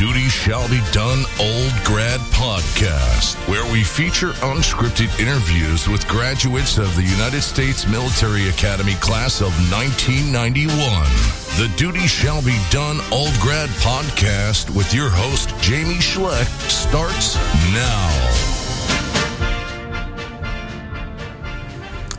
[0.00, 6.96] Duty Shall Be Done Old Grad podcast, where we feature unscripted interviews with graduates of
[6.96, 10.72] the United States Military Academy class of 1991.
[11.58, 17.36] The Duty Shall Be Done Old Grad podcast with your host, Jamie Schleck, starts
[17.74, 18.10] now.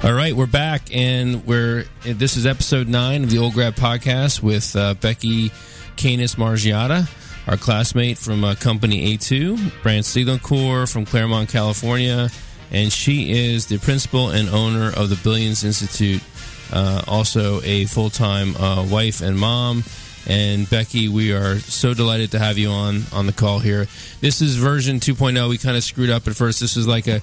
[0.03, 4.43] All right, we're back, and we're this is episode nine of the Old Grad Podcast
[4.43, 5.49] with uh, Becky
[5.95, 7.09] Kanis Margiotta,
[7.51, 12.29] our classmate from uh, Company A2, Brant Siglencourt from Claremont, California,
[12.71, 16.23] and she is the principal and owner of the Billions Institute,
[16.71, 19.83] uh, also a full time uh, wife and mom.
[20.27, 23.87] And Becky, we are so delighted to have you on on the call here.
[24.21, 25.49] This is version 2.0.
[25.49, 26.59] We kind of screwed up at first.
[26.59, 27.21] This is like a,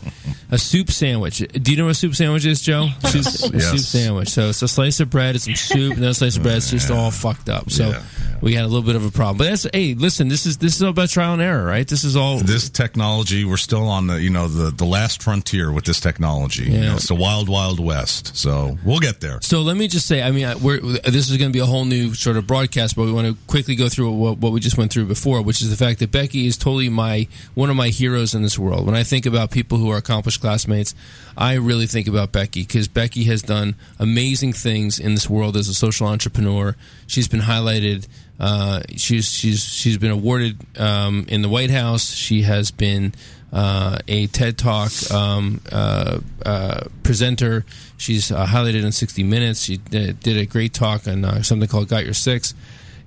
[0.51, 1.38] a soup sandwich.
[1.38, 2.88] Do you know what a soup sandwich is, Joe?
[3.05, 3.71] Soup, Yes.
[3.71, 4.29] soup sandwich.
[4.30, 6.57] So it's a slice of bread, it's some soup, and then a slice of bread.
[6.57, 7.71] It's just all fucked up.
[7.71, 8.02] So Yeah.
[8.43, 9.38] we had a little bit of a problem.
[9.38, 11.87] But that's hey, listen, this is this is all about trial and error, right?
[11.87, 15.71] This is all this technology we're still on the you know the the last frontier
[15.73, 19.63] with this technology you know, it's the wild wild west so we'll get there So
[19.63, 22.15] let me just say, I mean, we're, this is going to be a whole new
[22.15, 24.93] sort of broadcast, but we want to quickly go through what, what we just went
[24.93, 28.35] through before, which is the fact that Becky is totally my one of my heroes
[28.35, 28.87] in this world.
[28.87, 30.95] When I think about people who are accomplished classmates,
[31.37, 35.69] I really think about Becky because Becky has done amazing things in this world as
[35.69, 36.77] a social entrepreneur.
[37.07, 38.07] She's been highlighted.
[38.41, 42.13] Uh, she's she's she's been awarded um, in the White House.
[42.13, 43.13] She has been
[43.53, 47.65] uh, a TED Talk um, uh, uh, presenter.
[47.97, 49.63] She's uh, highlighted in 60 Minutes.
[49.63, 52.55] She did, did a great talk on uh, something called Got Your Six.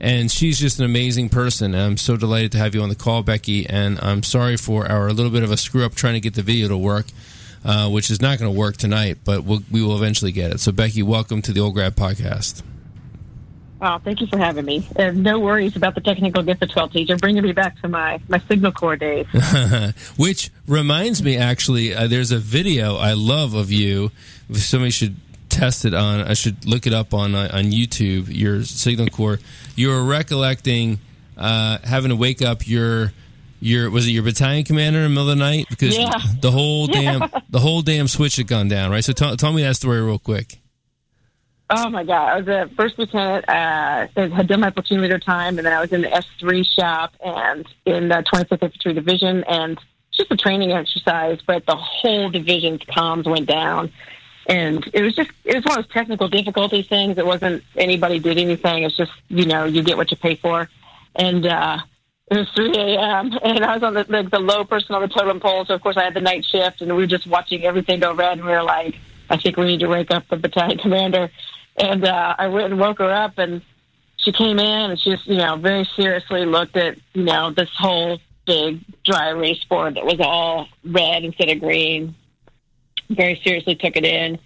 [0.02, 1.76] And she's just an amazing person.
[1.76, 3.70] I'm so delighted to have you on the call, Becky.
[3.70, 6.42] And I'm sorry for our little bit of a screw up trying to get the
[6.42, 7.06] video to work,
[7.64, 10.60] uh, which is not going to work tonight, but we'll, we will eventually get it.
[10.60, 12.64] So, Becky, welcome to the Old Grad Podcast.
[13.80, 14.88] Oh, thank you for having me.
[14.96, 17.08] Uh, no worries about the technical difficulties.
[17.08, 19.28] You're bringing me back to my, my signal Corps days.
[20.18, 24.10] Which reminds me, actually, uh, there's a video I love of you.
[24.52, 25.16] Somebody should
[25.52, 26.22] test it on.
[26.22, 28.26] I should look it up on uh, on YouTube.
[28.30, 29.40] Your signal Corps.
[29.76, 31.00] You were recollecting
[31.38, 33.14] uh, having to wake up your
[33.60, 36.18] your was it your battalion commander in the middle of the night because Yeah.
[36.42, 37.20] the whole Yeah.
[37.30, 39.04] damn the whole damn switch had gone down, right?
[39.04, 40.58] So tell tell me that story real quick.
[41.74, 42.28] Oh my God!
[42.34, 43.46] I was a first lieutenant.
[43.48, 46.66] Uh, had done my platoon leader time, and then I was in the S three
[46.66, 49.78] shop and in the 25th Infantry Division, and
[50.10, 51.40] it's just a training exercise.
[51.48, 53.90] But the whole division's comms went down,
[54.52, 57.18] and it was just it was one of those technical difficulty things.
[57.18, 58.84] It wasn't anybody did anything.
[58.84, 60.70] It's just you know you get what you pay for,
[61.16, 61.78] and uh,
[62.30, 63.32] it was 3 a.m.
[63.44, 65.64] and I was on the, the the low person on the totem pole.
[65.66, 68.14] So of course I had the night shift, and we were just watching everything go
[68.14, 68.40] red.
[68.40, 68.96] And we were like,
[69.30, 71.32] I think we need to wake up the battalion commander.
[71.78, 73.62] And uh, I went and woke her up, and
[74.18, 77.70] she came in and she just, you know, very seriously looked at, you know, this
[77.76, 82.16] whole big dry erase board that was all red instead of green.
[83.16, 84.40] Very seriously took it in.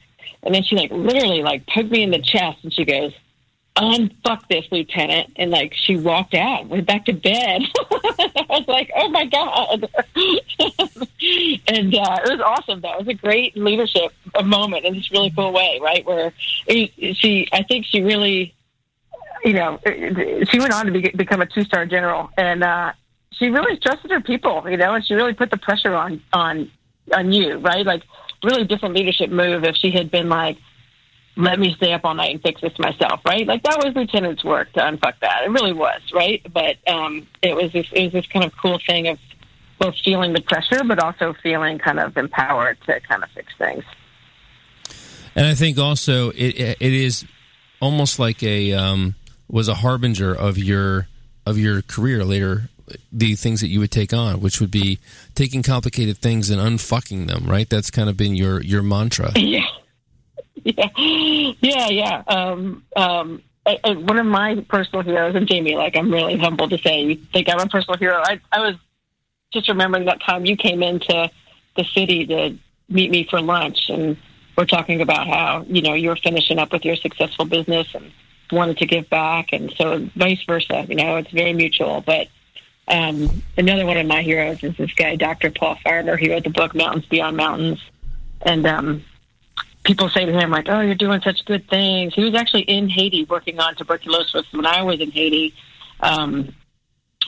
[0.43, 3.13] And then she, like, literally, like, poked me in the chest, and she goes,
[3.75, 5.33] unfuck this, Lieutenant.
[5.37, 7.61] And, like, she walked out went back to bed.
[7.91, 9.89] I was like, oh, my God.
[11.67, 12.93] and uh, it was awesome, though.
[12.93, 14.11] It was a great leadership
[14.43, 16.05] moment in this really cool way, right?
[16.05, 16.31] Where
[16.67, 18.53] she, I think she really,
[19.43, 22.93] you know, she went on to be, become a two star general, and uh,
[23.31, 26.71] she really trusted her people, you know, and she really put the pressure on on
[27.13, 27.85] on you, right?
[27.85, 28.03] Like,
[28.43, 30.57] really different leadership move if she had been like,
[31.37, 33.45] let me stay up all night and fix this myself, right?
[33.45, 35.43] Like that was lieutenant's work to unfuck that.
[35.45, 36.41] It really was, right?
[36.51, 39.19] But um, it was this it was this kind of cool thing of
[39.79, 43.83] both feeling the pressure, but also feeling kind of empowered to kind of fix things.
[45.35, 47.25] And I think also it it is
[47.81, 49.15] almost like a um,
[49.49, 51.07] was a harbinger of your
[51.45, 52.69] of your career later.
[53.11, 54.99] The things that you would take on, which would be
[55.33, 57.69] taking complicated things and unfucking them, right?
[57.69, 59.31] That's kind of been your your mantra.
[60.63, 62.23] Yeah, yeah, yeah, yeah.
[62.27, 66.71] Um, um, I, I, one of my personal heroes, and Jamie, like I'm really humbled
[66.71, 68.21] to say, you think I'm a personal hero.
[68.23, 68.75] I, I was
[69.51, 71.29] just remembering that time you came into
[71.75, 72.57] the city to
[72.89, 74.17] meet me for lunch, and
[74.57, 78.11] we're talking about how you know you were finishing up with your successful business and
[78.51, 80.85] wanted to give back, and so vice versa.
[80.87, 82.01] You know, it's very mutual.
[82.01, 82.27] But
[82.87, 85.51] um, another one of my heroes is this guy, Dr.
[85.51, 86.17] Paul Farmer.
[86.17, 87.79] He wrote the book Mountains Beyond Mountains,
[88.41, 89.03] and um,
[89.83, 92.89] people say to him like, "Oh, you're doing such good things." He was actually in
[92.89, 95.55] Haiti working on tuberculosis when I was in Haiti
[96.01, 96.53] um,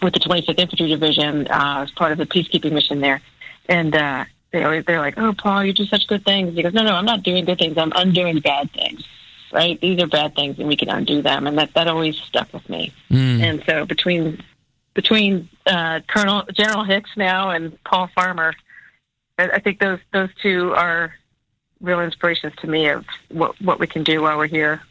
[0.04, 3.22] with the 25th Infantry Division uh, as part of the peacekeeping mission there,
[3.68, 6.74] and uh, they always they're like, "Oh, Paul, you do such good things." He goes,
[6.74, 7.80] "No, no, I'm not doing good things.
[7.80, 9.04] I'm undoing bad things."
[9.52, 9.80] Right?
[9.80, 12.70] These are bad things, and we can undo them, and that that always stuck with
[12.70, 12.92] me.
[13.10, 13.42] Mm.
[13.42, 14.44] And so between
[14.98, 18.56] between uh, Colonel General Hicks now and Paul Farmer,
[19.38, 21.14] I, think those those two are
[21.80, 24.82] real inspirations to me of what what we can do while we're here.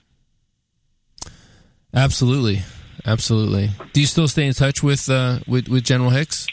[1.93, 2.63] Absolutely,
[3.05, 3.71] absolutely.
[3.93, 6.47] Do you still stay in touch with uh, with, with General Hicks?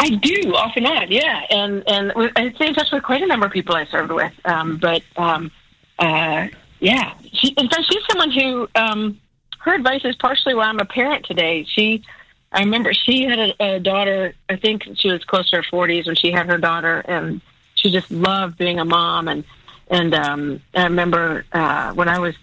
[0.00, 3.26] I do off and on, yeah, and and I stay in touch with quite a
[3.26, 4.32] number of people I served with.
[4.44, 5.52] Um, but um,
[6.00, 6.48] uh,
[6.80, 9.20] yeah, she, in fact, she's someone who um,
[9.62, 11.64] her advice is partially why I'm a parent today.
[11.64, 12.02] She,
[12.50, 14.34] I remember she had a, a daughter.
[14.48, 17.40] I think she was close to her 40s when she had her daughter, and
[17.76, 19.28] she just loved being a mom.
[19.28, 19.44] And
[19.88, 22.34] and um, I remember uh, when I was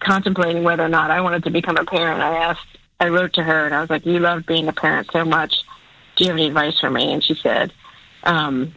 [0.00, 3.42] contemplating whether or not I wanted to become a parent, I asked, I wrote to
[3.42, 5.62] her, and I was like, "You love being a parent so much.
[6.16, 7.70] Do you have any advice for me?" And she said,
[8.24, 8.72] um,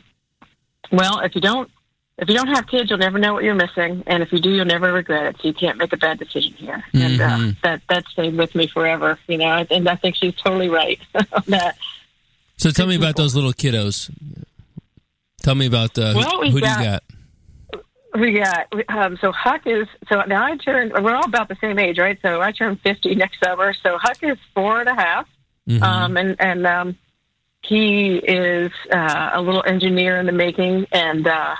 [0.91, 1.71] "Well, if you don't
[2.17, 4.50] if you don't have kids, you'll never know what you're missing, and if you do,
[4.50, 5.35] you'll never regret it.
[5.41, 7.01] So you can't make a bad decision here, mm-hmm.
[7.01, 7.50] and uh, mm-hmm.
[7.63, 9.19] that that stayed with me forever.
[9.27, 11.77] You know, and I think she's totally right on that.
[12.57, 14.09] So tell me about those little kiddos.
[15.44, 17.03] Tell me about uh, well, who, who got, do you got?
[18.17, 20.94] We got um, so Huck is so now I turned.
[20.94, 22.17] We're all about the same age, right?
[22.21, 23.73] So I turned fifty next summer.
[23.83, 25.27] So Huck is four and a half,
[25.67, 25.83] mm-hmm.
[25.83, 26.97] um, and and um,
[27.62, 31.56] he is uh, a little engineer in the making, and uh,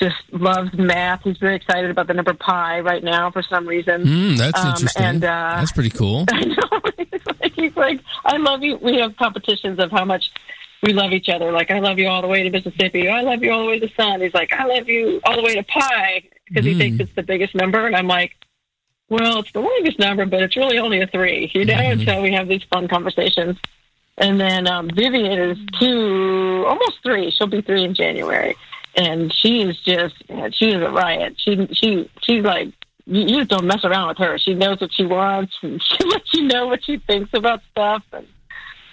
[0.00, 1.22] just loves math.
[1.22, 4.04] He's very excited about the number pi right now for some reason.
[4.04, 5.04] Mm, that's um, interesting.
[5.04, 6.24] And, uh, that's pretty cool.
[6.32, 6.80] I know.
[6.96, 8.78] he's, like, he's like, I love you.
[8.78, 10.30] We have competitions of how much
[10.82, 11.52] we love each other.
[11.52, 13.08] Like, I love you all the way to Mississippi.
[13.08, 14.22] I love you all the way to the sun.
[14.22, 16.72] He's like, I love you all the way to pi because mm.
[16.72, 17.86] he thinks it's the biggest number.
[17.86, 18.34] And I'm like,
[19.10, 21.74] well, it's the longest number, but it's really only a three, you know?
[21.74, 22.00] Mm-hmm.
[22.00, 23.58] And so we have these fun conversations.
[24.16, 27.30] And then um, Vivian is two, almost three.
[27.30, 28.56] She'll be three in January
[28.96, 30.14] and she is just
[30.52, 31.34] she is a riot.
[31.38, 32.72] She she she's like
[33.06, 34.38] you, you just don't mess around with her.
[34.38, 38.02] She knows what she wants, and she lets you know what she thinks about stuff,
[38.12, 38.26] and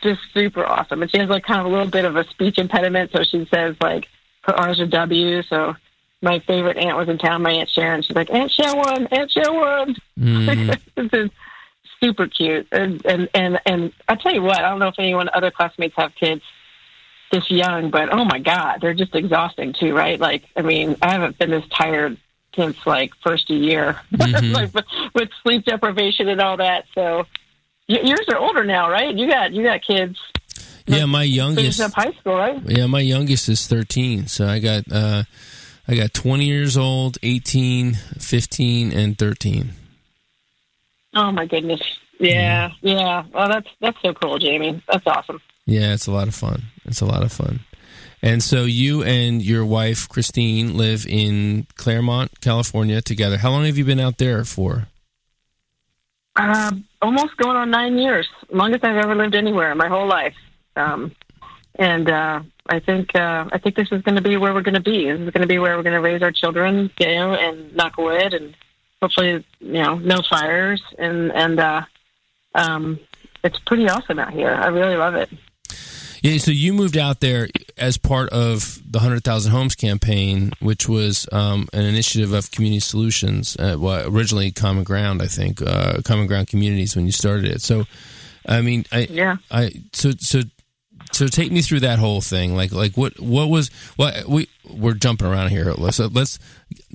[0.03, 1.01] just super awesome.
[1.01, 3.47] And she has like kind of a little bit of a speech impediment, so she
[3.53, 4.07] says like
[4.43, 5.41] her R's are W.
[5.43, 5.75] So
[6.21, 8.01] my favorite aunt was in town, my aunt Sharon.
[8.01, 9.95] She's like Aunt Sharon, Aunt Sharon.
[10.19, 11.31] Mm.
[11.99, 15.29] super cute, and and and and I tell you what, I don't know if anyone
[15.33, 16.43] other classmates have kids
[17.31, 20.19] this young, but oh my God, they're just exhausting too, right?
[20.19, 22.17] Like, I mean, I haven't been this tired
[22.55, 24.53] since like first year, mm-hmm.
[24.53, 24.73] like
[25.13, 26.85] with sleep deprivation and all that.
[26.93, 27.25] So
[27.87, 29.15] yours are older now, right?
[29.15, 30.19] You got you got kids.
[30.85, 32.61] Yeah, my youngest up high school, right?
[32.65, 34.27] Yeah, my youngest is thirteen.
[34.27, 35.23] So I got uh,
[35.87, 39.71] I got twenty years old, 18, 15, and thirteen.
[41.13, 41.81] Oh my goodness!
[42.19, 42.95] Yeah, yeah.
[42.95, 43.23] yeah.
[43.33, 44.81] Well, that's that's so cool, Jamie.
[44.87, 45.41] That's awesome.
[45.67, 46.63] Yeah, it's a lot of fun.
[46.85, 47.59] It's a lot of fun.
[48.21, 53.37] And so you and your wife Christine live in Claremont, California together.
[53.37, 54.87] How long have you been out there for?
[56.35, 56.71] Uh,
[57.01, 58.27] almost going on nine years.
[58.49, 60.35] Longest I've ever lived anywhere in my whole life.
[60.75, 61.11] Um,
[61.75, 64.75] and uh, I think uh, I think this is going to be where we're going
[64.75, 65.11] to be.
[65.11, 67.75] This is going to be where we're going to raise our children, you know, and
[67.75, 68.55] knock wood, and
[69.01, 71.81] hopefully, you know, no fires, and and uh,
[72.55, 72.99] um,
[73.43, 74.53] it's pretty awesome out here.
[74.53, 75.29] I really love it.
[76.21, 77.47] Yeah, so you moved out there
[77.77, 83.55] as part of the 100,000 Homes campaign, which was um, an initiative of Community Solutions,
[83.57, 87.61] uh, well, originally Common Ground, I think, uh, Common Ground Communities when you started it.
[87.61, 87.85] So,
[88.47, 90.41] I mean, I, yeah, I, so, so,
[91.11, 92.55] so take me through that whole thing.
[92.55, 95.71] Like, like what, what was, what we, we're jumping around here.
[95.77, 96.39] Let's, let's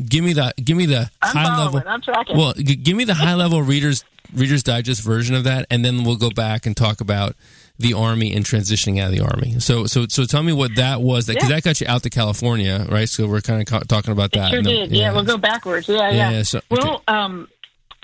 [0.04, 1.82] give me the, give me the I'm high level.
[1.86, 2.36] I'm tracking.
[2.36, 6.04] Well, g- give me the high level readers, Reader's Digest version of that, and then
[6.04, 7.36] we'll go back and talk about
[7.78, 9.58] the army and transitioning out of the army.
[9.60, 11.26] So, so, so tell me what that was.
[11.26, 11.56] Because yeah.
[11.56, 13.08] that got you out to California, right?
[13.08, 14.48] So we're kind of talking about that.
[14.48, 14.90] It sure did.
[14.90, 15.04] Yeah.
[15.04, 15.12] yeah.
[15.12, 15.88] we'll go backwards.
[15.88, 16.30] Yeah, yeah.
[16.30, 16.66] yeah so, okay.
[16.70, 17.48] Well, um,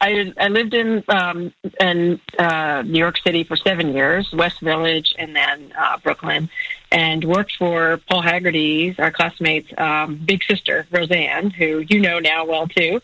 [0.00, 5.14] I I lived in um, in uh, New York City for seven years, West Village,
[5.18, 6.48] and then uh, Brooklyn,
[6.92, 12.44] and worked for Paul Haggerty's, our classmates' um, big sister Rosanne, who you know now
[12.44, 13.00] well too.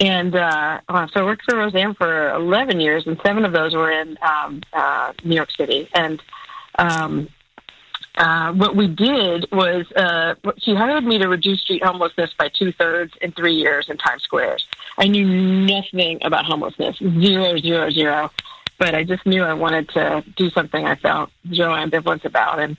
[0.00, 3.74] And uh, uh, so I worked for Rosanne for 11 years, and seven of those
[3.74, 5.90] were in um, uh, New York City.
[5.94, 6.22] And
[6.78, 7.28] um,
[8.16, 12.72] uh, what we did was uh, she hired me to reduce street homelessness by two
[12.72, 14.58] thirds in three years in Times Square.
[14.96, 18.30] I knew nothing about homelessness, zero, zero, zero.
[18.78, 22.58] But I just knew I wanted to do something I felt zero ambivalence about.
[22.58, 22.78] And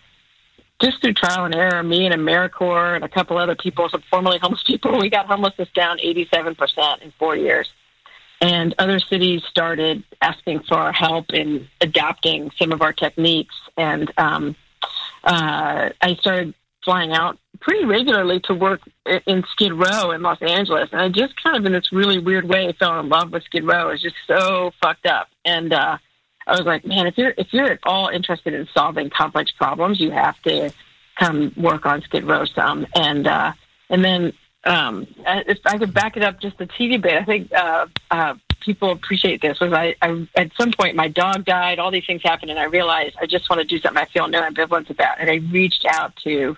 [0.81, 4.39] just through trial and error, me and AmeriCorps and a couple other people, some formerly
[4.39, 7.69] homeless people, we got homelessness down 87% in four years.
[8.41, 13.53] And other cities started asking for our help in adapting some of our techniques.
[13.77, 14.55] And um,
[15.23, 18.81] uh, I started flying out pretty regularly to work
[19.27, 20.89] in Skid Row in Los Angeles.
[20.91, 23.63] And I just kind of, in this really weird way, fell in love with Skid
[23.63, 23.89] Row.
[23.89, 25.27] It's just so fucked up.
[25.45, 25.99] And uh,
[26.47, 29.99] I was like, man, if you're if you're at all interested in solving complex problems,
[29.99, 30.71] you have to
[31.17, 32.87] come work on Skid Row some.
[32.95, 33.53] And uh,
[33.89, 34.33] and then
[34.63, 38.35] um, if I could back it up just a teeny bit, I think uh, uh,
[38.59, 39.59] people appreciate this.
[39.59, 42.65] Was I, I at some point my dog died, all these things happened, and I
[42.65, 45.85] realized I just want to do something I feel no ambivalence about, and I reached
[45.85, 46.57] out to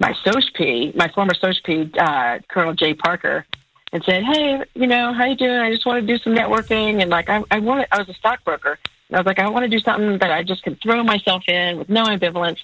[0.00, 3.46] my SOSP, my former SOSP, uh, Colonel Jay Parker,
[3.92, 5.58] and said, "Hey, you know, how you doing?
[5.58, 8.14] I just want to do some networking, and like I, I wanted, I was a
[8.14, 8.78] stockbroker."
[9.14, 11.78] I was like, I want to do something that I just can throw myself in
[11.78, 12.58] with no ambivalence.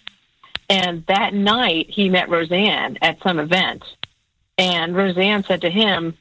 [0.71, 3.83] And that night, he met Rosanne at some event.
[4.59, 6.17] And Rosanne said to him,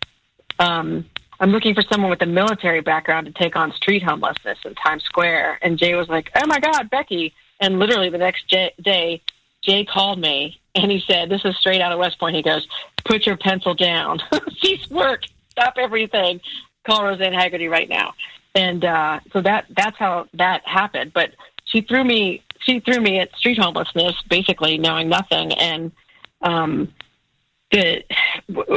[0.60, 1.06] um,
[1.40, 5.04] I'm looking for someone with a military background to take on street homelessness in Times
[5.04, 5.60] Square.
[5.62, 7.34] And Jay was like, Oh my God, Becky.
[7.60, 9.22] And literally the next day,
[9.62, 12.36] Jay called me and he said, This is straight out of West Point.
[12.36, 12.68] He goes,
[13.06, 14.20] Put your pencil down,
[14.62, 16.42] cease work, stop everything,
[16.86, 18.14] call Rosanne Haggerty right now
[18.58, 21.14] and uh, so that that's how that happened.
[21.14, 21.32] But
[21.66, 25.92] she threw me she threw me at street homelessness, basically knowing nothing, and
[26.42, 26.94] um,
[27.72, 28.04] the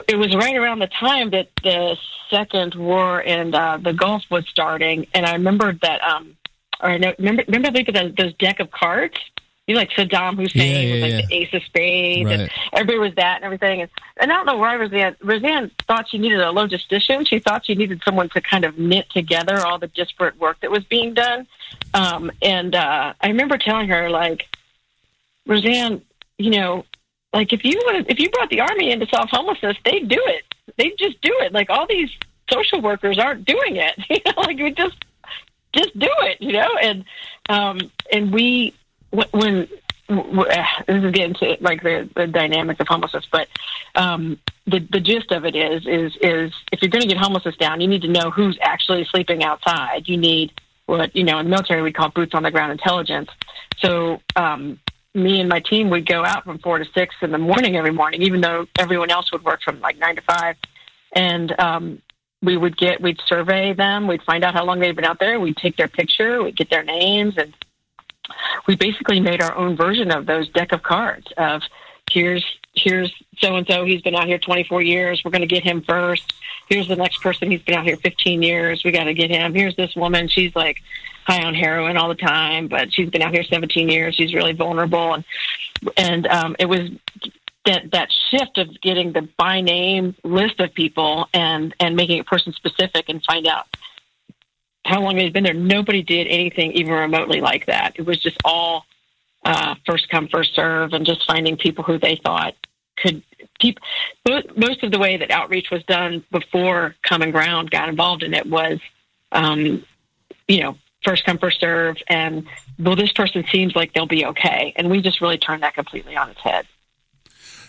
[0.06, 1.96] it was right around the time that the
[2.28, 6.02] second war in uh, the Gulf was starting, and I remembered that.
[6.02, 6.36] Um,
[6.82, 9.16] or I know, remember remember those, those deck of cards
[9.70, 12.40] you know, like Saddam Hussein Yeah, yeah, was like the ace of spades, Right.
[12.40, 13.82] and everybody was that and everything.
[13.82, 17.24] And, and I don't know why Rosanne Rosanne thought she needed a logistician.
[17.26, 20.70] She thought she needed someone to kind of knit together all the disparate work that
[20.72, 21.46] was being done.
[21.94, 24.46] Um, and uh, I remember telling her like,
[25.46, 26.02] Rosanne,
[26.38, 26.84] you know,
[27.32, 30.20] like if you would if you brought the army in to solve homelessness, they'd do
[30.26, 30.44] it.
[30.76, 31.52] They'd just do it.
[31.52, 32.10] Like all these
[32.50, 33.94] social workers aren't doing it.
[34.10, 34.96] You know, like we just
[35.72, 36.40] just do it.
[36.40, 37.04] You know, and
[37.48, 37.78] um,
[38.12, 38.74] and we
[39.10, 39.68] when,
[40.08, 43.48] uh, this is getting to like the, the dynamics of homelessness, but
[43.94, 47.56] um, the the gist of it is is is if you're going to get homelessness
[47.56, 50.08] down, you need to know who's actually sleeping outside.
[50.08, 50.52] You need
[50.86, 53.30] what you know in the military we call boots on the ground intelligence.
[53.78, 54.78] So um,
[55.14, 57.92] me and my team would go out from four to six in the morning every
[57.92, 60.56] morning, even though everyone else would work from like nine to five,
[61.14, 62.02] and um,
[62.42, 65.38] we would get we'd survey them, we'd find out how long they'd been out there,
[65.40, 67.54] we'd take their picture, we'd get their names, and
[68.66, 71.62] we basically made our own version of those deck of cards of
[72.10, 72.44] here's
[72.74, 75.82] here's so and so he's been out here 24 years we're going to get him
[75.82, 76.32] first.
[76.68, 79.54] Here's the next person he's been out here 15 years we got to get him.
[79.54, 80.78] Here's this woman she's like
[81.26, 84.52] high on heroin all the time but she's been out here 17 years she's really
[84.52, 85.14] vulnerable.
[85.14, 85.24] And
[85.96, 86.90] and um it was
[87.66, 92.26] that that shift of getting the by name list of people and and making it
[92.26, 93.66] person specific and find out
[94.84, 95.54] how long they'd been there.
[95.54, 97.94] Nobody did anything even remotely like that.
[97.96, 98.84] It was just all
[99.44, 102.54] uh, first come, first serve, and just finding people who they thought
[102.96, 103.22] could
[103.58, 103.78] keep.
[104.26, 108.46] Most, of the way that outreach was done before Common Ground got involved in it
[108.46, 108.78] was,
[109.32, 109.84] um,
[110.48, 112.46] you know, first come, first serve, and
[112.78, 116.16] well, this person seems like they'll be okay, and we just really turned that completely
[116.16, 116.66] on its head.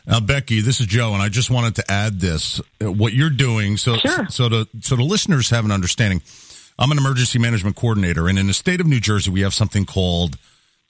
[0.07, 3.77] Now, Becky, this is Joe, and I just wanted to add this: what you're doing,
[3.77, 4.27] so Sure.
[4.29, 6.21] so the so the listeners have an understanding.
[6.81, 9.85] I'm an emergency management coordinator, and in the state of New Jersey, we have something
[9.85, 10.37] called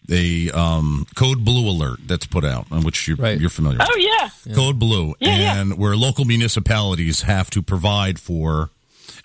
[0.09, 3.39] a um, Code Blue alert that's put out, which you're, Right.
[3.39, 3.77] you're familiar.
[3.77, 3.87] with.
[3.91, 5.59] Oh yeah, Code Blue, Yeah, yeah.
[5.61, 8.69] and where local municipalities have to provide for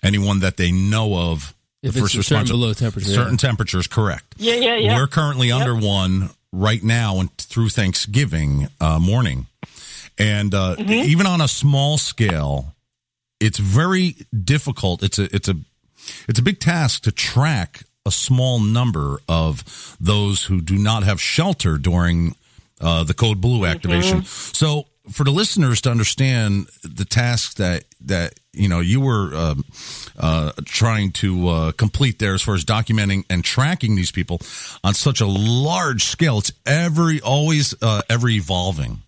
[0.02, 1.54] anyone that they know of.
[1.82, 3.36] If the it's first a certain response- below temperature, certain yeah.
[3.38, 4.34] temperatures, correct.
[4.38, 4.96] yeah, yeah, yeah.
[4.96, 9.46] We're currently under one right now and through Thanksgiving uh, morning.
[10.18, 10.90] And uh, Mm-hmm.
[10.90, 12.74] even on a small scale,
[13.40, 15.02] it's very difficult.
[15.02, 15.54] It's a it's a
[16.28, 21.20] it's a big task to track a small number of those who do not have
[21.20, 22.34] shelter during
[22.80, 24.22] uh, the code blue activation.
[24.24, 29.64] So for the listeners to understand the task that that you know you were um,
[30.18, 34.40] uh, trying to uh, complete there as far as documenting and tracking these people
[34.84, 38.98] on such a large scale, it's every always uh, ever evolving.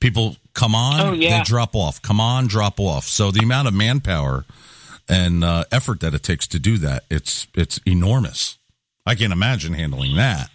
[0.00, 1.38] People come on, Oh, yeah.
[1.38, 2.02] they drop off.
[2.02, 3.04] Come on, drop off.
[3.04, 4.44] So the amount of manpower
[5.08, 8.58] and uh, effort that it takes to do that, it's it's enormous.
[9.06, 10.48] I can't imagine handling that.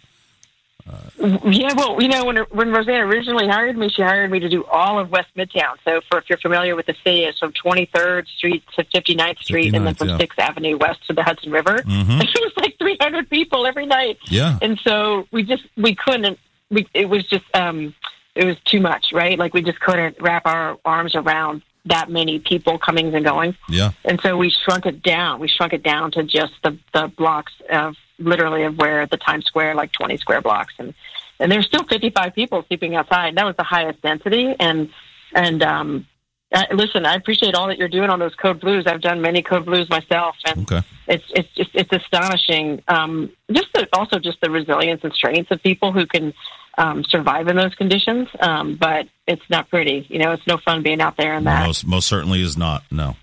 [1.18, 4.64] Yeah, well, you know, when when Rosanne originally hired me, she hired me to do
[4.64, 5.74] all of West Midtown.
[5.84, 9.74] So, for if you're familiar with the city, it's from 23rd Street to 59th Street,
[9.74, 10.18] and then from yeah.
[10.18, 11.76] Sixth Avenue west to the Hudson River.
[11.86, 12.22] Mhm.
[12.22, 14.58] it was like 300 people every night, Yeah.
[14.62, 16.38] and so we just we couldn't.
[16.70, 17.94] We it was just um
[18.34, 19.38] it was too much, right?
[19.38, 23.56] Like we just couldn't wrap our arms around that many people coming and going.
[23.68, 23.92] Yeah.
[24.04, 25.40] And so we shrunk it down.
[25.40, 29.46] We shrunk it down to just the, the blocks of literally of where the Times
[29.46, 30.74] Square, like 20 square blocks.
[30.78, 30.94] And,
[31.38, 33.36] and there's still 55 people sleeping outside.
[33.36, 34.54] That was the highest density.
[34.60, 34.90] And,
[35.34, 36.06] and, um,
[36.52, 38.84] uh, listen, I appreciate all that you're doing on those code blues.
[38.86, 40.84] I've done many code blues myself, and Okay.
[41.06, 42.82] it's it's just it's astonishing.
[42.88, 46.34] Um, just the, also just the resilience and strength of people who can
[46.78, 48.28] um, survive in those conditions.
[48.40, 50.06] Um, but it's not pretty.
[50.08, 51.66] You know, it's no fun being out there in that.
[51.66, 52.84] Most most certainly is not.
[52.90, 53.16] No.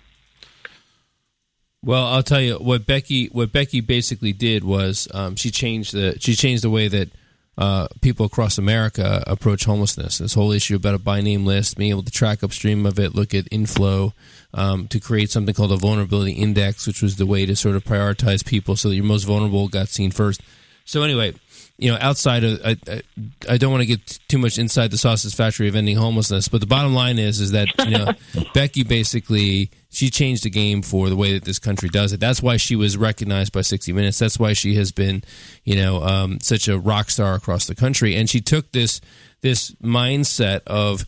[1.84, 6.16] Well, I'll tell you what Becky what Becky basically did was um, she changed the
[6.20, 7.10] she changed the way that
[7.58, 10.18] uh, people across America approach homelessness.
[10.18, 13.16] This whole issue about a by name list, being able to track upstream of it,
[13.16, 14.12] look at inflow,
[14.54, 17.84] um, to create something called a vulnerability index, which was the way to sort of
[17.84, 20.40] prioritize people so that your most vulnerable got seen first.
[20.84, 21.34] So anyway,
[21.78, 23.02] you know, outside of I, I,
[23.48, 26.60] I don't want to get too much inside the sausage factory of ending homelessness, but
[26.60, 28.12] the bottom line is is that you know
[28.54, 32.18] Becky basically she changed the game for the way that this country does it.
[32.20, 34.18] That's why she was recognized by 60 Minutes.
[34.18, 35.22] That's why she has been,
[35.64, 38.16] you know, um, such a rock star across the country.
[38.16, 39.00] And she took this
[39.40, 41.06] this mindset of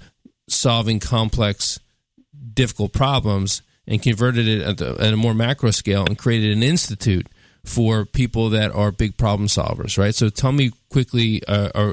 [0.48, 1.80] solving complex,
[2.54, 6.62] difficult problems and converted it at, the, at a more macro scale and created an
[6.62, 7.26] institute
[7.64, 10.14] for people that are big problem solvers, right?
[10.14, 11.90] So tell me quickly, uh, or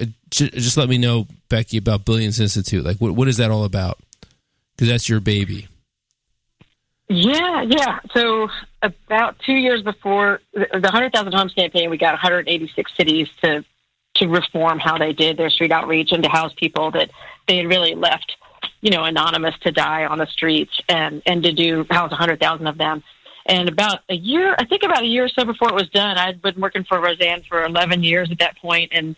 [0.00, 2.84] uh, just let me know, Becky, about Billions Institute.
[2.84, 3.98] Like, what what is that all about?
[4.76, 5.68] Because that's your baby.
[7.08, 7.98] Yeah, yeah.
[8.14, 8.48] So
[8.82, 13.64] about two years before the the 100,000 Homes campaign, we got 186 cities to
[14.16, 17.10] to reform how they did their street outreach and to house people that
[17.48, 18.36] they had really left,
[18.80, 22.78] you know, anonymous to die on the streets and and to do house 100,000 of
[22.78, 23.02] them.
[23.46, 26.16] And about a year, I think about a year or so before it was done,
[26.16, 29.16] I'd been working for Rosanne for 11 years at that point, and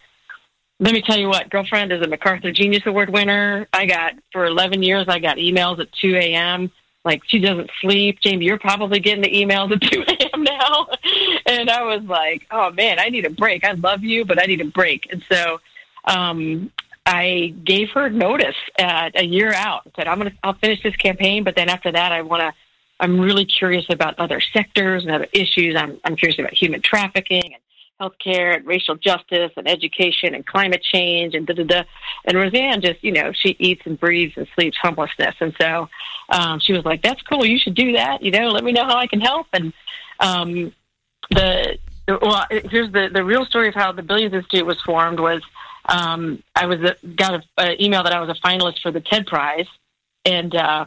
[0.78, 3.66] let me tell you what, girlfriend is a MacArthur Genius Award winner.
[3.73, 6.71] I got for 11 years, I got emails at 2 a.m.
[7.04, 8.18] Like she doesn't sleep.
[8.21, 10.42] Jamie, you're probably getting the emails at 2 a.m.
[10.42, 10.88] now.
[11.47, 13.64] And I was like, oh man, I need a break.
[13.64, 15.09] I love you, but I need a break.
[15.11, 15.61] And so,
[16.04, 16.71] um,
[17.06, 19.88] I gave her notice at a year out.
[19.95, 22.52] Said I'm gonna, I'll finish this campaign, but then after that, I want to.
[23.00, 25.77] I'm really curious about other sectors and other issues.
[25.77, 27.62] I'm, I'm curious about human trafficking and
[28.01, 31.83] healthcare and racial justice and education and climate change and da da da.
[32.25, 35.35] And Rosanne just, you know, she eats and breathes and sleeps homelessness.
[35.40, 35.88] And so
[36.29, 37.44] um, she was like, "That's cool.
[37.44, 38.23] You should do that.
[38.23, 39.73] You know, let me know how I can help." And
[40.20, 40.73] um,
[41.31, 45.42] the well, here's the the real story of how the Billions Institute was formed was
[45.87, 49.27] um, I was a, got an email that I was a finalist for the TED
[49.27, 49.66] Prize,
[50.25, 50.87] and uh,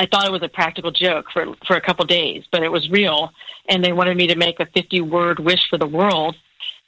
[0.00, 2.88] I thought it was a practical joke for for a couple days, but it was
[2.88, 3.32] real,
[3.68, 6.36] and they wanted me to make a 50 word wish for the world.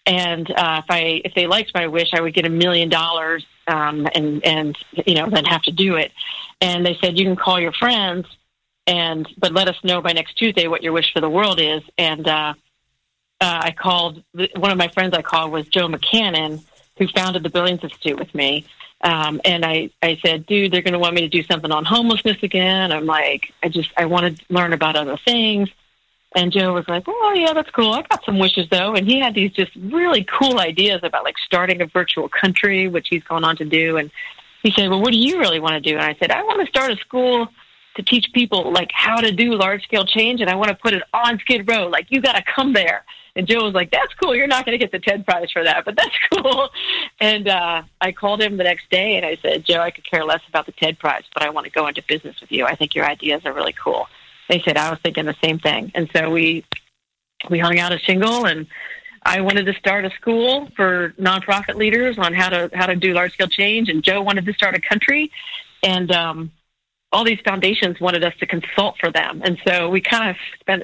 [0.06, 3.44] And uh, if I if they liked my wish, I would get a million dollars,
[3.68, 6.10] um, and and you know then have to do it.
[6.62, 8.26] And they said you can call your friends,
[8.86, 11.82] and but let us know by next Tuesday what your wish for the world is.
[11.98, 12.54] And uh,
[13.42, 14.24] uh, I called
[14.56, 15.12] one of my friends.
[15.14, 16.64] I called was Joe McCannon,
[17.02, 18.64] who founded the Billions Institute with me.
[19.00, 21.84] Um, and I, I said, dude, they're going to want me to do something on
[21.84, 22.92] homelessness again.
[22.92, 25.68] I'm like, I just, I want to learn about other things.
[26.36, 27.92] And Joe was like, oh, yeah, that's cool.
[27.92, 28.94] I got some wishes, though.
[28.94, 33.08] And he had these just really cool ideas about like starting a virtual country, which
[33.10, 33.96] he's going on to do.
[33.96, 34.10] And
[34.62, 35.96] he said, well, what do you really want to do?
[35.96, 37.48] And I said, I want to start a school
[37.96, 40.40] to teach people like how to do large scale change.
[40.40, 41.88] And I want to put it on Skid Row.
[41.88, 43.04] Like, you got to come there.
[43.34, 44.34] And Joe was like, "That's cool.
[44.34, 46.68] You're not going to get the TED Prize for that, but that's cool."
[47.20, 50.24] And uh, I called him the next day and I said, "Joe, I could care
[50.24, 52.66] less about the TED Prize, but I want to go into business with you.
[52.66, 54.06] I think your ideas are really cool."
[54.48, 56.64] They said I was thinking the same thing, and so we
[57.48, 58.66] we hung out a shingle and.
[59.24, 63.14] I wanted to start a school for nonprofit leaders on how to how to do
[63.14, 65.30] large scale change, and Joe wanted to start a country,
[65.84, 66.50] and um,
[67.12, 70.82] all these foundations wanted us to consult for them, and so we kind of spent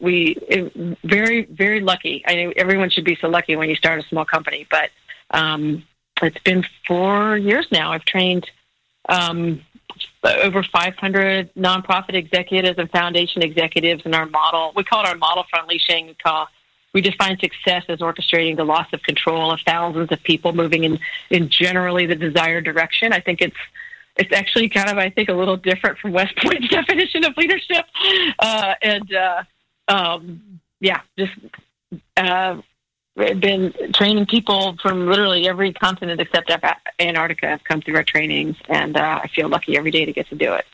[0.00, 2.22] we, we very very lucky.
[2.26, 4.90] I know everyone should be so lucky when you start a small company, but
[5.30, 5.84] um,
[6.22, 7.92] it's been four years now.
[7.92, 8.50] I've trained
[9.08, 9.60] um,
[10.24, 14.72] over 500 nonprofit executives and foundation executives in our model.
[14.74, 16.06] We call it our model for unleashing.
[16.08, 16.48] We call
[16.92, 21.00] we define success as orchestrating the loss of control of thousands of people moving in
[21.28, 23.12] in generally the desired direction.
[23.12, 23.56] I think it's
[24.16, 27.84] it's actually kind of I think a little different from West Point's definition of leadership,
[28.38, 29.42] uh, and uh,
[29.88, 31.32] um, yeah, just
[32.16, 32.60] uh,
[33.16, 36.50] been training people from literally every continent except
[36.98, 40.28] Antarctica have come through our trainings, and uh, I feel lucky every day to get
[40.28, 40.64] to do it.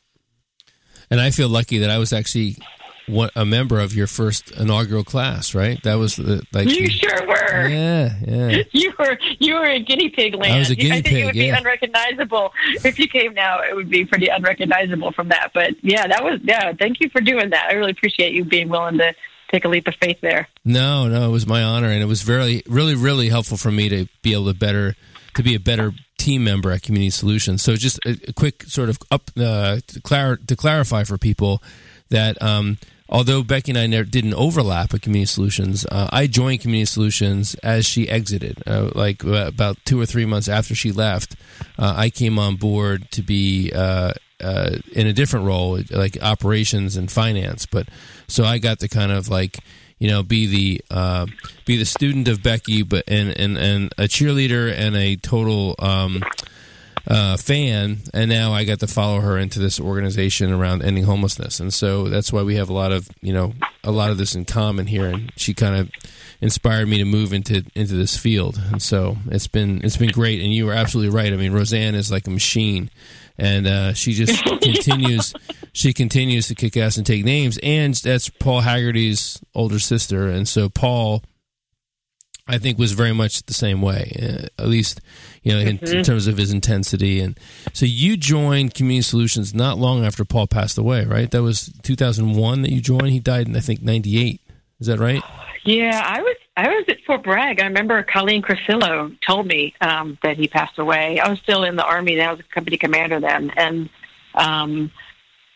[1.11, 2.57] And I feel lucky that I was actually
[3.11, 5.83] one, a member of your first inaugural class, right?
[5.83, 7.69] That was the, like you sure were.
[7.69, 8.63] Yeah, yeah.
[8.73, 10.55] You were you were a guinea pig land.
[10.55, 11.53] I was a guinea I think pig, it would yeah.
[11.53, 12.53] be unrecognizable
[12.85, 13.61] if you came now.
[13.63, 15.51] It would be pretty unrecognizable from that.
[15.53, 16.73] But yeah, that was yeah.
[16.73, 17.69] Thank you for doing that.
[17.71, 19.15] I really appreciate you being willing to
[19.51, 20.49] take a leap of faith there.
[20.65, 23.89] No, no, it was my honor, and it was very, really, really helpful for me
[23.89, 24.95] to be able to better,
[25.35, 27.63] to be a better team member at Community Solutions.
[27.63, 31.63] So just a, a quick sort of up uh, to, clar- to clarify for people
[32.11, 32.79] that um,
[33.11, 37.55] although Becky and I never, didn't overlap at Community Solutions, uh, I joined Community Solutions
[37.57, 38.63] as she exited.
[38.67, 41.35] Uh, like uh, about two or three months after she left,
[41.79, 46.97] uh, I came on board to be uh, uh, in a different role, like operations
[46.97, 47.67] and finance.
[47.67, 47.89] But
[48.29, 49.59] so I got to kind of like
[49.99, 51.27] you know be the
[51.67, 55.75] be the student of Becky, but and and and a cheerleader and a total.
[55.79, 56.23] Um,
[57.07, 61.61] uh, fan, and now I got to follow her into this organization around ending homelessness,
[61.61, 64.35] and so that's why we have a lot of you know a lot of this
[64.35, 65.07] in common here.
[65.07, 65.91] And she kind of
[66.41, 70.41] inspired me to move into into this field, and so it's been it's been great.
[70.41, 71.33] And you were absolutely right.
[71.33, 72.91] I mean, Rosanne is like a machine,
[73.39, 75.33] and uh, she just continues
[75.73, 77.59] she continues to kick ass and take names.
[77.63, 81.23] And that's Paul Haggerty's older sister, and so Paul.
[82.55, 85.01] I think was very much the same way, uh, at least
[85.43, 85.97] you know in, Mm-hmm.
[85.99, 87.21] in terms of his intensity.
[87.21, 87.39] And
[87.73, 91.31] so you joined Community Solutions not long after Paul passed away, right?
[91.31, 93.09] That was 2001 that you joined.
[93.11, 94.41] He died in I think 98.
[94.81, 95.23] Is that right?
[95.65, 97.61] Yeah, I was I was at Fort Bragg.
[97.61, 101.19] I remember Colleen Crusillo told me um, that he passed away.
[101.21, 102.17] I was still in the army.
[102.17, 102.29] then.
[102.29, 103.89] I was a company commander then, and
[104.35, 104.91] um,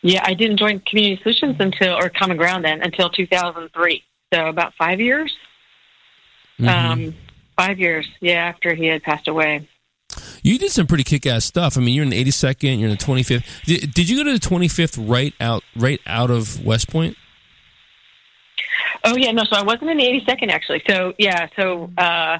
[0.02, 4.02] yeah, I didn't join Community Solutions until or Common Ground then until 2003.
[4.32, 5.34] So about five years.
[6.58, 6.92] Mm-hmm.
[6.92, 7.14] Um,
[7.56, 9.68] five years, yeah, after he had passed away.
[10.42, 11.76] You did some pretty kick-ass stuff.
[11.76, 13.44] I mean, you're in the 82nd, you're in the 25th.
[13.64, 17.16] Did, did you go to the 25th right out right out of West Point?
[19.04, 19.44] Oh yeah, no.
[19.44, 20.82] So I wasn't in the 82nd actually.
[20.88, 22.38] So yeah, so uh,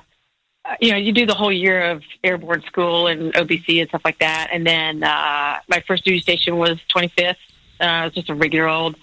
[0.81, 4.19] you know, you do the whole year of airborne school and OBC and stuff like
[4.21, 7.37] that, and then uh, my first duty station was 25th.
[7.81, 8.97] Uh, I was just a regular old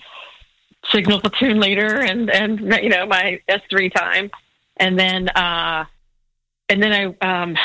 [0.89, 4.31] signal platoon leader, and and you know my S3 time,
[4.81, 5.85] and then uh,
[6.67, 7.39] and then I.
[7.41, 7.55] Um,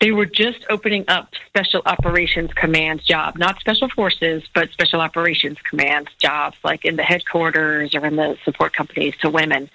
[0.00, 5.58] they were just opening up special operations command's job, not special forces, but special operations
[5.68, 9.68] command's jobs, like in the headquarters or in the support companies to women.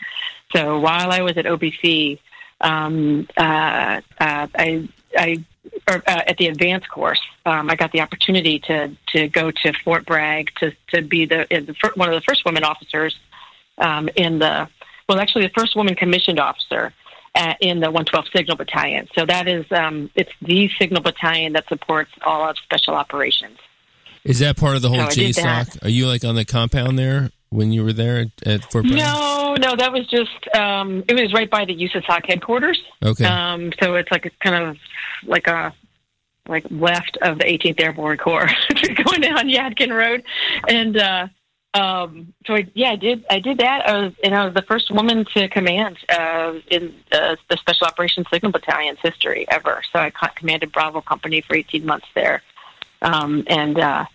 [0.51, 2.17] So while I was at OBC,
[2.59, 5.45] um, uh, uh, I, I
[5.87, 9.73] or, uh, at the advanced course, um, I got the opportunity to to go to
[9.83, 13.15] Fort Bragg to to be the, the one of the first women officers
[13.77, 14.67] um, in the
[15.07, 16.93] well, actually the first woman commissioned officer
[17.35, 19.07] at, in the 112 Signal Battalion.
[19.15, 23.57] So that is um, it's the Signal Battalion that supports all of special operations.
[24.23, 25.07] Is that part of the whole I.
[25.07, 25.85] JSOC?
[25.85, 28.97] Are you like on the compound there when you were there at, at Fort Bragg?
[28.97, 32.81] No, no, that was just um, it was right by the USASOC headquarters.
[33.03, 33.25] Okay.
[33.25, 34.77] Um, so it's like a kind of
[35.25, 35.73] like a
[36.47, 38.49] like left of the 18th Airborne Corps,
[39.05, 40.23] going down Yadkin Road,
[40.67, 41.27] and uh,
[41.75, 43.87] um, so I, yeah, I did I did that.
[43.87, 47.85] I was, and I was the first woman to command uh, in uh, the Special
[47.85, 49.81] Operations Signal Battalion's history ever.
[49.91, 52.41] So I commanded Bravo Company for 18 months there,
[53.01, 54.05] um, and uh,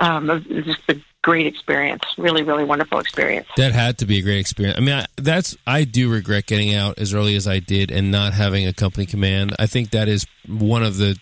[0.00, 2.02] um, it was just a great experience.
[2.16, 3.48] Really, really wonderful experience.
[3.58, 4.78] That had to be a great experience.
[4.78, 8.10] I mean, I, that's I do regret getting out as early as I did and
[8.10, 9.54] not having a company command.
[9.58, 11.18] I think that is one of the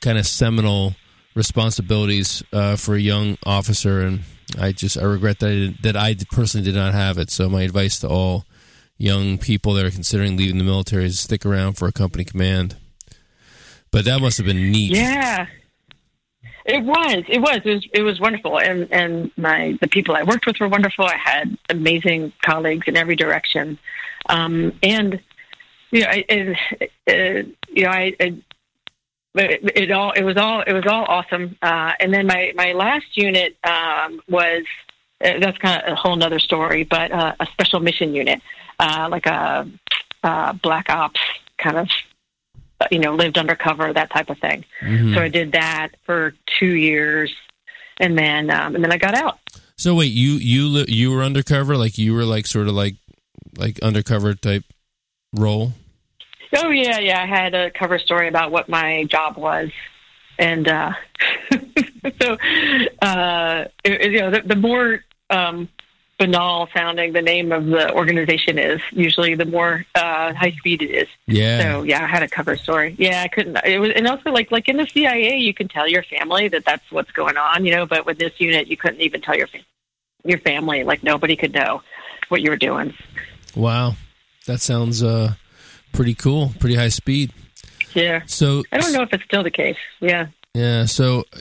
[0.00, 0.96] kind of seminal
[1.36, 4.24] responsibilities uh, for a young officer, and
[4.58, 7.30] I just I regret that I, did- that I personally did not have it.
[7.30, 8.44] So my advice to all
[8.98, 12.76] young people that are considering leaving the military is stick around for a company command.
[13.90, 14.92] But that must have been neat.
[14.92, 15.46] Yeah.
[16.64, 17.24] It was.
[17.28, 17.60] It was.
[17.64, 17.88] It was.
[17.92, 21.04] It was wonderful, and and my the people I worked with were wonderful.
[21.04, 23.78] I had amazing colleagues in every direction,
[24.28, 25.20] um, and
[25.90, 28.34] you know, I, and, uh, you know, I, I
[29.34, 31.56] it, it all it was all it was all awesome.
[31.62, 34.64] Uh, and then my my last unit um, was
[35.24, 38.40] uh, that's kind of a whole nother story, but uh, a special mission unit,
[38.78, 39.68] uh, like a
[40.22, 41.20] uh, black ops
[41.58, 41.88] kind of
[42.90, 44.64] you know lived undercover that type of thing.
[44.82, 45.14] Mhm.
[45.14, 47.32] So I did that for two years,
[47.98, 49.38] and then um, and then I got out.
[49.76, 52.96] So wait, you you you were undercover, like you were like sort of like
[53.56, 54.64] like undercover type
[55.32, 55.72] role.
[56.54, 57.22] Oh yeah, yeah.
[57.22, 59.70] I had a cover story about what my job was,
[60.38, 60.92] and uh,
[62.20, 62.36] so
[63.00, 65.68] uh, it, you know the, the more um,
[66.18, 70.90] banal sounding the name of the organization is, usually the more uh, high speed it
[70.90, 71.08] is.
[71.26, 71.62] Yeah.
[71.62, 72.94] So yeah, I had a cover story.
[72.98, 73.58] Yeah, I couldn't.
[73.64, 76.64] It was, and also like like in the CIA, you can tell your family that
[76.64, 77.86] that's what's going on, you know.
[77.86, 79.48] But with this unit, you couldn't even tell your
[80.24, 80.84] your family.
[80.84, 81.82] Like nobody could know
[82.28, 82.94] what you were doing.
[83.56, 83.96] Wow,
[84.46, 85.34] that sounds uh
[85.92, 87.32] pretty cool, pretty high speed.
[87.94, 89.76] Yeah, So I don't know if it's still the case.
[90.00, 90.28] Yeah.
[90.54, 91.38] Yeah, so uh,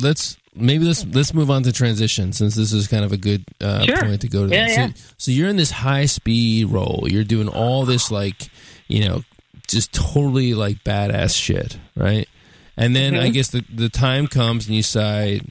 [0.00, 3.44] let's maybe let's let's move on to transition since this is kind of a good
[3.60, 4.00] uh, Sure.
[4.02, 4.52] point to go to.
[4.54, 4.86] Yeah, yeah.
[4.88, 7.04] So, so you're in this high speed role.
[7.08, 8.50] You're doing all this like
[8.88, 9.22] you know
[9.68, 12.28] just totally like badass shit, right?
[12.76, 15.46] And then I guess the the time comes and you decide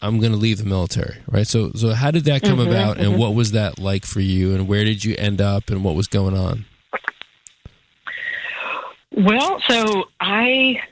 [0.00, 1.46] I'm going to leave the military, right?
[1.46, 4.66] So so how did that come about, and what was that like for you, and
[4.68, 6.64] where did you end up, and what was going on?
[9.14, 10.82] Well, so I,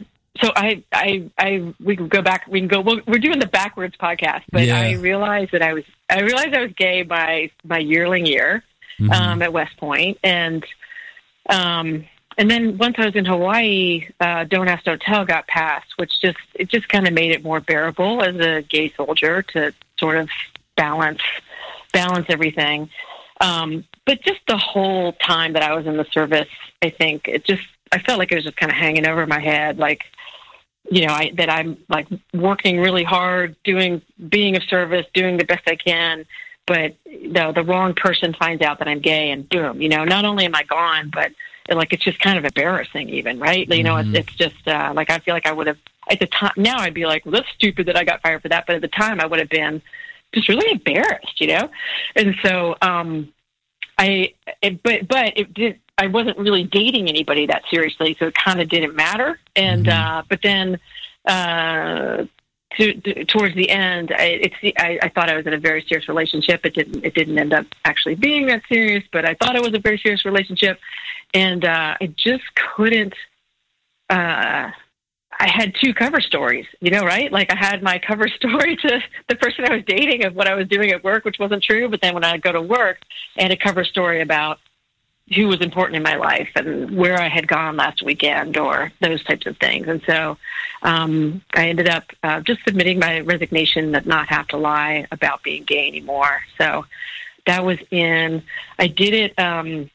[0.40, 2.46] so I, I, I, we can go back.
[2.48, 2.80] We can go.
[2.80, 4.78] Well, we're doing the backwards podcast, but Yeah.
[4.80, 8.62] I realized that I was, I realized I was gay by my yearling year
[9.00, 9.12] Mm-hmm.
[9.12, 10.62] um, at West Point, and,
[11.48, 12.04] um,
[12.37, 16.20] and then once I was in Hawaii, uh, Don't Ask, Don't Tell got passed, which
[16.20, 20.18] just it just kind of made it more bearable as a gay soldier to sort
[20.18, 20.28] of
[20.76, 21.22] balance
[21.94, 22.90] balance everything.
[23.40, 26.48] Um, but just the whole time that I was in the service,
[26.83, 29.40] I think it just I felt like it was just kind of hanging over my
[29.40, 30.05] head, like
[30.90, 35.44] you know, I, that I'm like working really hard, doing being of service, doing the
[35.44, 36.26] best I can.
[36.66, 40.24] But the the wrong person finds out that I'm gay, and boom, you know, not
[40.24, 41.33] only am I gone, but
[41.68, 43.68] like it's just kind of embarrassing, even right?
[43.68, 45.79] You know, it's, it's just uh, like I feel like I would have
[46.11, 46.53] at the time.
[46.57, 48.83] Now I'd be like, well, that's stupid that I got fired for that, but at
[48.83, 49.83] the time I would have been
[50.33, 51.70] just really embarrassed, you know.
[52.16, 53.33] And so, um,
[53.98, 55.81] I, it, but but it did.
[56.00, 59.38] I wasn't really dating anybody that seriously, so it kind of didn't matter.
[59.54, 60.78] And uh, but then
[61.26, 62.24] uh,
[62.78, 65.84] to, to, towards the end, I, it's I, I thought I was in a very
[65.86, 66.64] serious relationship.
[66.64, 69.74] It didn't it didn't end up actually being that serious, but I thought it was
[69.74, 70.78] a very serious relationship,
[71.34, 73.12] and uh, I just couldn't.
[74.08, 74.70] Uh,
[75.42, 77.30] I had two cover stories, you know, right?
[77.30, 80.54] Like I had my cover story to the person I was dating of what I
[80.54, 81.90] was doing at work, which wasn't true.
[81.90, 83.00] But then when I go to work,
[83.36, 84.60] I had a cover story about
[85.34, 89.22] who was important in my life and where I had gone last weekend or those
[89.22, 89.86] types of things.
[89.86, 90.36] And so
[90.82, 95.42] um, I ended up uh, just submitting my resignation that not have to lie about
[95.42, 96.42] being gay anymore.
[96.58, 96.84] So
[97.46, 98.42] that was in,
[98.78, 99.38] I did it.
[99.38, 99.88] Um,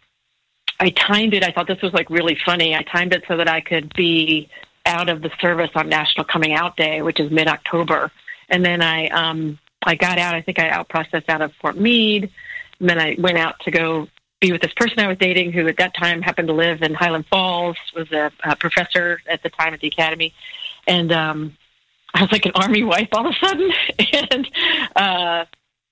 [0.79, 1.43] I timed it.
[1.43, 2.75] I thought this was like really funny.
[2.75, 4.49] I timed it so that I could be
[4.85, 8.11] out of the service on National Coming Out Day, which is mid October.
[8.49, 11.77] And then I um I got out, I think I out processed out of Fort
[11.77, 12.29] Meade.
[12.79, 14.07] And then I went out to go
[14.45, 16.93] be with this person I was dating who at that time happened to live in
[16.93, 20.34] Highland Falls, was a, a professor at the time at the academy.
[20.88, 21.58] And um
[22.13, 23.71] I was like an army wife all of a sudden.
[24.31, 24.49] and
[24.95, 25.45] uh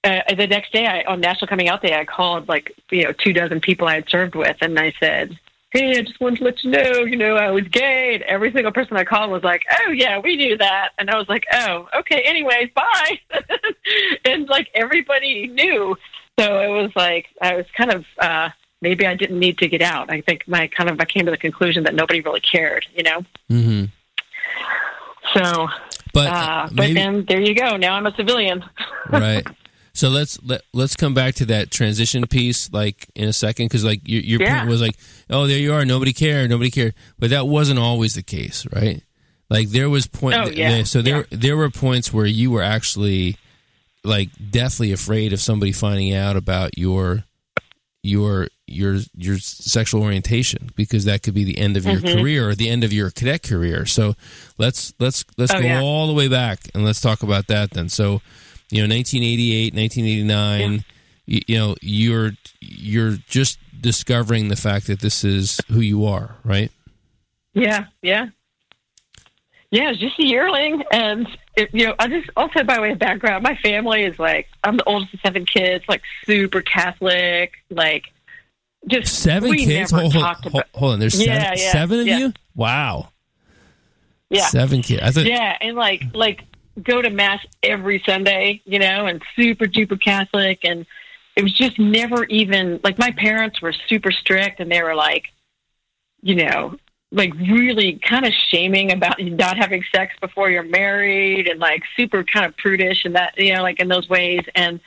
[0.05, 3.13] uh, the next day, I, on National Coming Out Day, I called like you know
[3.13, 5.39] two dozen people I had served with, and I said,
[5.69, 8.51] "Hey, I just wanted to let you know, you know, I was gay." And every
[8.51, 11.45] single person I called was like, "Oh yeah, we knew that," and I was like,
[11.53, 12.21] "Oh, okay.
[12.25, 13.19] Anyways, bye."
[14.25, 15.95] and like everybody knew,
[16.39, 18.49] so it was like I was kind of uh,
[18.81, 20.11] maybe I didn't need to get out.
[20.11, 23.03] I think my kind of I came to the conclusion that nobody really cared, you
[23.03, 23.21] know.
[23.51, 23.85] Mm-hmm.
[25.33, 25.67] So,
[26.13, 27.77] But uh, but then there you go.
[27.77, 28.63] Now I'm a civilian.
[29.09, 29.45] right.
[29.95, 33.83] So let's let, let's come back to that transition piece like in a second because
[33.85, 34.57] like your, your Yeah.
[34.59, 34.95] point was like
[35.29, 39.03] oh there you are nobody cared nobody cared but that wasn't always the case right
[39.51, 40.81] like there was point Oh, yeah.
[40.81, 43.37] so there there were points where you were actually
[44.03, 47.23] like deathly afraid of somebody finding out about your
[48.01, 52.19] your your your sexual orientation because that could be the end of your Mm-hmm.
[52.19, 53.85] career or the end of your cadet career.
[53.85, 54.15] So
[54.57, 55.81] let's let's let's Oh, go yeah.
[55.81, 57.87] all the way back and let's talk about that then.
[57.89, 58.21] So
[58.71, 60.83] you know 1988, 1989,
[61.25, 66.35] you, you know you're you're just discovering the fact that this is who you are,
[66.43, 66.71] right?
[67.53, 68.27] Yeah, yeah.
[69.71, 70.83] Yeah, it's just a yearling.
[70.91, 74.47] And, it, you know, I just, also by way of background, my family is like,
[74.63, 78.05] I'm the oldest of seven kids, like super Catholic, like,
[78.87, 79.21] just.
[79.21, 79.91] Seven kids.
[79.91, 80.99] Hold, hold, about, hold on.
[80.99, 82.17] There's Yeah, seven, yeah, seven of yeah.
[82.17, 82.33] you.
[82.55, 83.09] Wow.
[84.29, 84.47] yeah.
[84.47, 85.01] Seven kids.
[85.01, 85.25] I thought.
[85.25, 86.43] Yeah, and like like
[86.81, 90.85] go to mass every Sunday, you know, and super duper Catholic, and
[91.35, 95.31] it was just never even like my parents were super strict, and they were like,
[96.21, 96.75] you know,
[97.13, 102.23] like really kind of shaming about not having sex before you're married, and like super
[102.23, 104.79] kind of prudish and that you know, like in those ways, and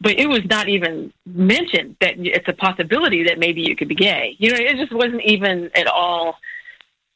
[0.00, 3.94] but it was not even mentioned that it's a possibility that maybe you could be
[3.94, 4.36] gay.
[4.38, 6.36] You know, it just wasn't even at all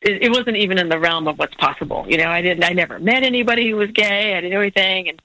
[0.03, 2.05] it, it wasn't even in the realm of what's possible.
[2.09, 4.35] You know, I didn't, I never met anybody who was gay.
[4.35, 5.09] I didn't know anything.
[5.09, 5.23] And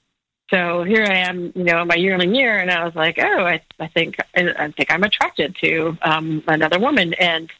[0.50, 2.58] so here I am, you know, my yearling year.
[2.58, 6.42] And I was like, oh, I, I think, I, I think I'm attracted to, um,
[6.46, 7.14] another woman.
[7.14, 7.50] And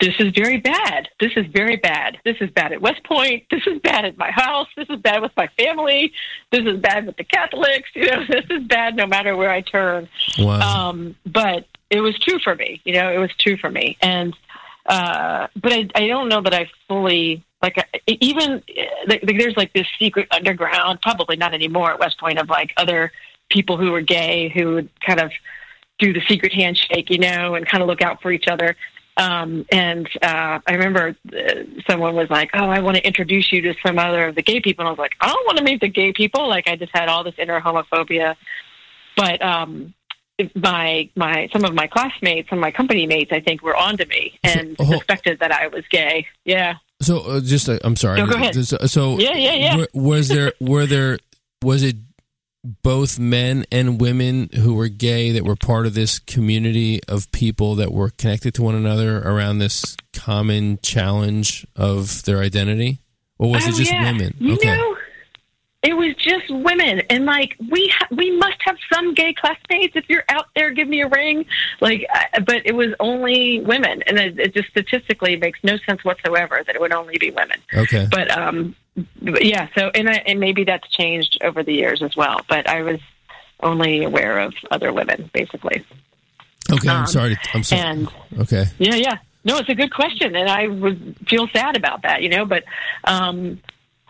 [0.00, 1.08] this is very bad.
[1.20, 2.18] This is very bad.
[2.24, 3.44] This is bad at West Point.
[3.50, 4.68] This is bad at my house.
[4.76, 6.12] This is bad with my family.
[6.50, 7.88] This is bad with the Catholics.
[7.94, 10.08] You know, this is bad no matter where I turn.
[10.38, 10.88] Wow.
[10.88, 12.80] Um, but it was true for me.
[12.84, 13.96] You know, it was true for me.
[14.00, 14.36] And
[14.86, 19.56] uh, but I, I don't know that I fully like I- even uh, like, there's
[19.56, 23.12] like this secret underground, probably not anymore at West Point of like other
[23.50, 25.30] people who were gay who would kind of
[25.98, 28.76] do the secret handshake, you know, and kind of look out for each other.
[29.18, 31.54] Um, and uh, I remember uh,
[31.90, 34.60] someone was like, "Oh, I want to introduce you to some other of the gay
[34.60, 36.76] people." And I was like, "I don't want to meet the gay people." Like I
[36.76, 38.36] just had all this inner homophobia.
[39.16, 39.92] But um,
[40.54, 44.04] my my some of my classmates, some of my company mates, I think, were onto
[44.06, 44.92] me and So, oh.
[44.98, 46.26] suspected that I was gay.
[46.44, 46.74] Yeah.
[47.00, 48.20] So uh, just uh, I'm sorry.
[48.20, 48.54] No, go ahead.
[48.54, 49.76] So, so Yeah, yeah, yeah.
[49.78, 51.18] wa- was there were there
[51.62, 51.96] was it
[52.82, 57.74] both men and women who were gay that were part of this community of people
[57.76, 63.00] that were connected to one another around this common challenge of their identity,
[63.38, 64.10] or was oh, it just yeah.
[64.12, 64.34] women?
[64.38, 64.76] You okay.
[64.76, 64.96] know,
[65.82, 69.94] it was just women, and like we ha- we must have some gay classmates.
[69.94, 71.46] If you're out there, give me a ring.
[71.80, 76.04] Like, I, but it was only women, and it, it just statistically makes no sense
[76.04, 77.60] whatsoever that it would only be women.
[77.72, 78.08] Okay.
[78.10, 78.74] But um,
[79.20, 79.68] yeah.
[79.76, 82.40] So and I, and maybe that's changed over the years as well.
[82.48, 83.00] But I was
[83.60, 85.84] only aware of other women, basically.
[86.70, 86.88] Okay.
[86.88, 87.34] I'm um, sorry.
[87.34, 87.82] To, I'm sorry.
[87.82, 88.08] And
[88.38, 88.64] okay.
[88.78, 89.18] yeah, yeah.
[89.44, 92.44] No, it's a good question, and I would feel sad about that, you know.
[92.44, 92.64] But
[93.04, 93.60] um,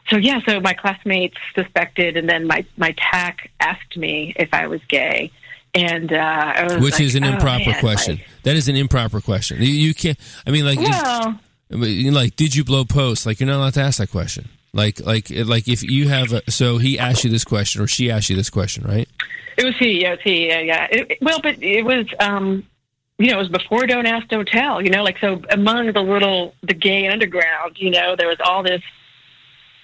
[0.09, 4.67] so yeah, so my classmates suspected, and then my my TAC asked me if I
[4.67, 5.31] was gay,
[5.75, 6.17] and uh,
[6.57, 8.17] I was Which like, is an oh, improper man, question.
[8.17, 9.59] like, that is an improper question.
[9.59, 10.19] You, you can't.
[10.47, 11.39] I mean, like, well,
[11.71, 13.27] I mean, you know, like, did you blow post?
[13.27, 14.49] Like, you're not allowed to ask that question.
[14.73, 18.11] Like, like, like, if you have, a, so he asked you this question, or she
[18.11, 19.09] asked you this question, right?
[19.57, 20.03] it was he.
[20.03, 20.49] Yeah, it was he.
[20.49, 20.87] Yeah, yeah.
[20.91, 22.07] It, well, but it was.
[22.21, 22.65] um
[23.21, 26.01] you know, it was before Don't Ask, Don't Tell, you know, like so among the
[26.01, 28.81] little, the gay underground, you know, there was all this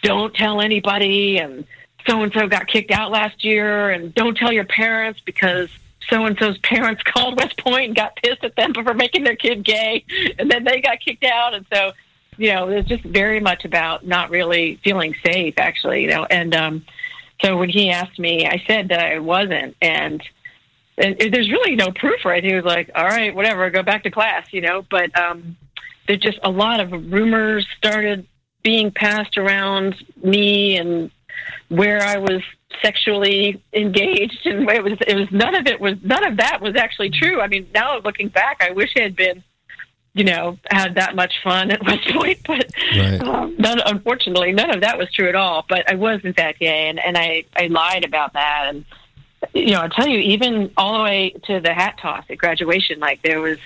[0.04, 1.64] don't tell anybody and
[2.06, 5.68] so and so got kicked out last year and don't tell your parents because
[6.08, 9.34] so and so's parents called West Point and got pissed at them for making their
[9.34, 10.04] kid gay
[10.38, 11.92] and then they got kicked out and so
[12.36, 16.24] you know it was just very much about not really feeling safe actually you know
[16.24, 16.84] and um
[17.42, 20.22] so when he asked me I said that I wasn't and
[20.96, 24.10] and there's really no proof right he was like all right whatever go back to
[24.10, 25.56] class you know but um
[26.06, 28.26] there's just a lot of rumors started
[28.62, 31.10] being passed around me and
[31.68, 32.42] where I was
[32.82, 36.74] sexually engaged and it was it was none of it was none of that was
[36.76, 37.40] actually true.
[37.40, 39.44] I mean, now looking back, I wish it had been,
[40.14, 43.20] you know, had that much fun at West Point, but Right.
[43.20, 45.64] um, none, unfortunately, none of that was true at all.
[45.68, 48.84] But I was in fact gay, and and I I lied about that, and
[49.52, 52.98] you know, I'll tell you, even all the way to the hat toss at graduation,
[53.00, 53.58] like there was,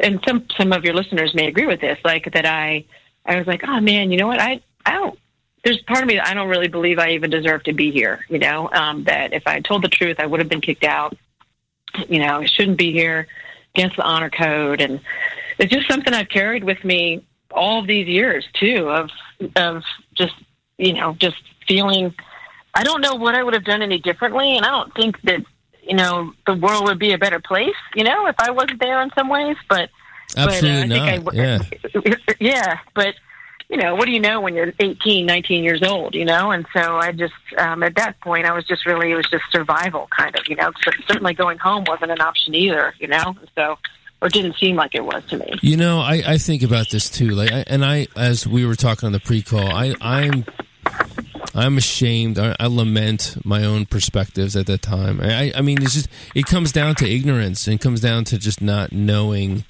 [0.00, 2.84] and some some of your listeners may agree with this, like that I
[3.26, 4.40] I was like, oh man, you know what?
[4.40, 5.18] I I don't.
[5.64, 8.24] There's part of me that I don't really believe I even deserve to be here.
[8.28, 10.84] You know, um, that if I had told the truth, I would have been kicked
[10.84, 11.16] out.
[12.08, 13.26] You know, I shouldn't be here
[13.74, 15.00] against the honor code, and
[15.58, 18.88] it's just something I've carried with me all these years too.
[18.88, 19.10] Of
[19.56, 19.82] of
[20.14, 20.34] just
[20.78, 21.36] you know just
[21.66, 22.14] feeling.
[22.76, 25.40] I don't know what I would have done any differently, and I don't think that
[25.82, 27.76] you know the world would be a better place.
[27.94, 29.90] You know, if I wasn't there in some ways, but
[30.36, 31.66] Absolutely but, uh, I not.
[31.66, 32.16] think I, yeah.
[32.40, 33.14] yeah, but
[33.68, 36.50] you know, what do you know when you're 18, 19 years old, you know?
[36.50, 39.44] And so I just, um, at that point, I was just really, it was just
[39.50, 43.36] survival kind of, you know, so certainly going home wasn't an option either, you know?
[43.54, 43.78] So,
[44.20, 45.54] or didn't seem like it was to me.
[45.60, 47.30] You know, I, I think about this too.
[47.30, 50.44] Like, I, and I, as we were talking on the pre-call, I, I'm,
[51.54, 52.38] I'm ashamed.
[52.38, 55.20] I, I lament my own perspectives at that time.
[55.20, 58.62] I, I mean, it's just, it comes down to ignorance and comes down to just
[58.62, 59.64] not knowing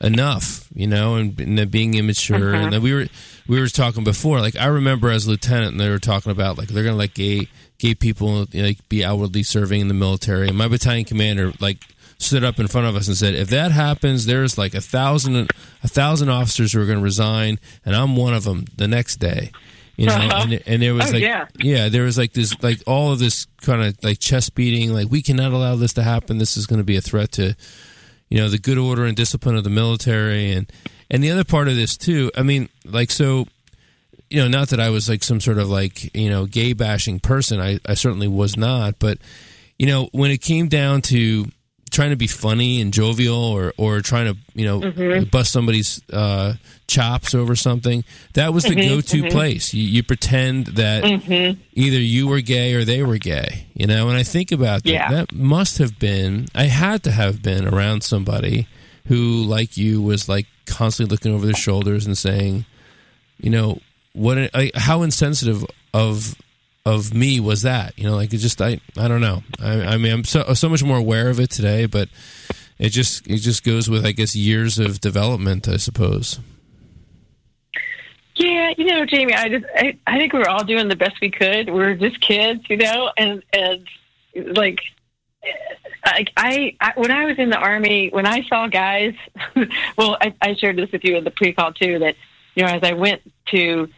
[0.00, 2.38] enough, you know, and, and being immature.
[2.38, 2.54] Mm-hmm.
[2.54, 3.06] And then we were,
[3.46, 4.40] we were talking before.
[4.40, 7.48] Like, I remember as lieutenant, and they were talking about like they're gonna let gay,
[7.78, 10.48] gay people like be outwardly serving in the military.
[10.48, 11.78] And my battalion commander like
[12.22, 15.50] stood up in front of us and said, "If that happens, there's like a thousand
[15.82, 19.16] a thousand officers who are going to resign, and I'm one of them the next
[19.16, 19.50] day."
[19.96, 20.42] You know, Uh-huh.
[20.50, 21.22] and, and there was Oh, like,
[21.58, 21.88] yeah.
[21.90, 24.92] there was like this, like all of this kind of like chest beating.
[24.94, 26.38] Like, we cannot allow this to happen.
[26.38, 27.54] This is going to be a threat to,
[28.30, 30.70] you know, the good order and discipline of the military, and
[31.10, 32.30] and the other part of this too.
[32.36, 33.46] I mean, like so
[34.30, 37.20] you know, not that I was like some sort of like, you know, gay bashing
[37.20, 37.60] person.
[37.60, 38.98] I, I certainly was not.
[38.98, 39.18] But,
[39.78, 41.44] you know, when it came down to
[41.92, 45.24] trying to be funny and jovial or, or trying to, you know, mm-hmm.
[45.24, 46.54] bust somebody's uh,
[46.88, 48.88] chops over something, that was the mm-hmm.
[48.88, 49.28] go to mm-hmm.
[49.28, 49.74] place.
[49.74, 54.08] You, you pretend that either you were gay or they were gay, you know?
[54.08, 54.90] And I think about that.
[54.90, 55.10] Yeah.
[55.10, 58.66] That must have been, I had to have been around somebody
[59.06, 62.64] who, like you, was like constantly looking over their shoulders and saying,
[63.38, 63.80] you know
[64.14, 66.36] what I, how insensitive of
[66.84, 69.96] of me was that you know like it just i i don't know i, I
[69.98, 72.08] mean i'm so so much more aware of it today but
[72.78, 76.40] it just it just goes with i guess years of development i suppose
[78.34, 81.20] Yeah, you know, Jamie, I just, I, I think we were all doing the best
[81.20, 81.68] we could.
[81.68, 83.86] we are just kids, you know, and, and
[84.56, 84.80] like,
[86.04, 89.14] like I, I when I was in the army, when I saw guys,
[89.98, 91.98] well, I, I shared this with you in the pre-call too.
[91.98, 92.16] That
[92.54, 93.20] you know, as I went
[93.50, 93.88] to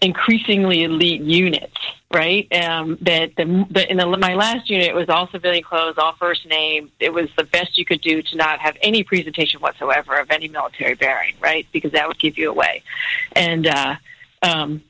[0.00, 1.76] increasingly elite units,
[2.12, 2.46] right?
[2.52, 6.46] Um, that the, the in the, my last unit was all civilian clothes, all first
[6.46, 6.90] name.
[7.00, 10.48] It was the best you could do to not have any presentation whatsoever of any
[10.48, 11.66] military bearing, right?
[11.72, 12.82] Because that would give you away.
[13.32, 13.96] And uh,
[14.42, 14.82] um,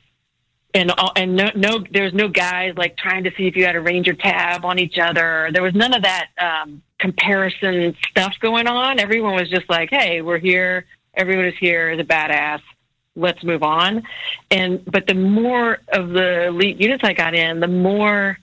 [0.73, 3.65] and all, and no, no, there was no guys like trying to see if you
[3.65, 5.49] had a ranger tab on each other.
[5.51, 8.99] There was none of that um, comparison stuff going on.
[8.99, 10.85] Everyone was just like, "Hey, we're here.
[11.15, 12.61] Everyone is here as a badass.
[13.17, 14.03] Let's move on."
[14.51, 18.37] And but the more of the elite units I got in, the more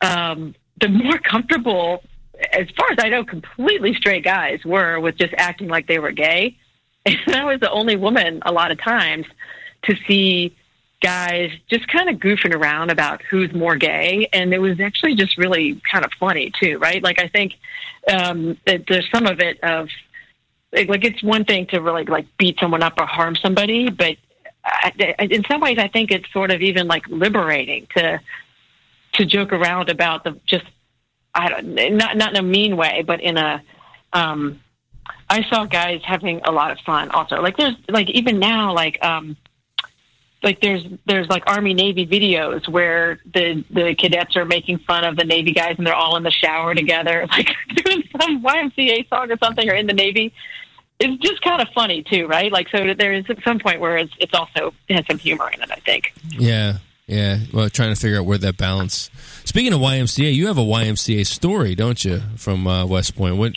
[0.00, 2.02] um, the more comfortable,
[2.52, 6.12] as far as I know, completely straight guys were with just acting like they were
[6.12, 6.56] gay.
[7.06, 9.26] And I was the only woman a lot of times
[9.84, 10.56] to see
[11.02, 15.36] guys just kind of goofing around about who's more gay and it was actually just
[15.36, 17.52] really kind of funny too right like i think
[18.10, 19.88] um that there's some of it of
[20.84, 24.16] like it's one thing to really like beat someone up or harm somebody but
[24.64, 24.92] I,
[25.30, 28.20] in some ways i think it's sort of even like liberating to
[29.14, 30.64] to joke around about the just
[31.34, 33.62] i don't not not in a mean way but in a
[34.12, 34.60] um
[35.30, 39.02] i saw guys having a lot of fun also like there's like even now like
[39.04, 39.36] um
[40.42, 45.16] like there's there's like Army Navy videos where the the cadets are making fun of
[45.16, 47.48] the Navy guys and they're all in the shower together, like
[47.84, 50.32] doing some YMCA song or something, or in the Navy.
[50.98, 52.50] It's just kind of funny too, right?
[52.50, 55.50] Like so, there is at some point where it's it's also it has some humor
[55.50, 55.70] in it.
[55.70, 56.14] I think.
[56.30, 57.40] Yeah, yeah.
[57.52, 59.10] Well, trying to figure out where that balance.
[59.44, 63.36] Speaking of YMCA, you have a YMCA story, don't you, from uh, West Point?
[63.36, 63.52] What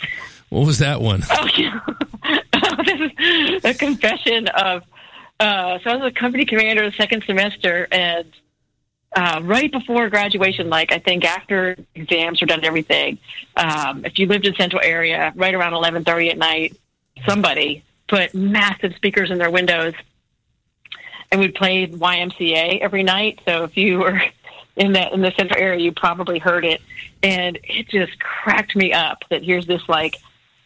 [0.50, 1.22] what was that one?
[1.30, 1.80] Oh yeah,
[2.84, 4.82] this is a confession of
[5.40, 8.30] uh, so I was a company commander the second semester, and
[9.16, 13.18] uh, right before graduation, like I think after exams were done and everything,
[13.56, 16.76] um, if you lived in central area, right around eleven thirty at night,
[17.26, 19.94] somebody put massive speakers in their windows,
[21.30, 23.40] and we'd play YMCA every night.
[23.44, 24.20] So if you were
[24.76, 26.80] in the in the central area, you probably heard it,
[27.22, 30.16] and it just cracked me up that here's this like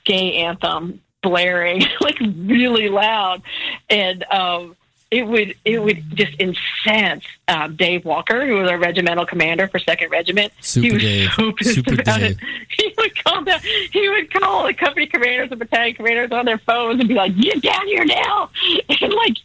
[0.04, 3.42] gay anthem blaring like really loud,
[3.90, 4.76] and um,
[5.14, 9.78] it would it would just incense um, Dave Walker, who was our regimental commander for
[9.78, 10.52] Second Regiment.
[10.60, 11.30] Super he was Dave.
[11.36, 12.30] so pissed Super about Dave.
[12.32, 12.38] it.
[12.76, 13.58] He would call the
[13.92, 17.36] he would call the company commanders and battalion commanders on their phones and be like,
[17.38, 18.50] "Get down here now!"
[18.88, 19.36] and like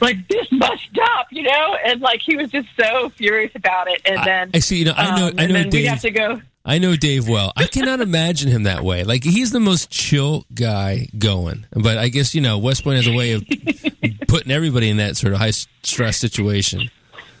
[0.00, 1.76] like this must stop, you know.
[1.84, 4.00] And like he was just so furious about it.
[4.06, 4.78] And then I see.
[4.78, 5.26] You know, I know.
[5.28, 6.40] um, I and know then we'd have to go.
[6.64, 7.52] I know Dave well.
[7.56, 9.04] I cannot imagine him that way.
[9.04, 11.66] Like he's the most chill guy going.
[11.72, 13.44] But I guess you know West Point has a way of
[14.28, 16.90] putting everybody in that sort of high stress situation.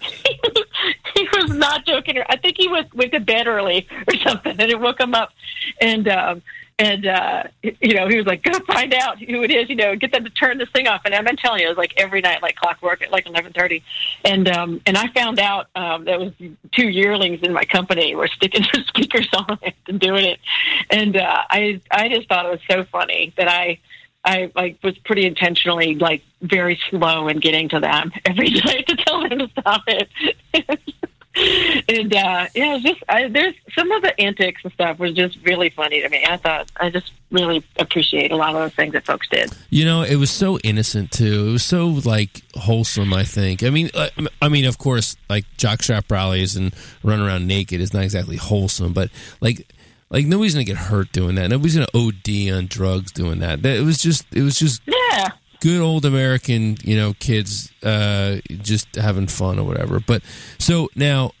[1.14, 2.16] he was not joking.
[2.28, 5.32] I think he was went to bed early or something, and it woke him up.
[5.80, 6.42] And um,
[6.80, 9.94] and uh, you know, he was like, "Go find out who it is." You know,
[9.96, 11.02] get them to turn this thing off.
[11.04, 13.52] And I've been telling you, it was like every night, like clockwork, at like eleven
[13.52, 13.84] thirty.
[14.24, 16.32] And um, and I found out um, that was
[16.72, 20.40] two yearlings in my company were sticking their speakers on it and doing it.
[20.88, 23.78] And uh, I I just thought it was so funny that I.
[24.22, 29.26] I like was pretty intentionally like very slow in getting to them every to tell
[29.26, 30.10] them to stop it.
[31.36, 35.38] and uh yeah, it's just I, there's some of the antics and stuff was just
[35.44, 36.24] really funny to me.
[36.28, 39.52] I thought I just really appreciate a lot of those things that folks did.
[39.70, 41.48] You know, it was so innocent too.
[41.48, 43.14] It was so like wholesome.
[43.14, 43.62] I think.
[43.62, 44.08] I mean, uh,
[44.42, 46.74] I mean, of course, like jockstrap rallies and
[47.04, 49.10] run around naked is not exactly wholesome, but
[49.40, 49.66] like.
[50.12, 51.50] Like nobody's gonna get hurt doing that.
[51.50, 53.62] Nobody's gonna OD on drugs doing that.
[53.62, 55.28] That- It was just, it was just Yeah.
[55.60, 60.00] Good old American, you know, kids uh, just having fun or whatever.
[60.00, 60.22] But
[60.58, 61.32] so now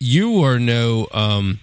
[0.00, 1.60] you are no, um,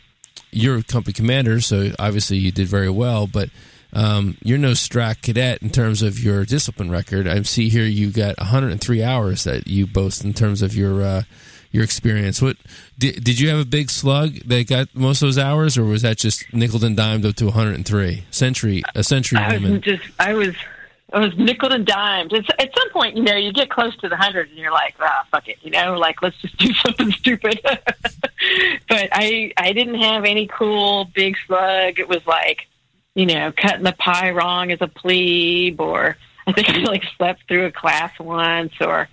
[0.52, 3.28] you're a company commander, so obviously you did very well.
[3.28, 3.50] But
[3.94, 7.28] um, you're no Strack cadet in terms of your discipline record.
[7.28, 11.24] I see here you got 103 hours that you boast in terms of your uh,
[11.72, 12.42] your experience.
[12.42, 12.58] What
[12.98, 16.02] did, did you have a big slug that got most of those hours, or was
[16.02, 18.26] that just nickel and dimed up to 103?
[18.32, 19.82] Century, a century I woman.
[19.82, 20.56] just I was
[21.14, 22.34] I was nickel and dimed.
[22.34, 24.95] It's, at some point, you know, you get close to the hundred and you're like,
[24.99, 27.62] ah, fuck it, you know, like let's just do something stupid.
[28.89, 31.99] but I I didn't have any cool big slug.
[31.99, 32.68] It was like,
[33.14, 37.47] you know, cutting the pie wrong as a plebe, or I think I like slept
[37.47, 39.08] through a class once, or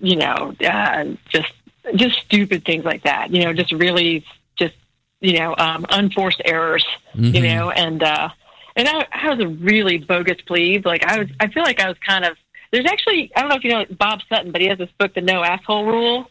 [0.00, 1.52] you know, uh, just
[1.94, 3.30] just stupid things like that.
[3.30, 4.24] You know, just really
[4.58, 4.74] just
[5.20, 6.84] you know um, unforced errors.
[7.14, 7.42] You Mhm.
[7.54, 8.28] know, and uh,
[8.78, 10.86] and I, I was a really bogus plebe.
[10.86, 12.36] Like I was, I feel like I was kind of.
[12.70, 15.14] There's actually I don't know if you know Bob Sutton, but he has this book,
[15.14, 16.30] The No Asshole Rule.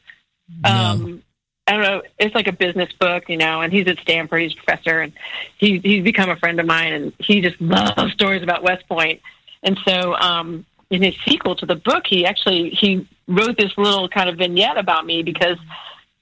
[0.63, 0.69] No.
[0.69, 1.23] Um,
[1.67, 2.01] I don't know.
[2.17, 3.61] It's like a business book, you know.
[3.61, 4.41] And he's at Stanford.
[4.41, 5.13] He's a professor, and
[5.57, 6.93] he he's become a friend of mine.
[6.93, 9.21] And he just loves stories about West Point.
[9.63, 14.07] And so, um, in his sequel to the book, he actually he wrote this little
[14.07, 15.57] kind of vignette about me because,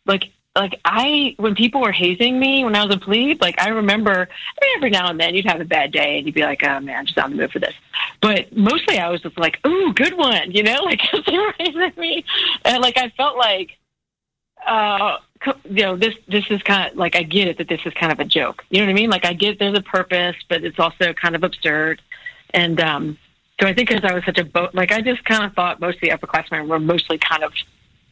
[0.07, 3.69] like, like I when people were hazing me when I was a plebe, like I
[3.69, 6.43] remember I mean, every now and then you'd have a bad day and you'd be
[6.43, 7.73] like, oh man, I'm just not the mood for this.
[8.21, 11.91] But mostly I was just like, ooh, good one, you know, like they were hazing
[11.97, 12.23] me,
[12.63, 13.77] and like I felt like,
[14.65, 15.17] uh,
[15.65, 18.11] you know, this this is kind of like I get it that this is kind
[18.11, 18.63] of a joke.
[18.69, 19.09] You know what I mean?
[19.09, 22.01] Like I get there's a purpose, but it's also kind of absurd,
[22.53, 23.17] and um,
[23.59, 25.81] so I think because I was such a boat, like I just kind of thought
[25.81, 27.51] most of the upperclassmen were mostly kind of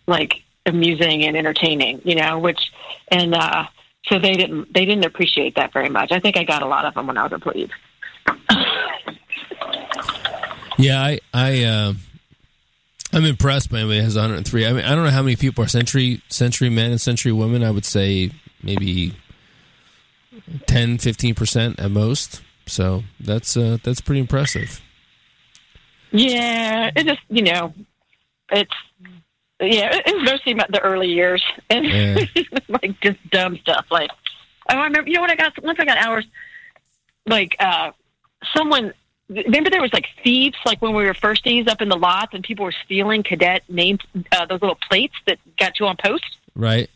[0.08, 2.72] like amusing and entertaining, you know, which
[3.09, 3.66] and uh,
[4.05, 6.11] so they didn't they didn't appreciate that very much.
[6.11, 7.70] I think I got a lot of them when I was a plebe.
[10.78, 11.93] yeah, I I uh,
[13.14, 14.66] I'm impressed by anybody has 103.
[14.66, 17.64] I mean, I don't know how many people are century century men and century women.
[17.64, 19.14] I would say maybe
[20.68, 22.41] 10, 15 percent at most.
[22.66, 24.82] So that's uh, that's pretty impressive.
[26.11, 27.74] Yeah, it just you know,
[28.51, 28.72] it's
[29.68, 32.26] yeah, it was mostly about the early years and yeah.
[32.68, 33.86] like just dumb stuff.
[33.91, 34.09] Like,
[34.70, 35.61] oh, I remember, you know what I got?
[35.64, 36.26] Once I got hours,
[37.26, 37.91] like, uh,
[38.55, 38.93] someone,
[39.30, 42.43] remember there was like thieves, like when we were firsties up in the lots and
[42.43, 43.99] people were stealing cadet name,
[44.32, 46.38] uh, those little plates that got you on post?
[46.55, 46.89] Right.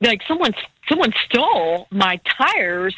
[0.00, 0.54] Like someone,
[0.88, 2.94] someone stole my tires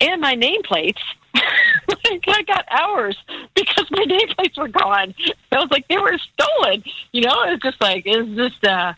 [0.00, 1.00] and my nameplates
[1.34, 3.16] I got hours
[3.54, 5.14] because my nameplates were gone.
[5.52, 6.82] I was like, they were stolen.
[7.12, 8.94] You know, it's just like it's just uh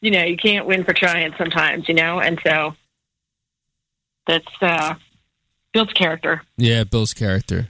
[0.00, 2.74] you know, you can't win for trying sometimes, you know, and so
[4.26, 4.94] that's uh
[5.72, 6.42] builds character.
[6.56, 7.68] Yeah, builds character.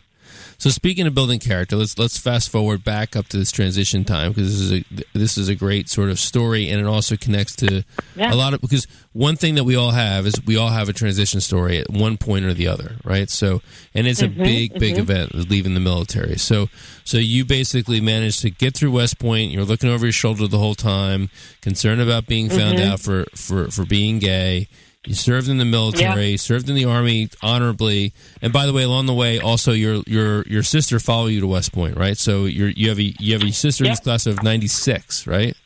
[0.63, 4.31] So speaking of building character, let's let's fast forward back up to this transition time
[4.31, 7.57] because this is a this is a great sort of story, and it also connects
[7.57, 7.83] to
[8.15, 8.33] yeah.
[8.33, 10.93] a lot of because one thing that we all have is we all have a
[10.93, 13.29] transition story at one point or the other, right?
[13.29, 13.61] So
[13.93, 15.01] and it's mm-hmm, a big big mm-hmm.
[15.01, 16.39] event leaving the military.
[16.39, 16.69] So
[17.03, 19.51] so you basically managed to get through West Point.
[19.51, 21.29] You're looking over your shoulder the whole time,
[21.61, 22.93] concerned about being found mm-hmm.
[22.93, 24.69] out for for for being gay
[25.05, 26.37] you served in the military, yeah.
[26.37, 30.43] served in the army honorably, and by the way, along the way, also your your
[30.45, 32.17] your sister followed you to West Point, right?
[32.17, 33.89] So you you have a you have a sister yep.
[33.89, 35.57] in this class of ninety six, right?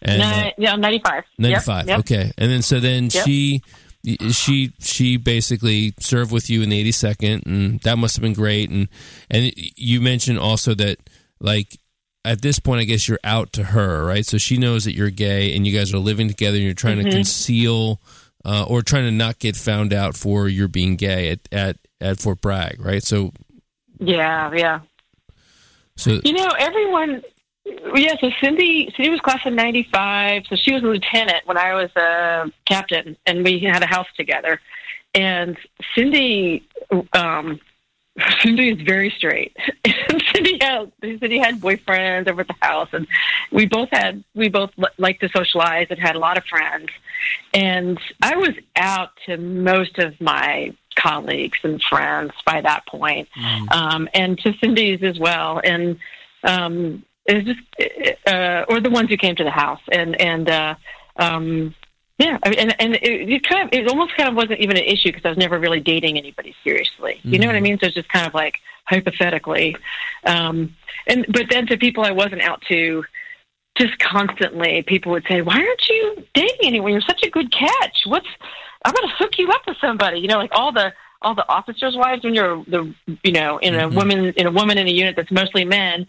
[0.00, 1.24] And uh, yeah, ninety five.
[1.38, 1.86] Ninety five.
[1.86, 1.98] Yep.
[2.00, 3.24] Okay, and then so then yep.
[3.24, 3.62] she
[4.32, 8.32] she she basically served with you in the eighty second, and that must have been
[8.32, 8.68] great.
[8.68, 8.88] And
[9.30, 10.98] and you mentioned also that
[11.40, 11.78] like
[12.24, 14.26] at this point, I guess you're out to her, right?
[14.26, 16.98] So she knows that you're gay, and you guys are living together, and you're trying
[16.98, 17.10] mm-hmm.
[17.10, 18.00] to conceal
[18.44, 22.20] uh, or trying to not get found out for your being gay at, at, at
[22.20, 23.02] Fort Bragg, right?
[23.02, 23.32] So,
[23.98, 24.80] yeah, yeah.
[25.96, 27.22] So you know, everyone.
[27.94, 31.74] Yeah, so Cindy, Cindy was class of '95, so she was a lieutenant when I
[31.74, 34.60] was a captain, and we had a house together.
[35.14, 35.56] And
[35.94, 36.66] Cindy,
[37.12, 37.60] um,
[38.40, 39.56] Cindy is very straight.
[40.34, 43.06] Cindy had Cindy had boyfriends over at the house, and
[43.50, 46.88] we both had we both liked to socialize and had a lot of friends.
[47.54, 53.72] And I was out to most of my colleagues and friends by that point, mm.
[53.72, 55.60] um, and to Cindy's as well.
[55.64, 55.98] And
[56.44, 60.50] um, it was just, uh, or the ones who came to the house, and and
[60.50, 60.74] uh,
[61.16, 61.74] um,
[62.22, 64.76] yeah, I mean, and and it, it kind of it almost kind of wasn't even
[64.76, 67.20] an issue because I was never really dating anybody seriously.
[67.24, 67.40] You mm-hmm.
[67.40, 67.64] know what I mm-hmm.
[67.64, 67.78] mean?
[67.80, 69.76] So it's just kind of like hypothetically,
[70.24, 70.74] um,
[71.08, 73.02] and but then to people I wasn't out to,
[73.76, 76.92] just constantly people would say, "Why aren't you dating anyone?
[76.92, 78.02] You're such a good catch.
[78.06, 78.28] What's
[78.84, 80.92] I'm going to hook you up with somebody." You know, like all the
[81.22, 82.94] all the officers' wives when you're the
[83.24, 83.96] you know in a mm-hmm.
[83.96, 86.06] woman in a woman in a unit that's mostly men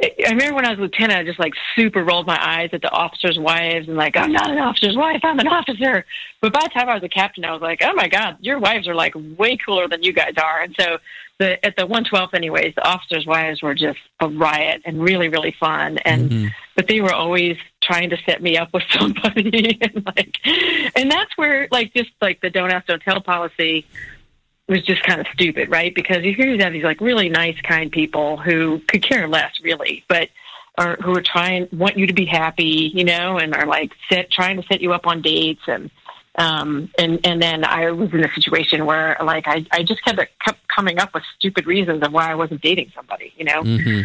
[0.00, 2.90] I remember when I was lieutenant, I just like super rolled my eyes at the
[2.90, 6.04] officers' wives and like, I'm not an officer's wife, I'm an officer.
[6.40, 8.58] But by the time I was a captain, I was like, oh my God, your
[8.58, 10.60] wives are like way cooler than you guys are.
[10.62, 10.98] And so
[11.38, 15.54] the, at the 112th anyways, the officers' wives were just a riot and really, really
[15.58, 15.98] fun.
[15.98, 16.46] And, mm-hmm.
[16.76, 19.78] but they were always trying to set me up with somebody.
[19.80, 20.36] and like,
[20.96, 23.86] and that's where like, just like the don't ask, don't tell policy
[24.72, 25.94] was just kind of stupid, right?
[25.94, 29.52] Because you hear you have these like really nice, kind people who could care less,
[29.62, 30.28] really, but
[30.78, 34.30] are who are trying want you to be happy, you know, and are like set
[34.30, 35.90] trying to set you up on dates and
[36.36, 40.18] um and and then I was in a situation where like I I just kept
[40.42, 43.62] kept coming up with stupid reasons of why I wasn't dating somebody, you know.
[43.62, 44.02] Mm-hmm.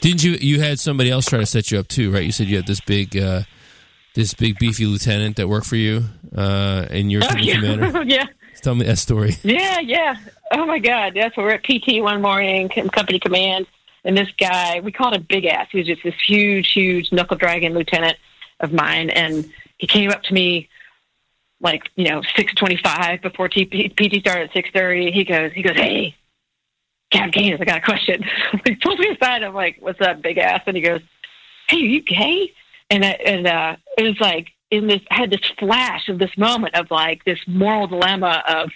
[0.00, 2.24] Didn't you you had somebody else try to set you up too, right?
[2.24, 3.42] You said you had this big uh
[4.14, 6.04] this big beefy lieutenant that worked for you
[6.34, 7.54] uh in your oh, yeah.
[7.56, 8.02] commander.
[8.06, 8.26] yeah.
[8.62, 9.36] Tell me that story.
[9.42, 10.16] Yeah, yeah.
[10.52, 13.66] Oh my God, where we're at PT one morning, company command,
[14.04, 15.68] and this guy, we called him Big Ass.
[15.70, 18.16] He was just this huge, huge knuckle dragging lieutenant,
[18.60, 20.68] of mine, and he came up to me
[21.60, 25.10] like you know six twenty five before PT started at six thirty.
[25.10, 26.14] He goes, he goes, hey,
[27.12, 28.22] Cav Gaines, I got a question.
[28.64, 29.42] he pulls me aside.
[29.42, 30.62] I'm like, what's up, big ass?
[30.66, 31.00] And he goes,
[31.68, 32.52] hey, are you gay?
[32.90, 36.36] And I, and uh, it was like in this, I had this flash of this
[36.36, 38.70] moment of like this moral dilemma of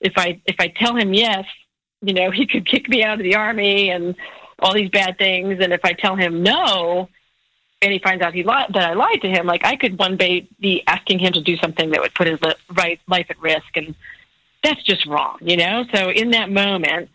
[0.00, 1.44] if I if I tell him yes,
[2.02, 4.14] you know, he could kick me out of the army and
[4.60, 7.08] all these bad things, and if I tell him no,
[7.82, 10.16] and he finds out he lied that I lied to him, like I could one
[10.16, 13.40] day be asking him to do something that would put his li- right life at
[13.40, 13.94] risk, and
[14.62, 15.84] that's just wrong, you know.
[15.94, 17.10] So in that moment,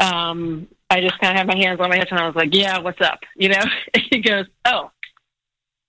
[0.00, 2.54] um, I just kind of had my hands on my hips and I was like,
[2.54, 3.64] "Yeah, what's up?" You know.
[3.94, 4.90] And he goes, "Oh,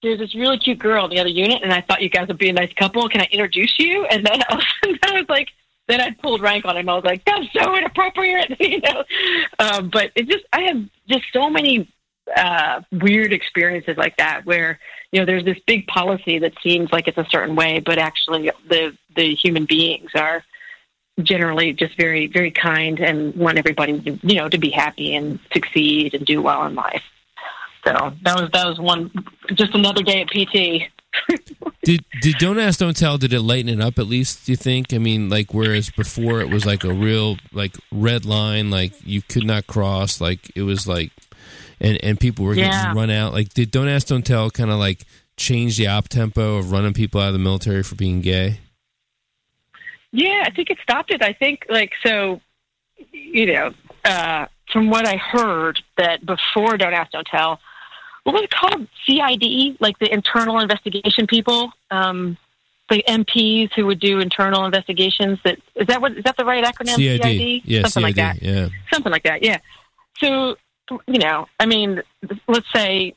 [0.02, 2.38] there's this really cute girl in the other unit, and I thought you guys would
[2.38, 3.08] be a nice couple.
[3.10, 4.66] Can I introduce you?" And then I was,
[5.04, 5.50] I was like,
[5.88, 6.88] then I pulled rank on him.
[6.88, 9.04] I was like, "That's so inappropriate," you know.
[9.60, 11.90] Um, but it just, I have just so many
[12.36, 14.80] uh, weird experiences like that where
[15.12, 18.52] you know there's this big policy that seems like it's a certain way, but actually
[18.68, 20.44] the the human beings are
[21.22, 25.40] generally just very very kind and want everybody to, you know to be happy and
[25.52, 27.04] succeed and do well in life.
[27.86, 29.12] So that was that was one
[29.56, 30.92] just another day at PT.
[31.84, 34.56] did did don't ask don't tell did it lighten it up at least do you
[34.56, 38.94] think i mean like whereas before it was like a real like red line like
[39.04, 41.12] you could not cross like it was like
[41.82, 42.70] and and people were Yeah.
[42.70, 45.04] getting run out like did don't ask don't tell kind of like
[45.36, 48.60] change the op tempo of running people out of the military for being gay
[50.12, 51.24] Yeah, I think it stopped it.
[51.24, 52.40] I think like so,
[53.12, 53.74] you know,
[54.06, 57.60] uh, from what I heard that before Don't Ask, Don't Tell,
[58.32, 58.88] what was it called?
[59.06, 62.38] CID, like the internal investigation people, um,
[62.90, 65.40] the MPs who would do internal investigations.
[65.44, 66.96] That is that what is that the right acronym?
[66.96, 69.44] cid yeah something cid like that yeah something like that.
[69.44, 69.58] Yeah.
[70.18, 70.58] So
[71.08, 72.02] you know, I mean,
[72.48, 73.16] let's say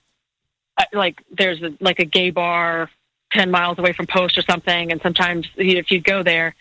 [0.79, 2.89] uh, like there's a, like a gay bar
[3.33, 6.55] ten miles away from Post or something, and sometimes you know, if you go there,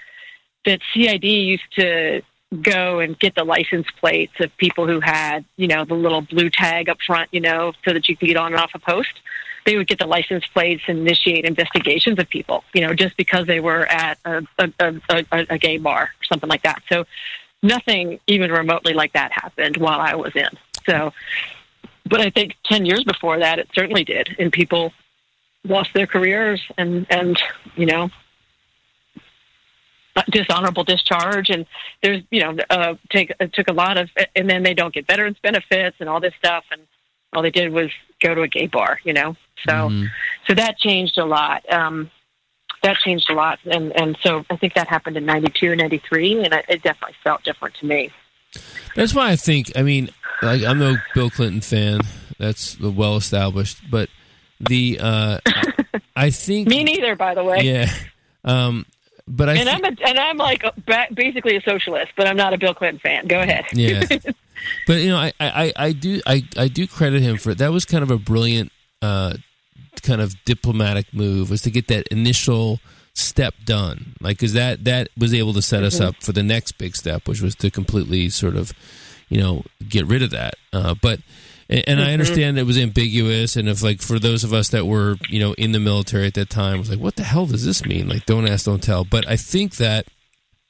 [0.65, 2.21] that CID used to
[2.61, 6.49] go and get the license plates of people who had you know the little blue
[6.49, 9.21] tag up front, you know, so that you could get on and off a post.
[9.65, 13.45] They would get the license plates and initiate investigations of people, you know, just because
[13.45, 16.81] they were at a, a, a, a, gay bar or something like that.
[16.89, 17.05] So
[17.61, 20.49] nothing even remotely like that happened while I was in.
[20.87, 21.13] So,
[22.07, 24.35] but I think 10 years before that, it certainly did.
[24.39, 24.93] And people
[25.63, 27.39] lost their careers and, and,
[27.75, 28.09] you know,
[30.29, 31.49] dishonorable discharge.
[31.49, 31.65] And
[32.01, 35.07] there's, you know, uh, take, it took a lot of, and then they don't get
[35.07, 36.63] veterans benefits and all this stuff.
[36.71, 36.81] And
[37.33, 37.89] all they did was
[38.21, 39.35] go to a gay bar, you know?
[39.67, 40.07] So, Mhm.
[40.47, 41.63] so that changed a lot.
[41.71, 42.11] Um,
[42.83, 43.59] that changed a lot.
[43.65, 47.15] And, and so I think that happened in 92, and 93, and it it definitely
[47.23, 48.09] felt different to me.
[48.95, 49.71] That's why I think.
[49.75, 50.09] I mean,
[50.41, 52.01] like I'm no Bill Clinton fan.
[52.39, 53.77] That's well established.
[53.89, 54.09] But
[54.59, 55.39] the uh,
[56.15, 57.59] I think Me neither, by the way.
[57.61, 57.89] Yeah.
[58.43, 58.85] Um,
[59.31, 60.73] but I And thi- I'm a, and I'm like a,
[61.13, 63.27] basically a socialist, but I'm not a Bill Clinton fan.
[63.27, 63.65] Go ahead.
[63.73, 64.03] yeah.
[64.85, 67.57] But you know, I, I, I do I, I do credit him for it.
[67.57, 68.71] That was kind of a brilliant
[69.01, 69.33] uh,
[70.03, 72.79] kind of diplomatic move was to get that initial
[73.15, 74.13] step done.
[74.21, 76.09] Like cuz that that was able to set us Mm-hmm.
[76.09, 78.71] up for the next big step which was to completely sort of
[79.29, 80.53] you know get rid of that.
[80.71, 81.21] Uh, but
[81.71, 82.09] and, and Mm-hmm.
[82.09, 85.39] I understand it was ambiguous and if like for those of us that were, you
[85.39, 88.07] know, in the military at that time was like what the hell does this mean?
[88.09, 89.03] Like don't ask don't tell.
[89.05, 90.05] But I think that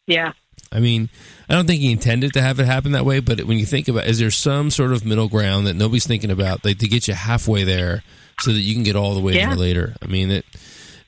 [0.07, 0.33] yeah.
[0.73, 1.09] I mean,
[1.49, 3.89] I don't think he intended to have it happen that way, but when you think
[3.89, 7.09] about, is there some sort of middle ground that nobody's thinking about, like to get
[7.09, 8.03] you halfway there,
[8.39, 9.47] so that you can get all the way Yeah.
[9.47, 9.95] there later?
[10.01, 10.45] I mean, it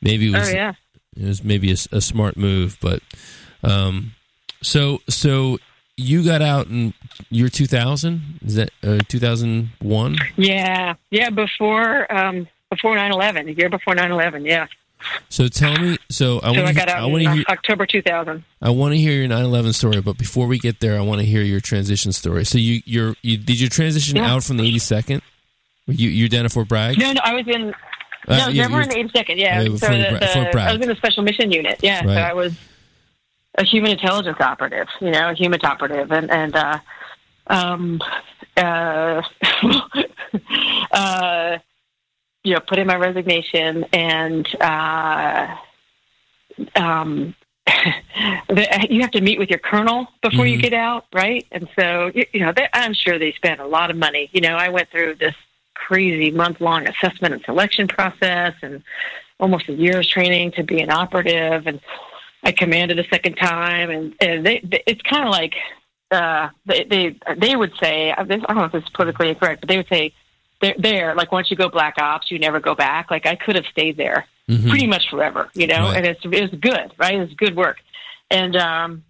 [0.01, 0.73] maybe it was, Oh yeah.
[1.15, 3.01] it was maybe a smart move, but
[3.63, 4.11] um,
[4.61, 5.59] so so
[5.97, 6.93] you got out in
[7.29, 10.17] year two thousand, is that uh, two thousand one?
[10.37, 10.95] Yeah.
[11.11, 11.29] Yeah.
[11.29, 14.45] Before um, before 9/11, the year before 9/11.
[14.47, 14.67] Yeah.
[15.29, 17.33] So tell me, so I So want I to, got I out want to uh,
[17.35, 18.43] hear, October 2000.
[18.61, 21.25] I want to hear your 9/11 story, but before we get there, I want to
[21.25, 22.45] hear your transition story.
[22.45, 24.33] So you you're, you did you transition Yeah.
[24.33, 25.21] out from the 82nd?
[25.87, 26.97] You you down at Fort Bragg?
[26.97, 27.73] No, no, I was in.
[28.25, 29.35] Uh, no, you- never in the 82nd.
[29.37, 29.61] Yeah.
[29.61, 30.17] Yeah, so the,
[30.53, 31.79] bra- the- I was in the special mission unit.
[31.83, 31.97] Yeah.
[32.05, 32.15] Right.
[32.15, 32.53] So I was
[33.57, 34.87] a human intelligence operative.
[34.99, 36.79] You know, a human operative, and and uh,
[37.47, 38.01] um,
[38.57, 39.21] uh,
[40.91, 41.57] uh,
[42.43, 44.47] you know, put in my resignation and.
[44.59, 45.55] Uh,
[46.75, 47.35] um,
[48.49, 50.63] the, you have to meet with your colonel before you Mhm.
[50.63, 51.47] get out, right?
[51.51, 54.29] And so, you, you know, they, I'm sure they spent a lot of money.
[54.33, 55.33] You know, I went through this
[55.73, 58.83] crazy month long assessment and selection process and
[59.39, 61.67] almost a year's training to be an operative.
[61.67, 61.79] And
[62.43, 63.89] I commanded a second time.
[63.89, 65.55] And, and they, they, it's kind of like,
[66.11, 69.77] uh, they, they, they would say, I don't know if it's politically incorrect, but they
[69.77, 70.13] would say,
[70.61, 71.15] there, there.
[71.15, 73.11] Like once you go black ops, you never go back.
[73.11, 74.69] Like I could have stayed there Mhm.
[74.69, 75.83] pretty much forever, you know.
[75.85, 75.97] Right.
[75.97, 77.17] And it's it's good, right?
[77.17, 77.77] It's good work,
[78.29, 79.05] and um,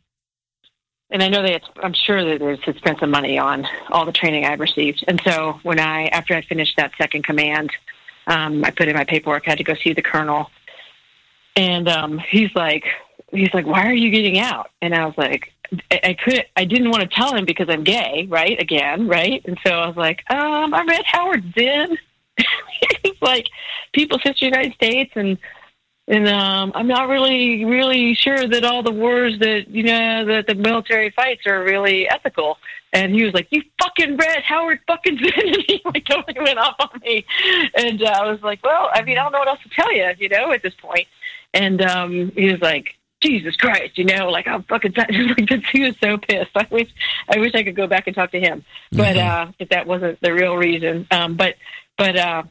[1.09, 4.05] and I know that it's, I'm sure that there's had spent some money on all
[4.05, 5.03] the training I've received.
[5.07, 7.71] And so when I after I finished that second command,
[8.27, 9.47] um, I put in my paperwork.
[9.47, 10.51] I had to go see the colonel,
[11.55, 12.85] and um, he's like,
[13.33, 14.69] he's like, why are you getting out?
[14.81, 15.51] And I was like,
[15.91, 18.59] I, I couldn't, I didn't want to tell him because I'm gay, right?
[18.61, 19.43] Again, right?
[19.45, 21.97] And so I was like, um, I read Howard Zinn.
[23.03, 23.47] it's like
[23.93, 25.37] People's History of the United States, and
[26.07, 30.47] and um, I'm not really, really sure that all the wars that you know that
[30.47, 32.57] the military fights are really ethical.
[32.91, 36.59] And he was like, "You fucking read Howard fucking Zinn," and he like totally went
[36.59, 37.25] off on me.
[37.75, 39.93] And uh, I was like, "Well, I mean, I don't know what else to tell
[39.93, 41.07] you, you know, at this point."
[41.53, 44.93] And um, he was like, "Jesus Christ," you know, like I'm fucking.
[45.03, 46.51] Like, he was so pissed.
[46.55, 46.89] I wish,
[47.29, 50.19] I wish I could go back and talk to him, but uh, if that wasn't
[50.21, 51.07] the real reason.
[51.09, 51.55] Um, but
[51.97, 52.43] but uh,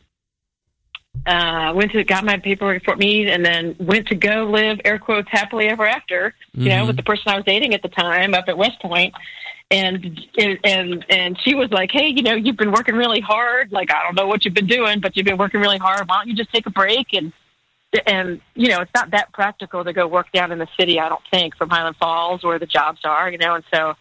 [1.26, 4.98] uh, went to got my paperwork Fort Meade, and then went to go live air
[4.98, 6.34] quotes happily ever after.
[6.54, 9.14] You know, with the person I was dating at the time up at West Point.
[9.70, 13.72] And and and she was like, "Hey, you know, you've been working really hard.
[13.72, 16.06] Like, I don't know what you've been doing, but you've been working really hard.
[16.08, 17.32] Why don't you just take a break and
[18.06, 20.98] and you know, it's not that practical to go work down in the city.
[20.98, 23.30] I don't think from Highland Falls where the jobs are.
[23.30, 23.94] You know, and so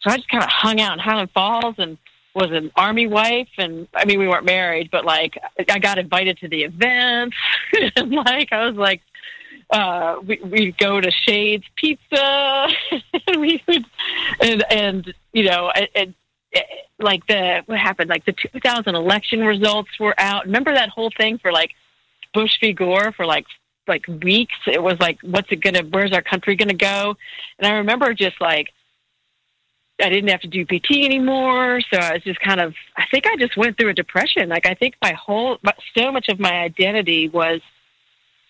[0.00, 1.98] so I just kind of hung out in Highland Falls and
[2.34, 5.36] was an army wife and I mean we weren't married but like
[5.68, 7.36] I got invited to the events
[7.96, 9.02] and like I was like
[9.70, 12.68] uh we we'd go to Shades Pizza
[13.26, 13.84] and we would
[14.40, 16.14] and and you know and, and
[17.00, 21.38] like the what happened like the 2000 election results were out remember that whole thing
[21.38, 21.72] for like
[22.34, 23.46] Bush v Gore for like
[23.88, 27.16] like weeks it was like what's it gonna where's our country gonna go
[27.58, 28.68] and I remember just like
[30.02, 31.80] I didn't have to do PT anymore.
[31.92, 34.48] So I was just kind of, I think I just went through a depression.
[34.48, 35.58] Like I think my whole,
[35.96, 37.60] so much of my identity was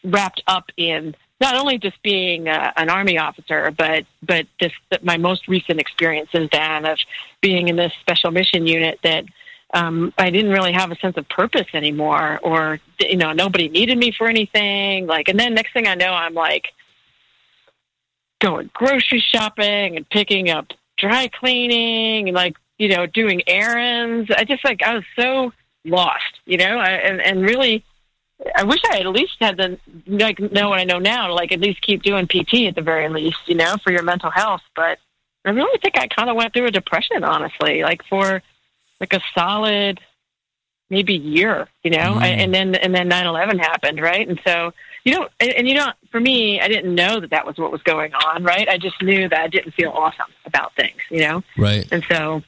[0.04, 4.72] wrapped up in not only just being uh, an army officer, but but this
[5.02, 6.98] my most recent experience experiences, Dan, of
[7.40, 9.24] being in this special mission unit that
[9.72, 13.98] um, I didn't really have a sense of purpose anymore, or you know nobody needed
[13.98, 15.06] me for anything.
[15.06, 16.72] Like, and then next thing I know, I'm like
[18.40, 24.30] going grocery shopping and picking up dry cleaning and like you know doing errands.
[24.36, 25.52] I just like i was so
[25.84, 26.78] lost you know?
[26.78, 27.84] I, and and really
[28.56, 31.60] i wish i at least had the like know what i know now like at
[31.60, 34.62] least keep doing pt at the very least you know for your mental health.
[34.74, 34.98] But
[35.44, 38.42] i really think i kind of went through a depression honestly like for
[39.00, 40.00] like a solid
[40.90, 42.22] maybe year you know Mm.
[42.22, 44.72] And then and then nine eleven happened right and so
[45.04, 47.70] you know and, and you know for me i didn't know that that was what
[47.72, 51.20] was going on right i just knew that i didn't feel awesome about things you
[51.20, 51.86] know Right.
[51.92, 52.42] and so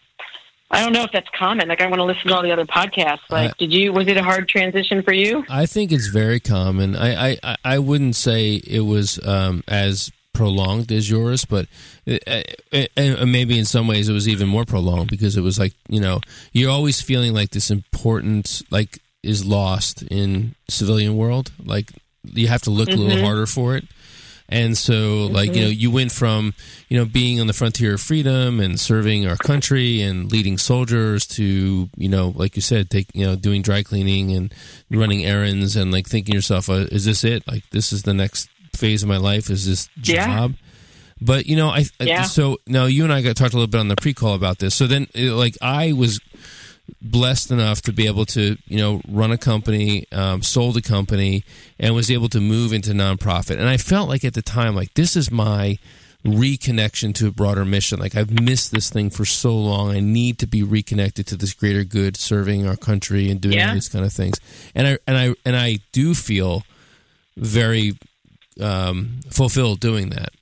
[0.74, 1.68] I don't know if that's common.
[1.68, 3.28] Like I want to listen to all the other podcasts.
[3.28, 3.92] Like, I- did you?
[3.92, 5.44] Was it a hard transition for you?
[5.50, 6.96] I think it's very common.
[6.96, 11.66] I I, I wouldn't say it was um, as prolonged as yours, but
[12.06, 15.42] it, uh, and uh, maybe in some ways it was even more prolonged because it
[15.42, 16.20] was like you know
[16.52, 21.52] you're always feeling like this importance like is lost in civilian world.
[21.64, 21.92] Like
[22.24, 23.24] you have to look a little mm-hmm.
[23.24, 23.84] harder for it.
[24.48, 25.62] And so, like, you mm-hmm.
[25.62, 26.52] know, you went from,
[26.90, 31.26] you know, being on the frontier of freedom and serving our country and leading soldiers
[31.28, 34.52] to, you know, like you said, take, you know, doing dry cleaning and
[34.90, 37.48] running errands and like thinking to yourself, uh, is this it?
[37.48, 39.50] Like, this is the next phase of my life?
[39.50, 40.26] Is this Yeah.
[40.26, 40.54] job?
[41.20, 42.22] But, you know, I, I- Yeah.
[42.24, 44.58] so now you and I got talked a little bit on the pre call about
[44.58, 44.74] this.
[44.74, 46.20] So then, like, I was
[47.00, 51.44] blessed enough to be able to you know run a company um, sold a company
[51.78, 54.92] and was able to move into nonprofit and i felt like at the time like
[54.94, 55.78] this is my
[56.26, 60.38] reconnection to a broader mission like i've missed this thing for so long i need
[60.38, 63.72] to be reconnected to this greater good serving our country and doing Yeah.
[63.74, 64.38] these kind of things
[64.74, 66.64] and i and i and i do feel
[67.36, 67.96] very
[68.60, 70.32] um, fulfilled doing that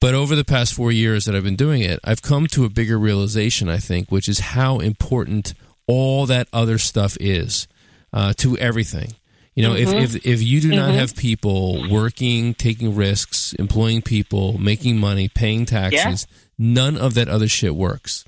[0.00, 2.68] but over the past four years that I've been doing it, I've come to a
[2.68, 5.54] bigger realization, I think, which is how important
[5.86, 7.66] all that other stuff is
[8.12, 9.14] uh, to everything.
[9.54, 14.58] You know, if, if if you do not have people working, taking risks, employing people,
[14.58, 16.26] making money, paying taxes,
[16.58, 18.26] none of that other shit works.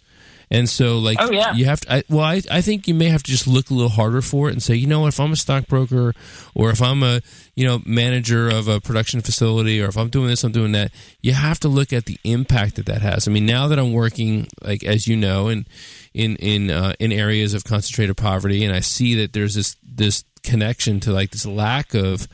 [0.50, 1.52] And so, like, Oh, yeah.
[1.54, 1.92] you have to.
[1.92, 4.48] I, well, I, I think you may have to just look a little harder for
[4.48, 6.14] it and say, you know, if I'm a stockbroker,
[6.54, 7.20] or if I'm a,
[7.54, 10.90] you know, manager of a production facility, or if I'm doing this, I'm doing that.
[11.20, 13.28] You have to look at the impact that that has.
[13.28, 15.66] I mean, now that I'm working, like as you know, in
[16.14, 20.24] in in uh, in areas of concentrated poverty, and I see that there's this this
[20.42, 22.26] connection to like this lack of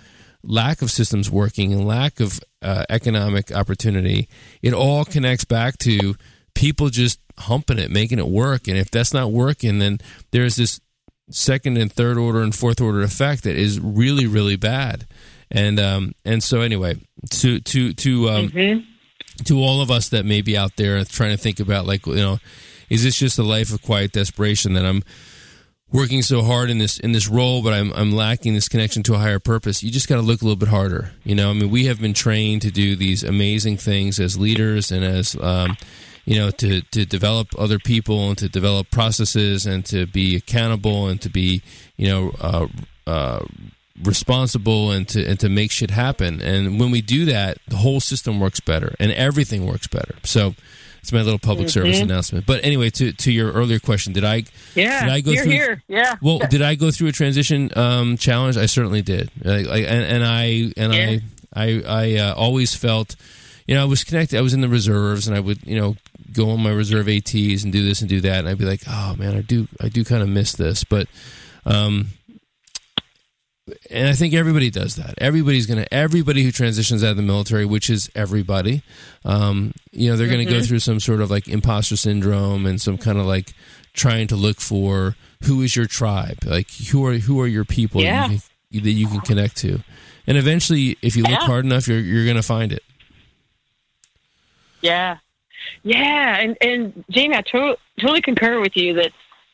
[0.45, 4.29] lack of systems working and lack of uh, economic opportunity.
[4.63, 6.15] It all connects back to
[6.55, 8.69] people just humping it, making it work.
[8.69, 9.99] And if that's not working, then
[10.31, 10.81] there's this
[11.31, 15.07] second and third order and fourth order effect that is really really bad.
[15.51, 16.97] And um, and so anyway,
[17.31, 18.49] to to to um,
[19.45, 22.17] to all of us that may be out there trying to think about like you
[22.17, 22.39] know,
[22.89, 25.03] is this just a life of quiet desperation that I'm
[25.93, 29.15] working so hard in this in this role, but I'm I'm lacking this connection to
[29.15, 29.83] a higher purpose.
[29.83, 31.13] You just got to look a little bit harder.
[31.25, 34.91] You know, I mean, we have been trained to do these amazing things as leaders
[34.91, 35.77] and as um,
[36.25, 41.09] you know to to develop other people and to develop processes and to be accountable
[41.09, 41.63] and to be
[41.97, 42.33] you know.
[42.41, 42.67] Uh,
[43.07, 43.45] uh,
[44.03, 48.01] responsible and to and to make shit happen and when we do that the whole
[48.01, 50.53] system works better and everything works better so
[51.01, 52.47] it's my little public service announcement.
[52.47, 54.45] But anyway, to to your earlier question, did I?
[54.75, 55.53] Yeah, did I go you're through?
[55.53, 55.83] here.
[55.87, 56.17] Yeah.
[56.23, 58.57] Well, did I go through a transition um, challenge?
[58.57, 59.31] I certainly did.
[59.45, 61.19] Like, like, and, and I and Yeah.
[61.55, 63.17] I I I uh, always felt,
[63.67, 64.39] you know, I was connected.
[64.39, 65.97] I was in the reserves, and I would you know
[66.33, 68.83] go on my reserve ATs and do this and do that, and I'd be like,
[68.89, 71.07] oh man, I do I do kind of miss this, but.
[71.67, 72.09] um
[73.91, 75.15] and I think everybody does that.
[75.17, 75.87] Everybody's gonna.
[75.91, 78.83] Everybody who transitions out of the military, which is everybody,
[79.25, 82.99] um, you know, they're gonna go through some sort of like imposter syndrome and some
[82.99, 83.55] kind of like
[83.95, 88.03] trying to look for who is your tribe, like who are who are your people
[88.03, 88.29] Yeah.
[88.29, 88.35] that,
[88.71, 89.81] you can, that you can connect to,
[90.27, 91.47] and eventually, if you look Yeah.
[91.47, 92.83] hard enough, you're you're gonna find it.
[94.85, 95.17] Yeah,
[95.83, 99.13] yeah, and and Jamie, I to- totally concur with you that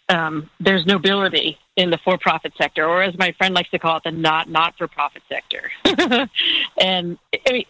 [0.08, 4.02] um, there's nobility in the for-profit sector, or as my friend likes to call it,
[4.02, 5.70] the not not-for-profit sector.
[6.80, 7.16] and
[7.46, 7.64] I mean,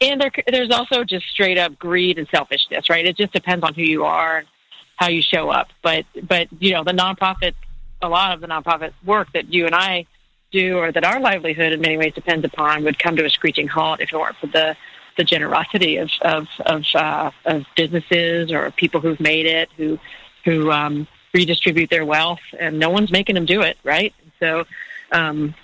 [0.00, 3.06] and there, there's also just straight up greed and selfishness, right?
[3.06, 4.48] It just depends on who you are and
[4.96, 5.68] how you show up.
[5.82, 7.54] But but you know, the nonprofit,
[8.02, 10.06] a lot of the nonprofit work that you and I
[10.50, 13.68] do, or that our livelihood in many ways depends upon, would come to a screeching
[13.68, 14.76] halt if it weren't for the
[15.16, 19.98] the generosity of of of, uh, of businesses or people who've made it, who
[20.44, 24.14] who um, redistribute their wealth, and no one's making them do it, right?
[24.40, 24.64] So,
[25.10, 25.54] um,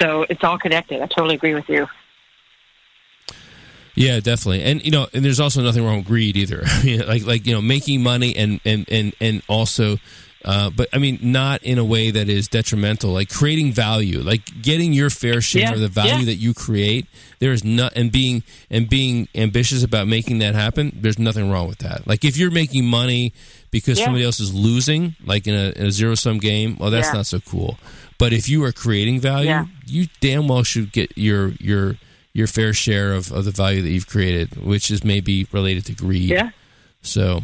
[0.00, 1.02] so it's all connected.
[1.02, 1.86] I totally agree with you.
[3.94, 4.62] Yeah, definitely.
[4.62, 6.64] And you know, and there's also nothing wrong with greed either.
[7.06, 9.98] Like like you know, making money and and and and also
[10.44, 13.12] uh, but I mean, not in a way that is detrimental.
[13.12, 16.24] Like creating value, like getting your fair share Yeah, of the value yeah.
[16.26, 17.06] that you create.
[17.38, 20.92] There is not, and being and being ambitious about making that happen.
[21.00, 22.06] There's nothing wrong with that.
[22.06, 23.32] Like if you're making money
[23.70, 24.04] because Yeah.
[24.04, 27.26] somebody else is losing, like in a, in a zero sum game, well, that's not
[27.26, 27.78] so cool.
[28.18, 31.96] But if you are creating value, you damn well should get your your
[32.32, 35.92] your fair share of, of the value that you've created, which is maybe related to
[35.94, 36.30] greed.
[36.30, 36.50] Yeah,
[37.02, 37.42] So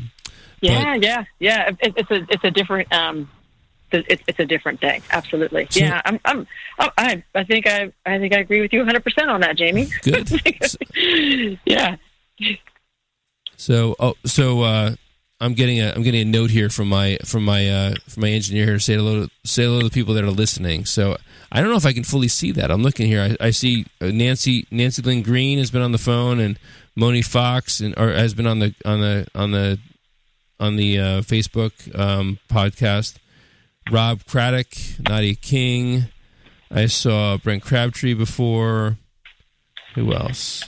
[0.61, 1.71] yeah, yeah, yeah.
[1.81, 3.31] It, it's a it's a different um,
[3.93, 5.03] it's it's a different thing.
[5.11, 5.67] Absolutely.
[5.71, 6.47] So- yeah, I'm I'm
[6.79, 9.89] I I think I I think I agree with you 100 percent on that, Jamie.
[10.03, 10.31] good.
[11.65, 11.97] yeah.
[13.57, 14.95] So oh so uh,
[15.41, 18.31] I'm getting a I'm getting a note here from my from my uh, from my
[18.31, 20.85] engineer here say hello to, say hello to the people that are listening.
[20.85, 21.17] So
[21.53, 22.71] I don't know if I can fully see that.
[22.71, 23.37] I'm looking here.
[23.41, 26.59] I, I see uh, Nancy Nancy Lynn Green has been on the phone and
[26.97, 29.79] Moni Fox and or has been on the on the on the
[30.61, 33.17] on the uh, Facebook um, podcast.
[33.91, 34.69] Rob Craddock,
[35.01, 36.05] Nadia King.
[36.71, 38.99] I saw Brent Crabtree before.
[39.97, 40.65] Who else?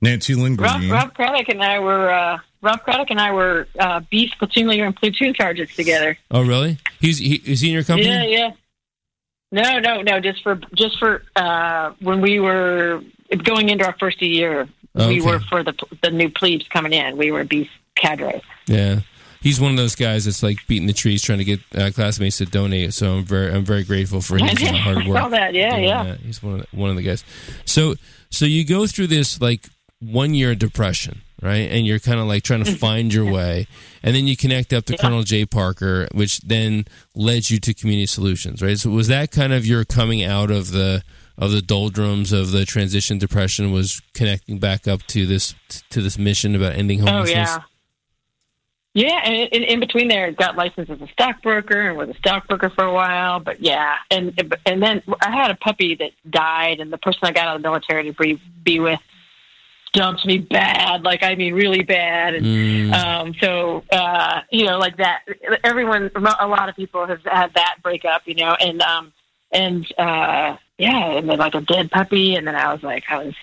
[0.00, 4.00] Nancy Lynn Rob, Rob Craddock and I were uh, Rob Craddock and I were uh,
[4.10, 6.16] beast platoon leader and platoon sergeants together.
[6.30, 6.78] Oh, really?
[7.00, 8.08] He's he, is he in your company?
[8.08, 8.50] Yeah, yeah.
[9.52, 10.20] No, no, no.
[10.20, 13.02] Just for just for uh, when we were
[13.44, 15.08] going into our first year, Okay.
[15.08, 17.16] we were for the the new plebes coming in.
[17.16, 18.42] We were beast cadre.
[18.66, 19.00] Yeah,
[19.40, 22.38] he's one of those guys that's like beating the trees trying to get uh, classmates
[22.38, 22.94] to donate.
[22.94, 25.54] So I'm very I'm very grateful for his hard I saw that.
[25.54, 26.04] Yeah, yeah.
[26.04, 26.20] that.
[26.20, 27.24] He's one of the, one of the guys.
[27.64, 27.94] So
[28.30, 29.68] so you go through this like
[30.00, 31.70] one year depression, right?
[31.70, 33.66] And you're kind of like trying to find your way,
[34.02, 36.84] and then you connect up to Colonel Jay Parker, which then
[37.14, 38.78] led you to Community Solutions, right?
[38.78, 41.02] So was that kind of your coming out of the
[41.38, 45.54] of the doldrums of the transition depression was connecting back up to this
[45.90, 47.30] to this mission about ending homelessness.
[47.36, 47.56] Oh homelessness?
[47.56, 47.62] yeah.
[48.94, 52.68] Yeah, and in, in between there, got licensed as a stockbroker and was a stockbroker
[52.68, 53.40] for a while.
[53.40, 57.32] But yeah, and and then I had a puppy that died, and the person I
[57.32, 59.00] got out of the military to be, be with
[59.94, 62.92] dumped me bad, like I mean really bad, and Mm.
[62.94, 65.20] um, so uh, you know like that.
[65.64, 69.10] Everyone, a lot of people have had that breakup, you know, and um,
[69.52, 73.24] and uh, yeah, and then like a dead puppy, and then I was like, I
[73.24, 73.34] was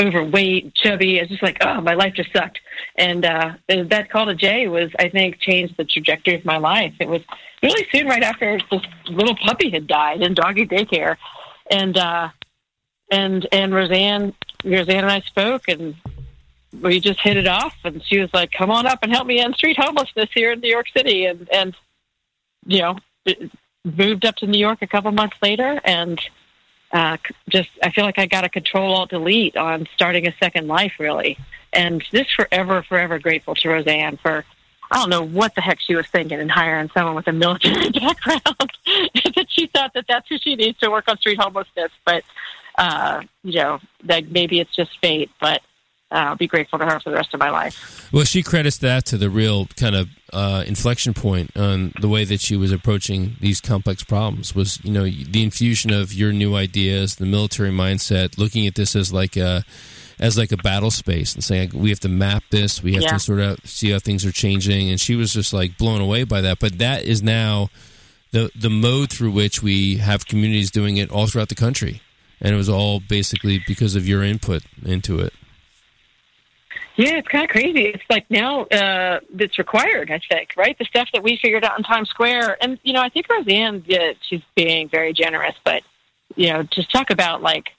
[0.00, 1.18] overweight, chubby.
[1.18, 2.60] It's just like, oh, my life just sucked.
[2.96, 6.94] And uh, that call to Jay was, I think, changed the trajectory of my life.
[6.98, 7.22] It was
[7.62, 11.16] really soon right after this little puppy had died in doggy daycare,
[11.70, 12.30] and uh,
[13.10, 14.34] and and Rosanne,
[14.64, 15.94] Rosanne and I spoke, and
[16.80, 19.40] we just hit it off, and she was like, "Come on up and help me
[19.40, 21.76] end street homelessness here in New York City," and and
[22.66, 22.96] you know,
[23.84, 26.20] moved up to New York a couple months later, and
[26.92, 27.16] uh,
[27.48, 30.94] just I feel like I got a control alt delete on starting a second life,
[30.98, 31.38] really,
[31.72, 34.44] and just forever, forever grateful to Rosanne for.
[34.90, 37.88] I don't know what the heck she was thinking in hiring someone with a military
[37.92, 38.42] background.
[39.34, 42.22] that she thought that that's who she needs to work on street homelessness, but
[42.76, 45.30] uh, you know, that maybe it's just fate.
[45.40, 45.62] But
[46.12, 48.08] uh, I'll be grateful to her for the rest of my life.
[48.12, 52.24] Well, she credits that to the real kind of uh, inflection point on the way
[52.24, 54.54] that she was approaching these complex problems.
[54.54, 58.94] Was you know the infusion of your new ideas, the military mindset, looking at this
[58.94, 59.64] as like a
[60.20, 63.12] as like a battle space and saying we have to map this, we have Yeah.
[63.14, 66.24] to sort of see how things are changing, and she was just like blown away
[66.24, 66.58] by that.
[66.60, 67.70] But that is now
[68.30, 72.02] the the mode through which we have communities doing it all throughout the country,
[72.40, 75.32] and it was all basically because of your input into it.
[76.96, 77.86] Yeah, it's kind of crazy.
[77.86, 80.76] It's like now uh, it's required, I think, right?
[80.78, 82.62] The stuff that we figured out in Times Square.
[82.62, 85.82] And, you know, I think Rosanne, yeah, she's being very generous, but,
[86.36, 87.70] you know, just talk about like,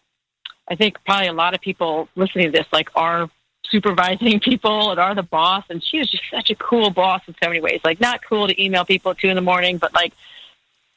[0.68, 3.30] I think probably a lot of people listening to this, like, are
[3.70, 5.64] supervising people and are the boss.
[5.70, 7.82] And she was just such a cool boss in so many ways.
[7.84, 10.14] Like, not cool to email people at two in the morning, but like,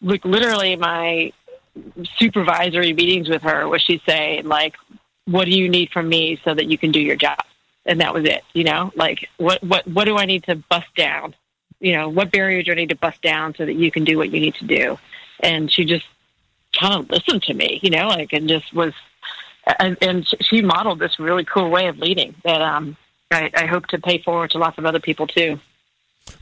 [0.00, 1.32] like literally my
[2.18, 4.74] supervisory meetings with her where she'd say, like,
[5.26, 7.38] what do you need from me so that you can do your job?
[7.86, 8.42] And that was it.
[8.52, 11.34] You know, like what what what do I need to bust down?
[11.80, 14.16] You know, what barriers do I need to bust down so that you can do
[14.16, 14.98] what you need to do?
[15.40, 16.06] And she just
[16.78, 18.94] kind of listened to me, you know, like and just was,
[19.78, 22.96] and, and she modeled this really cool way of leading that um
[23.30, 25.58] I, I hope to pay forward to lots of other people too.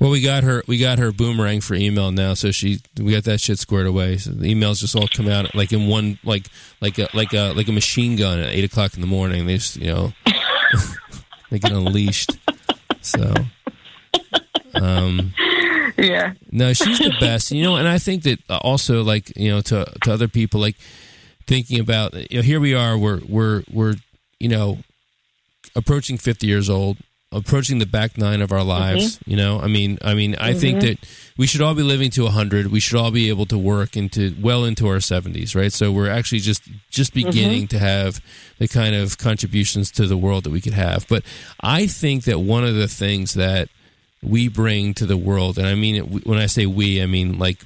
[0.00, 0.62] Well, we got her.
[0.66, 4.16] We got her boomerang for email now, so she we got that shit squared away.
[4.16, 6.46] So the emails just all come out like in one, like
[6.80, 9.46] like a like a like a machine gun at eight o'clock in the morning.
[9.46, 10.12] They just you know
[11.50, 12.32] they get unleashed.
[13.00, 13.34] So,
[14.74, 15.32] um,
[15.96, 16.34] Yeah.
[16.50, 17.50] no, she's the best.
[17.52, 20.76] You know, and I think that also like you know to to other people like
[21.46, 23.94] thinking about you know here we are we're we're we're
[24.40, 24.78] you know
[25.76, 26.96] approaching 50 years old
[27.34, 28.68] approaching the back nine of our mm-hmm.
[28.68, 29.60] lives you know?
[29.60, 30.86] I mean i mean i think mm-hmm.
[30.86, 30.98] that
[31.36, 34.34] we should all be living to 100 we should all be able to work into
[34.40, 35.72] well into our 70s right?
[35.72, 37.28] So we're actually just just mm-hmm.
[37.28, 38.20] beginning to have
[38.58, 41.06] the kind of contributions to the world that we could have.
[41.08, 41.24] But
[41.60, 43.68] i think that one of the things that
[44.22, 47.38] we bring to the world and i mean it when i say we i mean
[47.38, 47.58] like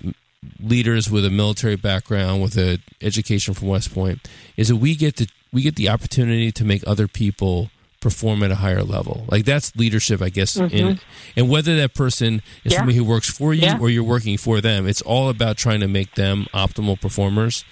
[0.61, 5.17] leaders with a military background with a education from West Point is that we get
[5.17, 7.71] to we get the opportunity to make other people
[8.01, 9.25] perform at a higher level.
[9.29, 10.57] Like that's leadership, I guess.
[10.57, 11.01] In,
[11.37, 12.69] and whether that person is Mm-hmm.
[12.71, 12.77] Yeah.
[12.79, 13.79] somebody who works for you Yeah.
[13.81, 17.65] or you're working for them, it's all about trying to make them optimal performers.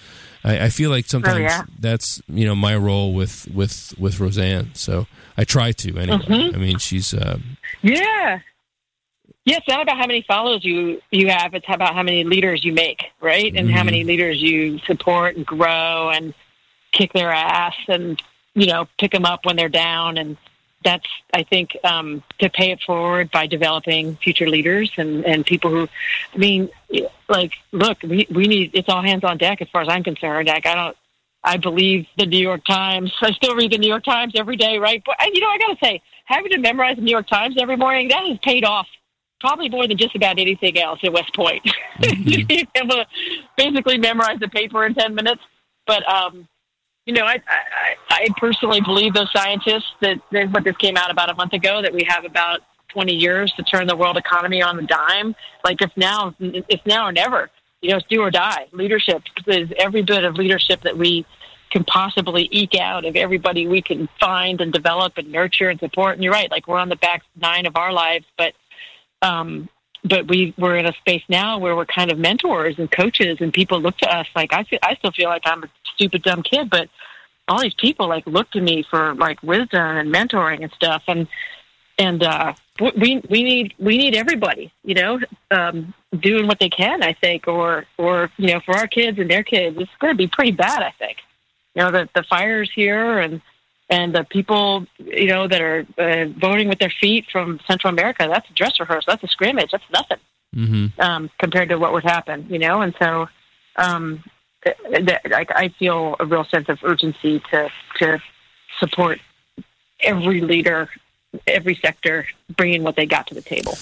[0.45, 1.63] I, I feel like sometimes Oh, yeah.
[1.79, 4.71] that's you know my role with with with Rosanne.
[4.75, 5.07] So
[5.37, 6.19] I try to anyway.
[6.19, 6.55] Mm-hmm.
[6.55, 7.39] I mean, she's uh,
[7.83, 8.41] Yeah.
[9.45, 11.55] Yeah, it's not about how many followers you you have.
[11.55, 13.55] It's about how many leaders you make, right?
[13.55, 16.35] And how many leaders you support and grow and
[16.91, 18.21] kick their ass and
[18.57, 20.19] you know pick them up when they're down.
[20.19, 20.37] And
[20.83, 25.71] that's I think um, to pay it forward by developing future leaders and and people
[25.71, 25.89] who,
[26.35, 26.71] I mean,
[27.29, 30.49] like look, we we need it's all hands on deck as far as I'm concerned.
[30.49, 30.97] Like I don't.
[31.45, 33.13] I believe the New York Times.
[33.21, 35.01] I still read the New York Times every day, right?
[35.07, 37.77] But you know, I got to say, having to memorize the New York Times every
[37.77, 38.89] morning that has paid off
[39.41, 41.63] probably more than just about anything else at West Point.
[42.03, 43.07] you have to
[43.57, 45.43] basically memorize the paper in ten minutes.
[45.87, 46.49] But um,
[47.07, 51.11] you know, I, I I personally believe those scientists that, that what this came out
[51.11, 54.61] about a month ago that we have about twenty years to turn the world economy
[54.63, 55.35] on the dime.
[55.65, 57.51] Like it's now, it's now or never.
[57.81, 58.67] You know, it's do or die.
[58.73, 61.25] Leadership is every bit of leadership that we
[61.71, 66.15] can possibly eke out of everybody we can find and develop and nurture and support.
[66.15, 68.55] And you're right, like we're on the back nine of our lives, but
[69.23, 69.69] um,
[70.09, 73.53] but we we're in a space now where we're kind of mentors and coaches, and
[73.53, 76.43] people look to us like I feel I still feel like I'm a stupid dumb
[76.43, 76.89] kid, but
[77.49, 81.27] all these people like look to me for like wisdom and mentoring and stuff, and
[81.99, 85.19] and uh, we we need we need everybody, you know,
[85.51, 87.03] um, doing what they can.
[87.03, 90.19] I think, or or you know, for our kids and their kids, it's going to
[90.19, 90.83] be pretty bad.
[90.83, 91.19] I think,
[91.75, 93.41] you know, the the fires here and
[93.89, 98.29] and the people you know that are uh, voting with their feet from Central America.
[98.31, 99.13] That's a dress rehearsal.
[99.13, 99.71] That's a scrimmage.
[99.71, 100.19] That's nothing
[100.55, 100.99] mhm.
[100.99, 102.47] um, compared to what would happen.
[102.49, 103.29] You know, and so
[103.77, 104.25] um,
[104.65, 108.19] th- th- like I feel a real sense of urgency to to
[108.81, 109.19] support
[110.01, 110.89] every leader
[111.47, 112.27] every sector
[112.57, 113.77] bringing what they got to the table.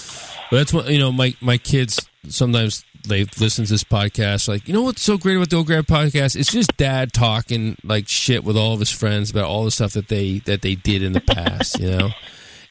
[0.49, 1.11] But that's what you know.
[1.11, 1.99] My my kids
[2.29, 4.47] sometimes they listen to this podcast.
[4.47, 6.35] Like, you know what's so great about the Old Grad podcast?
[6.35, 9.93] It's just dad talking like shit with all of his friends about all the stuff
[9.93, 11.79] that they that they did in the past.
[11.79, 12.09] You know,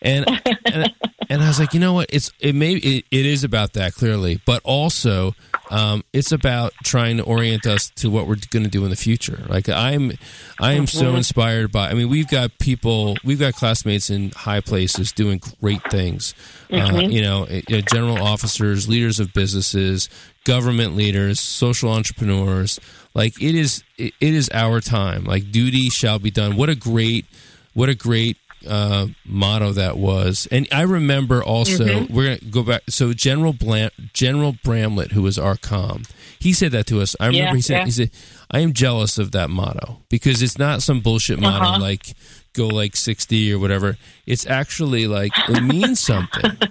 [0.02, 0.26] and
[0.66, 0.94] and,
[1.28, 2.08] and I was like, you know what?
[2.10, 5.34] It's it may it, it is about that clearly, but also
[5.74, 8.96] um, it's about trying to orient us to what we're going to do in the
[8.96, 9.42] future.
[9.48, 10.12] Like I'm,
[10.60, 11.90] I am so inspired by.
[11.90, 16.32] I mean, we've got people, we've got classmates in high places doing great things.
[16.72, 20.08] Uh, you, know, you know, general officers, leaders of businesses,
[20.44, 22.78] government leaders, social entrepreneurs.
[23.12, 25.24] Like it is, it, it is our time.
[25.24, 26.56] Like duty shall be done.
[26.56, 27.26] What a great,
[27.74, 28.36] what a great
[28.66, 30.46] uh, motto that was.
[30.50, 32.14] And I remember also Mm-hmm.
[32.14, 32.82] we're gonna go back.
[32.88, 36.02] So General Blam, General Bramlett, who was our com,
[36.38, 37.14] he said that to us.
[37.20, 37.84] I remember Yeah, he said yeah.
[37.84, 38.10] he said
[38.50, 41.80] I am jealous of that motto because it's not some bullshit motto Uh-huh.
[41.80, 42.14] like
[42.52, 43.96] go like sixty or whatever.
[44.26, 46.52] It's actually like it means something.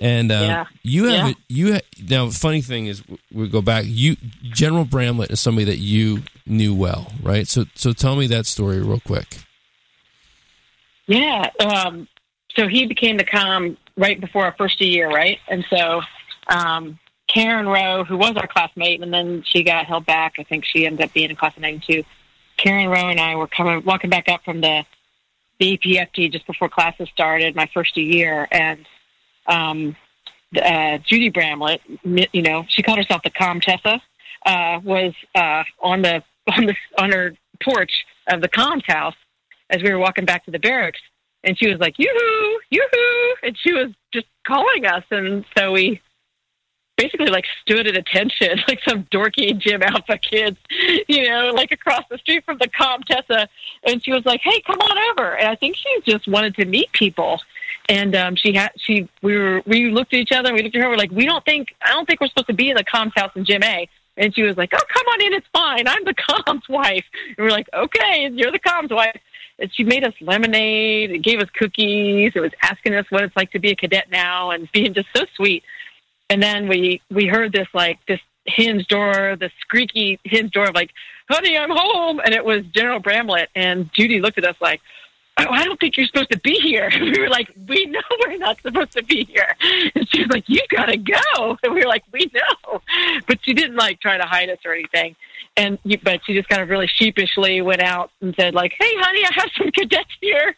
[0.00, 0.64] And uh, Yeah.
[0.84, 1.28] you have Yeah.
[1.30, 1.36] it.
[1.48, 2.30] You ha- now.
[2.30, 3.02] Funny thing is,
[3.32, 3.82] we go back.
[3.84, 4.14] You
[4.44, 7.48] General Bramlett is somebody that you knew well, right?
[7.48, 9.38] So, so tell me that story real quick.
[11.08, 11.50] Yeah.
[11.58, 12.06] Um,
[12.54, 15.38] so he became the com right before our first year, right?
[15.48, 16.02] And so
[16.48, 20.34] um, Karen Rowe, who was our classmate, and then she got held back.
[20.38, 22.04] I think she ended up being in class of '92.
[22.56, 24.84] Karen Rowe and I were coming walking back up from the
[25.58, 25.78] the
[26.30, 28.86] just before classes started, my first year, and
[29.46, 29.96] um,
[30.56, 34.00] uh, Judy Bramlett, you know, she called herself the Comtessa,
[34.46, 36.22] uh, was uh, on the
[36.56, 39.14] on the on her porch of the comms house
[39.70, 41.00] as we were walking back to the barracks,
[41.44, 46.00] and she was like, "Yoo-hoo, yoo-hoo," and she was just calling us, and so we
[46.98, 50.58] basically like stood at attention like some dorky Jim Alpha kids,
[51.08, 53.46] you know, like across the street from the Comtessa,
[53.84, 56.66] and she was like, "Hey, come on over," and I think she just wanted to
[56.66, 57.40] meet people.
[57.88, 60.76] And um, she had she we were we looked at each other and we looked
[60.76, 62.76] at her we're like we don't think I don't think we're supposed to be in
[62.76, 63.88] the comms house in Gym A.
[64.18, 65.88] And she was like oh come on in it's fine.
[65.88, 67.04] I'm the comms wife.
[67.28, 69.18] And we're like okay you're the comms wife
[69.72, 73.50] she made us lemonade and gave us cookies it was asking us what it's like
[73.52, 75.64] to be a cadet now and being just so sweet.
[76.30, 80.74] And then we we heard this like this hinge door the squeaky hinge door of
[80.74, 80.90] like
[81.30, 82.20] honey I'm home!
[82.24, 84.80] And it was General Bramlett and Judy looked at us like
[85.38, 86.90] I don't think you're supposed to be here.
[87.08, 89.56] We were like, we know we're not supposed to be here.
[89.94, 91.56] And she was like, you've gotta go.
[91.62, 92.80] And we were like, we know.
[93.26, 95.16] But she didn't like try to hide us or anything.
[95.56, 99.24] And but she just kind of really sheepishly went out and said like, hey, honey,
[99.24, 100.54] I have some cadets here.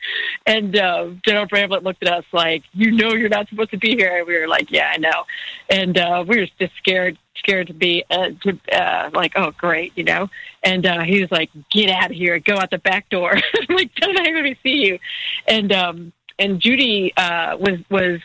[0.47, 3.97] And uh, General Bramlett looked at us like, you know, you're not supposed to be
[3.97, 4.19] here.
[4.19, 5.25] And we were like, yeah, I know.
[5.71, 9.93] And uh, we were just scared, scared to be uh, to uh, like, oh, great,
[9.97, 10.29] you know.
[10.63, 12.39] And uh, he was like, "Get out of here!
[12.39, 13.35] Go out the back door!"
[13.69, 14.99] Like, "Don't let me see you."
[15.49, 18.21] And um, and Judy uh, was was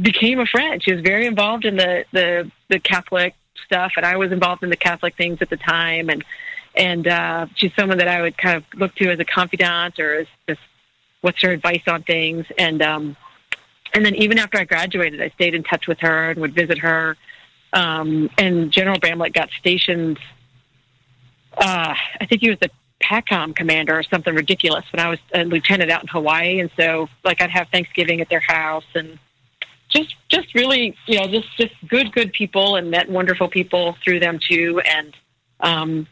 [0.00, 0.82] became a friend.
[0.82, 3.34] She was very involved in the the the Catholic
[3.64, 6.08] stuff, and I was involved in the Catholic things at the time.
[6.10, 6.24] And
[6.76, 10.14] and uh, she's someone that I would kind of look to as a confidant or
[10.20, 10.60] as just
[11.20, 12.46] what's her advice on things.
[12.58, 13.16] And um,
[13.92, 16.78] and then even after I graduated, I stayed in touch with her and would visit
[16.78, 17.16] her.
[17.74, 20.18] Um, and General Bramlett got stationed
[21.56, 22.70] uh, I think he was the
[23.02, 26.60] PACOM commander or something ridiculous when I was a lieutenant out in Hawaii.
[26.60, 29.18] And so, like, I'd have Thanksgiving at their house and
[29.88, 34.20] just, just really, you know, just, just good, good people and met wonderful people through
[34.20, 34.80] them too.
[34.84, 35.14] And,
[35.60, 36.06] um,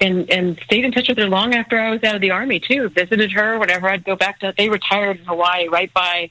[0.00, 2.60] and, and stayed in touch with her long after I was out of the army
[2.60, 2.90] too.
[2.90, 6.30] Visited her whenever I'd go back to, they retired in Hawaii right by,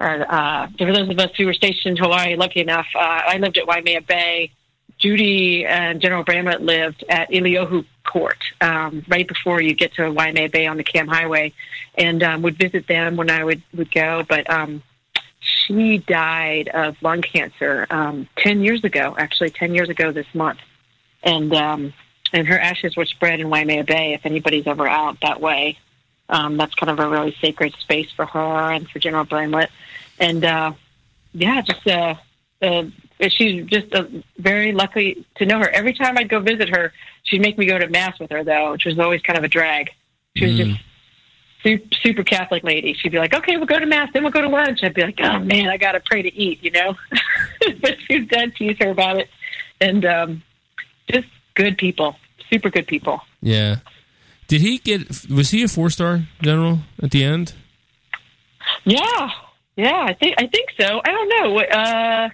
[0.00, 3.38] or, uh, for those of us who were stationed in Hawaii, lucky enough, uh, I
[3.38, 4.50] lived at Waimea Bay.
[4.98, 10.48] Judy and General Bramlett lived at Iliohu Court, um, right before you get to Waimea
[10.48, 11.52] Bay on the Kam Highway,
[11.96, 14.22] and um, would visit them when I would, would go.
[14.28, 14.80] But um,
[15.40, 20.60] she died of lung cancer um, 10 years ago, actually, 10 years ago this month.
[21.24, 21.92] And, um,
[22.32, 25.78] and her ashes were spread in Waimea Bay if anybody's ever out that way.
[26.28, 29.70] Um, that's kind of a really sacred space for her and for General Bramlett.
[30.18, 30.72] And uh,
[31.34, 32.14] yeah, just uh,
[32.62, 32.84] uh,
[33.28, 34.04] she's just uh,
[34.38, 35.68] very lucky to know her.
[35.70, 36.92] Every time I'd go visit her,
[37.24, 39.48] she'd make me go to mass with her, though, which was always kind of a
[39.48, 39.90] drag.
[40.36, 40.80] She was just
[41.62, 42.94] super, super Catholic lady.
[42.94, 45.02] She'd be like, "Okay, we'll go to mass, then we'll go to lunch." I'd be
[45.02, 46.96] like, "Oh man, I got to pray to eat," you know.
[47.80, 49.28] but she's dead tease her about it,
[49.80, 50.42] and um,
[51.10, 52.16] just good people,
[52.50, 53.20] super good people.
[53.40, 53.76] Yeah.
[54.52, 55.30] Did he get?
[55.30, 57.54] Was he a four star general at the end?
[58.84, 59.30] Yeah,
[59.76, 61.00] yeah, I think I think so.
[61.02, 61.58] I don't know.
[61.58, 62.28] Uh,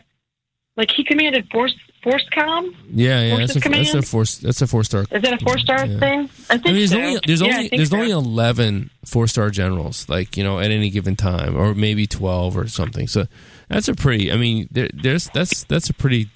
[0.76, 2.74] like he commanded force FORSCOM.
[2.90, 4.24] Yeah, yeah, that's a, that's a four.
[4.42, 5.02] That's a four star.
[5.12, 6.00] Is that a four star Yeah.
[6.00, 6.20] thing?
[6.50, 6.98] I think I mean, there's so.
[7.00, 7.96] only there's Yeah, only there's so.
[7.98, 12.56] only eleven four star generals, like you know, at any given time, or maybe twelve
[12.58, 13.06] or something.
[13.06, 13.26] So
[13.68, 14.32] that's a pretty.
[14.32, 16.30] I mean, there, there's that's that's a pretty.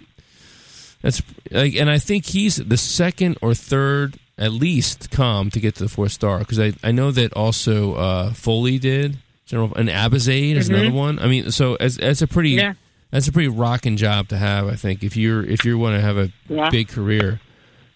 [1.02, 5.74] That's like, and I think he's the second or third at least com to get
[5.76, 9.88] to the four star because I I know that also uh, Foley did General and
[9.88, 11.18] Abizaid is another one.
[11.18, 12.58] I mean, so as as a pretty Mm-hmm.
[12.60, 12.74] Yeah.
[13.10, 14.66] that's a pretty rocking job to have.
[14.68, 16.70] I think if you're if you want to have a Yeah.
[16.70, 17.40] big career,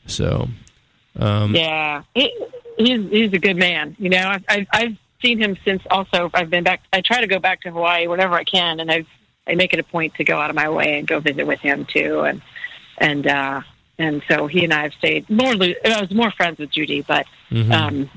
[0.06, 0.48] so.
[1.18, 2.30] Um, Yeah, he,
[2.76, 3.96] he's he's a good man.
[3.98, 5.82] You know, I've, I've I've seen him since.
[5.90, 6.82] Also, I've been back.
[6.92, 9.06] I try to go back to Hawaii whenever I can, and I've
[9.46, 11.60] I make it a point to go out of my way and go visit with
[11.60, 12.20] him too.
[12.20, 12.42] And
[12.98, 13.60] and uh,
[13.98, 15.54] and so he and I have stayed more.
[15.54, 17.72] lo- I was more friends with Judy, but mhm.
[17.72, 18.10] um,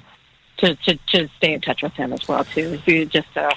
[0.57, 2.79] to, to to stay in touch with him as well too.
[2.85, 3.51] He just uh,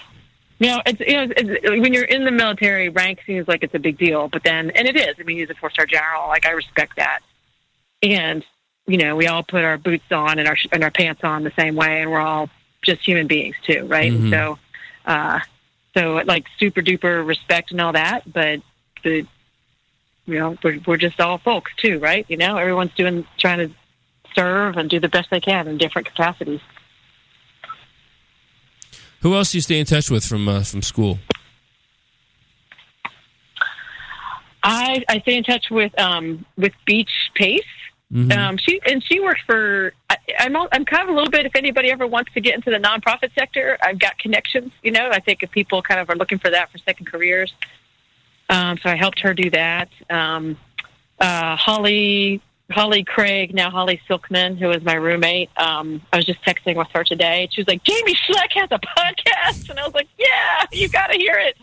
[0.58, 3.74] you know, it's you know, it's, when you're in the military, rank seems like it's
[3.74, 5.16] a big deal, but then and it is.
[5.18, 6.28] I mean, he's a four star general.
[6.28, 7.20] Like I respect that,
[8.02, 8.44] and
[8.86, 11.52] you know, we all put our boots on and our and our pants on the
[11.58, 12.48] same way, and we're all
[12.82, 14.12] just human beings too, right?
[14.12, 14.30] Mhm.
[14.30, 14.58] So,
[15.06, 15.40] uh,
[15.96, 18.60] so like super duper respect and all that, but
[19.02, 19.26] the
[20.26, 22.24] you know we're we're just all folks too, right?
[22.28, 23.74] You know, everyone's doing trying to
[24.34, 26.60] serve and do the best they can in different capacities.
[29.20, 31.18] Who else do you stay in touch with from uh, from school?
[34.62, 37.62] I I stay in touch with um with Beach Pace.
[38.12, 38.36] Mhm.
[38.36, 39.94] Um, she and she works for.
[40.10, 41.46] I, I'm I'm kind of a little bit.
[41.46, 44.70] If anybody ever wants to get into the nonprofit sector, I've got connections.
[44.82, 47.54] You know, I think if people kind of are looking for that for second careers,
[48.52, 49.88] um, so I helped her do that.
[50.10, 50.56] Um,
[51.18, 55.50] uh, Holly Holly Craig, now Holly Silkman, who was my roommate.
[55.58, 57.48] Um, I was just texting with her today.
[57.52, 61.08] She was like, "Jamie Schleck has a podcast," and I was like, "Yeah, you got
[61.08, 61.56] to hear it."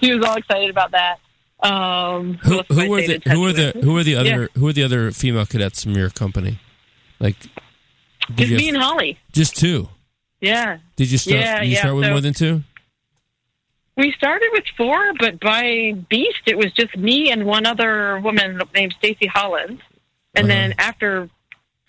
[0.00, 1.18] She was all excited about that.
[1.60, 4.14] Um, Who, else have I who were stayed the who are the who are the
[4.16, 4.46] other Yeah.
[4.54, 6.58] who are the other female cadets from your company?
[7.20, 7.36] Like,
[8.36, 9.18] Just me have- and Holly.
[9.32, 9.88] just two?
[10.40, 10.78] Yeah.
[10.96, 11.40] Did you start?
[11.40, 12.62] Yeah, you yeah, start with so- more than two?
[13.98, 18.60] We started with four, but by Beast, it was just me and one other woman
[18.72, 19.82] named Stacy Holland.
[20.36, 20.54] And Uh-huh.
[20.54, 21.28] then after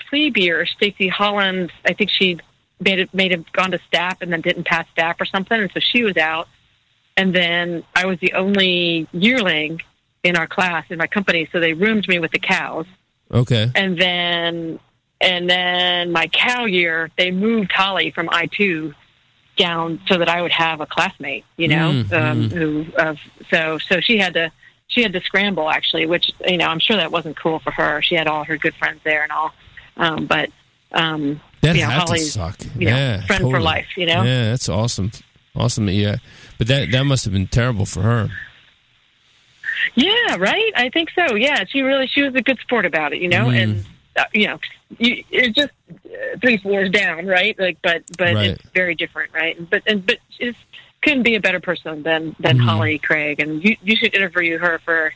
[0.10, 2.40] Plebe year, Stacy Holland, I think she
[2.80, 5.70] made it made have gone to staff and then didn't pass staff or something, and
[5.72, 6.48] so she was out.
[7.16, 9.82] And then I was the only yearling
[10.24, 12.88] in our class in my company, so they roomed me with the cows.
[13.32, 13.70] Okay.
[13.76, 14.80] and then
[15.22, 18.96] and then my cow year they moved Holly from I two
[19.60, 22.52] down so that I would have a classmate, you know, um, mm.
[22.52, 23.14] who uh,
[23.52, 24.52] so so she had to
[24.88, 28.02] she had to scramble actually, which you know I'm sure that wasn't cool for her.
[28.02, 29.52] She had all her good friends there and all,
[29.98, 30.50] um, but
[30.94, 32.58] um, That you know, had to suck.
[32.76, 34.24] you know, yeah, friend for life, you know.
[34.24, 35.12] Yeah, that's awesome.
[35.56, 35.88] Awesome.
[35.90, 36.16] Yeah,
[36.58, 38.30] but that that must have been terrible for her.
[39.96, 40.72] Yeah, right.
[40.76, 41.36] I think so.
[41.36, 43.64] Yeah, she really she was a good sport about it, you know, Mm.
[43.64, 43.86] and
[44.34, 44.60] you know,
[44.98, 47.58] you, it's just uh, three floors down, right?
[47.60, 48.50] Like, but but Right.
[48.52, 49.58] it's very different, right?
[49.70, 50.58] But and but it's
[51.02, 52.64] couldn't be a better person than than Mhm.
[52.66, 55.14] Holly Craig, and you you should interview her for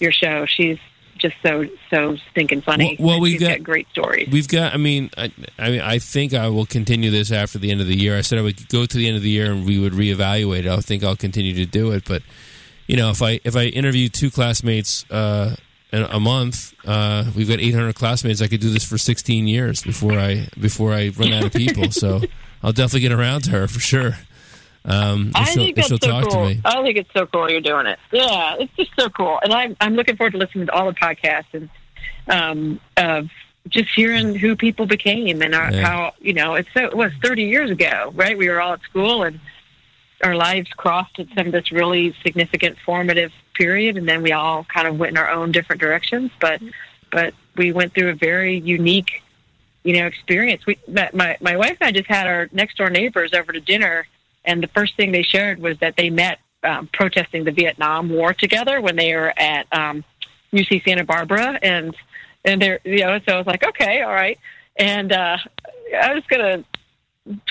[0.00, 0.46] your show.
[0.46, 0.78] She's
[1.18, 2.96] just so so stinking funny.
[2.98, 4.28] Well- well, we she's got- great stories.
[4.30, 4.72] We've got.
[4.72, 7.88] I mean, I, I mean, I think I will continue this after the end of
[7.88, 8.16] the year.
[8.16, 10.60] I said I would go to the end of the year and we would reevaluate.
[10.60, 10.66] it.
[10.68, 12.04] I think I'll continue to do it.
[12.06, 12.22] But
[12.86, 15.56] you know, if I if I interview two classmates uh,
[15.92, 18.42] a month, uh, we've got 800 classmates.
[18.42, 21.90] I could do this for 16 years before I before I run out of people.
[21.90, 22.20] so
[22.62, 24.16] I'll definitely get around to her for sure.
[24.84, 26.52] Um, I think that's so cool.
[26.64, 27.98] I think it's so cool you're doing it.
[28.12, 30.94] Yeah, it's just so cool, and I'm I'm looking forward to listening to all the
[30.94, 31.68] podcasts and
[32.28, 33.28] um, of
[33.68, 35.86] just hearing who people became and our, Yeah.
[35.86, 38.38] how you know it's so it was 30 years ago, right?
[38.38, 39.40] We were all at school and
[40.22, 44.64] our lives crossed at some of this really significant formative period, and then we all
[44.64, 46.30] kind of went in our own different directions.
[46.40, 46.60] But
[47.10, 49.22] but we went through a very unique,
[49.84, 50.66] you know, experience.
[50.66, 54.06] We my my wife and I just had our next door neighbors over to dinner,
[54.44, 58.34] and the first thing they shared was that they met um, protesting the Vietnam War
[58.34, 60.04] together when they were at um,
[60.52, 61.94] UC Santa Barbara, and
[62.44, 64.38] and they're you know so I was like okay all right,
[64.76, 65.38] and uh,
[66.00, 66.64] I was gonna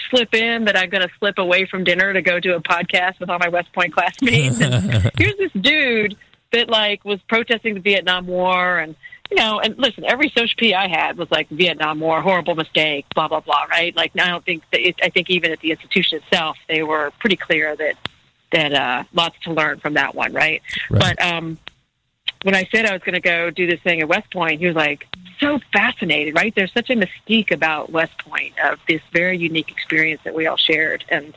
[0.09, 3.19] slip in that I'm going to slip away from dinner to go do a podcast
[3.19, 4.59] with all my West Point classmates.
[4.59, 6.15] And here's this dude
[6.51, 8.95] that like was protesting the Vietnam War and
[9.29, 13.05] you know, and listen, every social P I had was like Vietnam War, horrible mistake,
[13.13, 13.95] blah blah blah, right?
[13.95, 17.11] Like, I don't think that it, I think even at the institution itself, they were
[17.19, 17.95] pretty clear that
[18.51, 20.61] that uh, lots to learn from that one, right?
[20.89, 21.01] Right.
[21.17, 21.57] But um,
[22.43, 24.67] when I said I was going to go do this thing at West Point, he
[24.67, 25.07] was like
[25.39, 26.53] so fascinated, right?
[26.55, 30.57] There's such a mystique about West Point of this very unique experience that we all
[30.57, 31.33] shared, and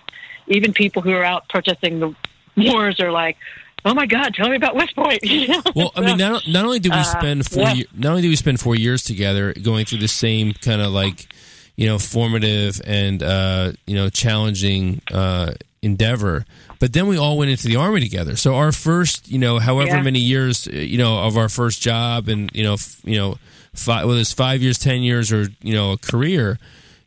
[0.47, 2.15] even people who are out protesting the
[2.57, 3.37] wars are like,
[3.85, 5.21] oh my god, tell me about West Point.
[5.75, 7.85] well, I mean, not, not only did we Uh, spend four, yeah.
[7.95, 11.33] not only did we spend four years together, going through the same kind of like,
[11.77, 15.53] you know, formative and uh, you know, challenging uh,
[15.83, 16.45] endeavor,
[16.81, 18.35] but then we all went into the army together.
[18.36, 20.02] So our first, you know, however Yeah.
[20.02, 23.39] many years, uh, you know, of our first job, and you know, f- you know,
[23.74, 26.59] five, whether it's five years, ten years, or you know, a career,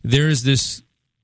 [0.04, 0.82] there is this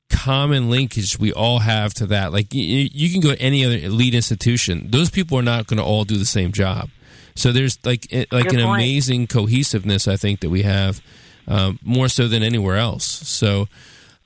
[0.09, 2.33] common linkage we all have to that.
[2.33, 5.77] Like you, you can go to any other elite institution; those people are not going
[5.77, 6.89] to all do the same job.
[7.35, 8.81] So there's like like Good an point.
[8.81, 10.99] amazing cohesiveness I think that we have
[11.47, 13.05] um, more so than anywhere else.
[13.05, 13.67] So.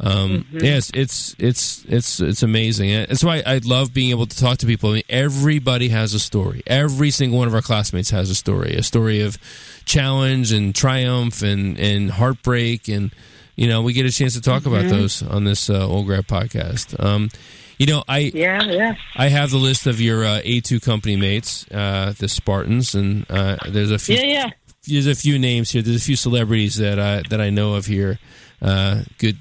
[0.05, 0.65] Um, Mm-hmm.
[0.65, 2.89] Yes, it's it's it's it's amazing.
[3.07, 4.89] That's why I love being able to talk to people.
[4.89, 6.61] I mean, everybody has a story.
[6.67, 8.75] Every single one of our classmates has a story.
[8.75, 9.37] A story of
[9.85, 13.11] challenge and triumph and and heartbreak, and
[13.55, 14.89] you know we get a chance to talk about Mm-hmm.
[14.89, 17.01] those on this uh, old grad podcast.
[17.01, 17.29] Um,
[17.77, 18.95] you know, I yeah, yeah.
[19.15, 23.25] I have the list of your uh, A two company mates, uh, the Spartans, and
[23.31, 24.49] uh, there's a few Yeah, yeah.
[24.85, 25.81] there's a few names here.
[25.81, 28.19] There's a few celebrities that I that I know of here.
[28.61, 29.37] Uh, good,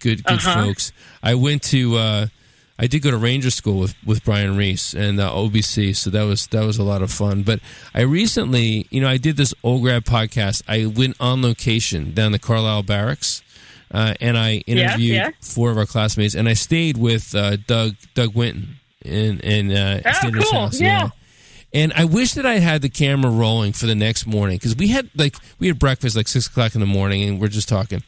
[0.00, 0.64] good, good Uh-huh.
[0.66, 0.92] folks.
[1.22, 1.96] I went to.
[1.96, 2.26] Uh,
[2.78, 6.24] I did go to Ranger School with, with Brian Reese and uh, OBC, so that
[6.24, 7.42] was that was a lot of fun.
[7.42, 7.60] But
[7.94, 10.62] I recently, you know, I did this old grad podcast.
[10.68, 13.42] I went on location down the Carlisle Barracks,
[13.92, 15.30] uh, and I interviewed yeah.
[15.40, 20.02] four of our classmates, and I stayed with uh, Doug Doug Winton in in uh,
[20.04, 20.52] Oh, cool.
[20.52, 20.78] house.
[20.78, 21.08] Yeah.
[21.72, 24.88] And I wish that I had the camera rolling for the next morning because we
[24.88, 28.02] had like we had breakfast like six o'clock in the morning and we're just talking,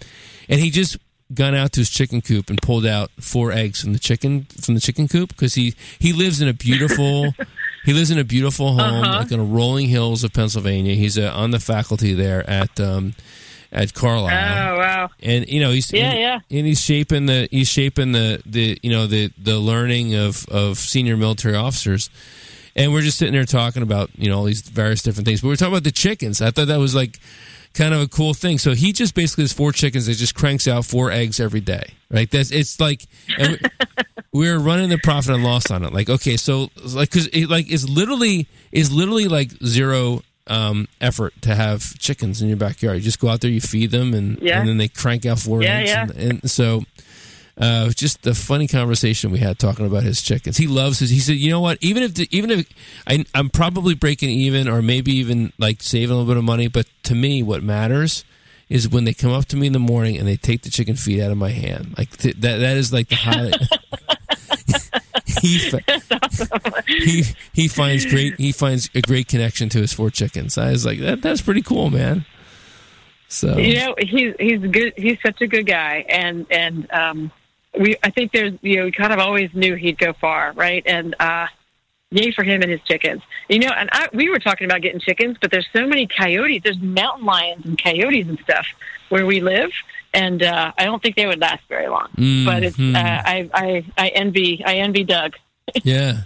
[0.48, 0.98] and he just
[1.34, 4.74] gone out to his chicken coop and pulled out four eggs from the chicken from
[4.74, 7.34] the chicken coop because he he lives in a beautiful
[7.84, 9.18] he lives in a beautiful home Uh-huh.
[9.18, 10.94] like in the rolling hills of Pennsylvania.
[10.94, 13.14] He's uh, on the faculty there at um,
[13.70, 15.10] at Carlisle Oh wow.
[15.22, 16.59] and you know he's Yeah, and, yeah.
[16.59, 20.78] and he's shaping the he's shaping the the you know the the learning of of
[20.78, 22.09] senior military officers
[22.74, 25.48] and we're just sitting there talking about you know all these various different things but
[25.48, 27.18] we're talking about the chickens i thought that was like
[27.74, 30.66] kind of a cool thing so he just basically has four chickens that just cranks
[30.66, 33.06] out four eggs every day right that's it's like
[33.38, 33.68] and we-
[34.32, 37.70] we're running the profit and loss on it like okay so like because it like
[37.70, 42.96] it's literally is literally like zero um, effort to have chickens in your backyard.
[42.96, 44.58] You just go out there, you feed them, and, Yeah.
[44.58, 45.90] and then they crank out four Yeah, eggs.
[45.90, 46.02] yeah.
[46.04, 46.10] And,
[46.42, 46.84] and so,
[47.59, 50.56] uh, just the funny conversation we had talking about his chickens.
[50.56, 51.10] He loves his.
[51.10, 51.78] He said, "You know what?
[51.80, 52.68] Even if the, even if
[53.06, 56.68] I, I'm probably breaking even, or maybe even like saving a little bit of money,
[56.68, 58.24] but to me, what matters."
[58.68, 60.94] Is when they come up to me in the morning and they take the chicken
[60.94, 62.59] feet out of my hand, like th- that.
[62.59, 63.56] That is like the highlight.
[65.40, 65.59] he,
[66.86, 67.22] he
[67.55, 70.59] he finds great he finds a great connection to his four chickens.
[70.59, 72.26] I was like that that's pretty cool, man.
[73.28, 74.94] So You know, he's he's good.
[74.97, 77.32] He's such a good guy, and and um,
[77.78, 80.82] we I think there's you know we kind of always knew he'd go far, right?
[80.86, 81.46] And uh,
[82.10, 83.22] yay for him and his chickens.
[83.48, 86.62] You know, and I, we were talking about getting chickens, but there's so many coyotes.
[86.62, 88.66] There's mountain lions and coyotes and stuff
[89.08, 89.70] where we live,
[90.14, 92.08] and uh, I don't think they would last very long.
[92.16, 92.94] Mm, But it's hmm.
[92.94, 95.34] uh, I I I envy I envy Doug.
[95.82, 96.22] yeah,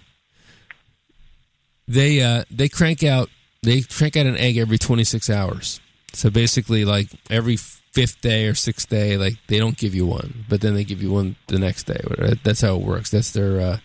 [1.89, 3.28] they uh they crank out
[3.62, 5.81] they crank out an egg every twenty six hours.
[6.12, 7.59] So basically, like every
[7.93, 11.02] fifth day or sixth day, like they don't give you one, but then they give
[11.02, 12.01] you one the next day.
[12.43, 13.10] That's how it works.
[13.10, 13.60] That's their.
[13.60, 13.78] uh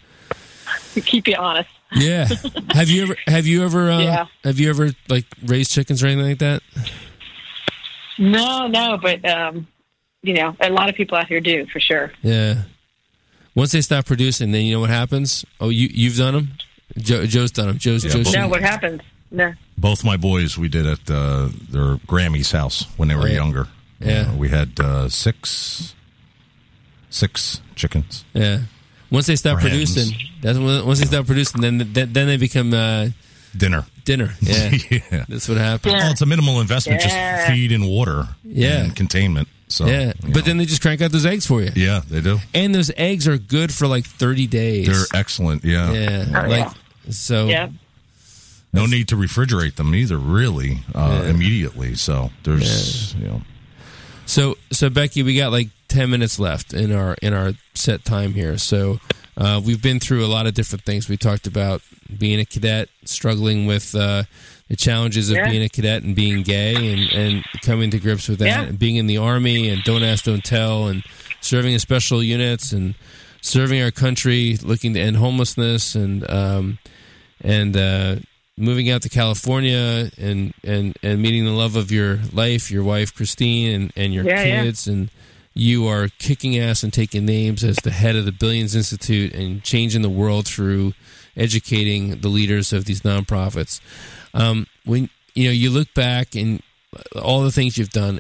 [1.06, 1.70] Keep you honest.
[1.96, 2.28] Yeah.
[2.72, 4.26] have you ever have you ever uh, Yeah.
[4.44, 6.62] have you ever like raised chickens or anything like that?
[8.18, 9.68] No, no, but um,
[10.24, 12.12] you know, a lot of people out here do for sure.
[12.24, 12.64] Yeah.
[13.56, 15.46] Once they stop producing, then you know what happens.
[15.60, 16.50] Oh, you you've done them.
[16.98, 17.78] Joe, Joe's done them.
[17.78, 18.26] Joe's Yeah, Joe's.
[18.26, 19.02] both- No, what happens?
[19.32, 19.54] No.
[19.78, 23.34] Both my boys, we did at uh, their Grammy's house when they were Oh, yeah.
[23.36, 23.68] younger.
[24.00, 24.30] Yeah.
[24.32, 25.96] Uh, we had uh, six,
[27.10, 28.26] six chickens.
[28.34, 28.60] Yeah.
[29.10, 29.72] Once they stop Or hens.
[29.94, 33.10] producing, that's when, once they stop producing, then then, then they become uh,
[33.56, 33.86] Dinner.
[34.06, 34.32] dinner.
[34.42, 34.72] Yeah.
[34.92, 35.26] yeah.
[35.30, 35.94] That's what happens.
[35.94, 36.00] Yeah.
[36.04, 37.38] Well, it's a minimal investment, Yeah.
[37.38, 38.28] just feed and water.
[38.44, 38.84] Yeah.
[38.84, 39.48] And containment.
[39.70, 40.14] So, Yeah.
[40.22, 40.42] But know.
[40.42, 41.72] then they just crank out those eggs for you.
[41.76, 42.40] yeah, they do.
[42.54, 44.88] And those eggs are good for like 30 days.
[44.88, 45.64] They're excellent.
[45.64, 45.92] Yeah.
[45.94, 46.44] yeah.
[46.46, 46.68] Oh, like
[47.10, 47.70] so Yeah.
[48.74, 51.96] No need to refrigerate them either, really, uh, immediately.
[51.96, 53.42] So there's, you know,
[54.28, 58.34] So so Becky, we got like ten minutes left in our in our set time
[58.34, 58.58] here.
[58.58, 59.00] So
[59.38, 61.08] uh, we've been through a lot of different things.
[61.08, 61.82] We talked about
[62.18, 64.24] being a cadet, struggling with uh,
[64.68, 65.50] the challenges of Yeah.
[65.50, 68.62] being a cadet and being gay, and, and coming to grips with that, Yeah.
[68.64, 71.04] and being in the army, and don't ask, don't tell, and
[71.42, 72.96] serving in special units, and
[73.42, 76.80] serving our country, looking to end homelessness, and um,
[77.42, 78.16] and uh,
[78.58, 83.14] moving out to California and, and, and meeting the love of your life, your wife
[83.14, 84.64] Christine, and, and your Yeah, yeah.
[84.64, 85.10] kids, and
[85.54, 89.64] you are kicking ass and taking names as the head of the Billions Institute and
[89.64, 90.94] changing the world through
[91.36, 93.80] educating the leaders of these nonprofits.
[94.34, 96.62] Um, when you know you look back and
[97.22, 98.20] all the things you've done,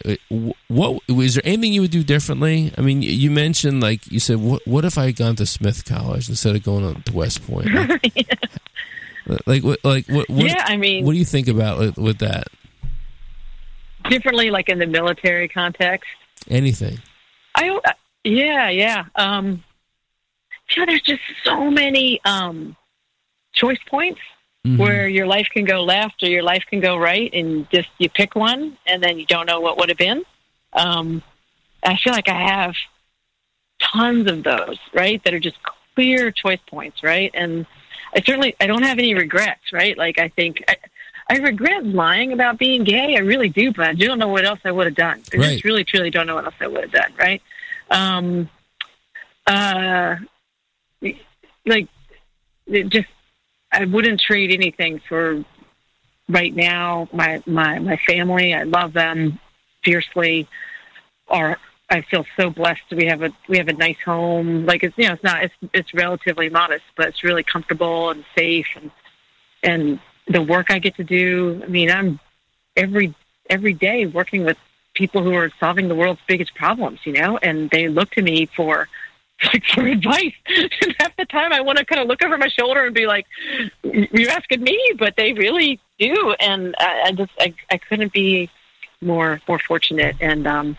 [0.68, 2.72] what is there anything you would do differently?
[2.78, 5.86] I mean, you mentioned like you said, what what if I had gone to Smith
[5.86, 7.70] College instead of going to West Point?
[7.74, 8.24] Like, yeah.
[9.46, 12.18] Like what like what, what, Yeah, I mean, what do you think about with, with
[12.20, 12.48] that?
[14.10, 16.08] differently, like in the military context.
[16.50, 16.98] Anything?
[17.56, 17.80] I
[18.24, 19.06] yeah yeah.
[19.16, 19.64] Um,
[20.72, 22.76] you know, there's just so many um,
[23.54, 24.20] choice points
[24.66, 24.78] Mhm.
[24.80, 28.10] where your life can go left or your life can go right, and just you
[28.10, 30.24] pick one, and then you don't know what would have been.
[30.74, 31.22] Um,
[31.84, 32.76] I feel like I have
[33.80, 35.24] tons of those, right?
[35.24, 35.58] That are just
[35.96, 37.32] clear choice points, right?
[37.34, 37.66] And
[38.16, 39.98] I certainly I don't have any regrets, right?
[39.98, 40.76] Like I think I,
[41.30, 43.16] I regret lying about being gay.
[43.18, 45.22] I really do, but I don't know what else I would have done.
[45.34, 45.52] I Right.
[45.52, 47.42] just really truly don't know what else I would have done, right?
[47.90, 48.50] Um,
[49.46, 50.16] uh,
[51.66, 51.88] like
[52.68, 53.08] it just
[53.72, 55.44] I wouldn't trade anything for
[56.30, 57.08] right now.
[57.12, 59.40] My my my family, I love them
[59.84, 60.48] fiercely.
[61.28, 61.58] Or
[61.90, 62.82] I feel so blessed.
[62.92, 64.66] We have a we have a nice home.
[64.66, 68.26] Like it's you know it's not it's it's relatively modest, but it's really comfortable and
[68.36, 68.92] safe and
[69.64, 71.62] and the work I get to do.
[71.64, 72.20] I mean, I'm
[72.76, 73.16] every
[73.50, 74.58] every day working with
[74.96, 77.00] people who are solving the world's biggest problems.
[77.06, 78.90] You know, and they look to me for
[79.54, 80.34] like for advice.
[80.82, 83.08] And half the time, I want to kind of look over my shoulder and be
[83.08, 83.28] like,
[83.84, 88.50] "You're asking me," but they really do, and I, I just I, I couldn't be
[89.02, 90.78] more more fortunate, and um,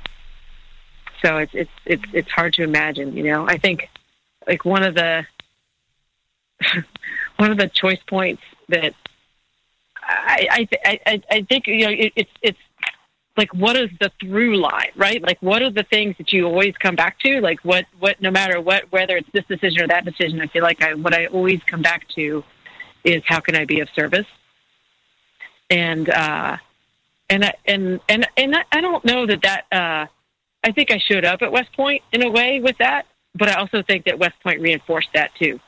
[1.25, 3.17] so it's it's it's it's hard to imagine.
[3.17, 3.89] You know, I think
[4.47, 5.25] like one of the
[7.37, 8.95] one of the choice points that
[10.03, 12.59] I I I, I think you know it, it's it's
[13.37, 15.23] like what is the through line, right?
[15.23, 17.41] Like what are the things that you always come back to?
[17.41, 20.63] Like what what no matter what whether it's this decision or that decision, I feel
[20.63, 22.43] like I what I always come back to
[23.05, 24.27] is how can I be of service?
[25.71, 26.57] And uh
[27.31, 30.07] and I- and and and I- don't know that that uh
[30.65, 33.55] I think I showed up at West Point in a way with that, but I
[33.55, 35.61] also think that West Point reinforced that too,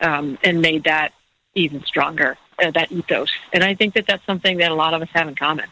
[0.00, 1.12] um, and made that
[1.54, 2.36] even stronger.
[2.58, 5.28] Uh, that ethos, and I think that that's something that a lot of us have
[5.28, 5.66] in common.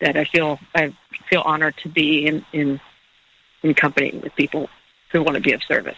[0.00, 0.94] That I feel I
[1.28, 2.80] feel honored to be in in
[3.64, 4.70] in company with people
[5.10, 5.96] who want to be of service.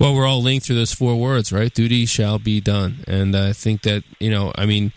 [0.00, 1.72] Well, we're all linked through those four words, right?
[1.72, 4.92] Duty shall be done, and I think that you know, I mean,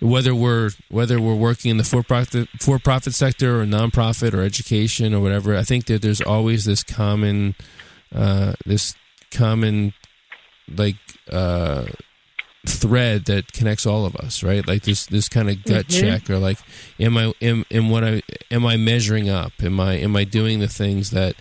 [0.00, 4.42] whether we're whether we're working in the for profit for profit sector or nonprofit or
[4.42, 7.54] education or whatever, I think that there's always this common
[8.14, 8.94] uh, this
[9.30, 9.92] common
[10.74, 10.96] like
[11.30, 11.86] uh,
[12.66, 14.66] thread that connects all of us, right?
[14.66, 16.00] Like this this kind of gut Mhm.
[16.00, 16.58] check, or like,
[17.00, 19.52] am I am, am what I am I measuring up?
[19.62, 21.34] Am I am I doing the things that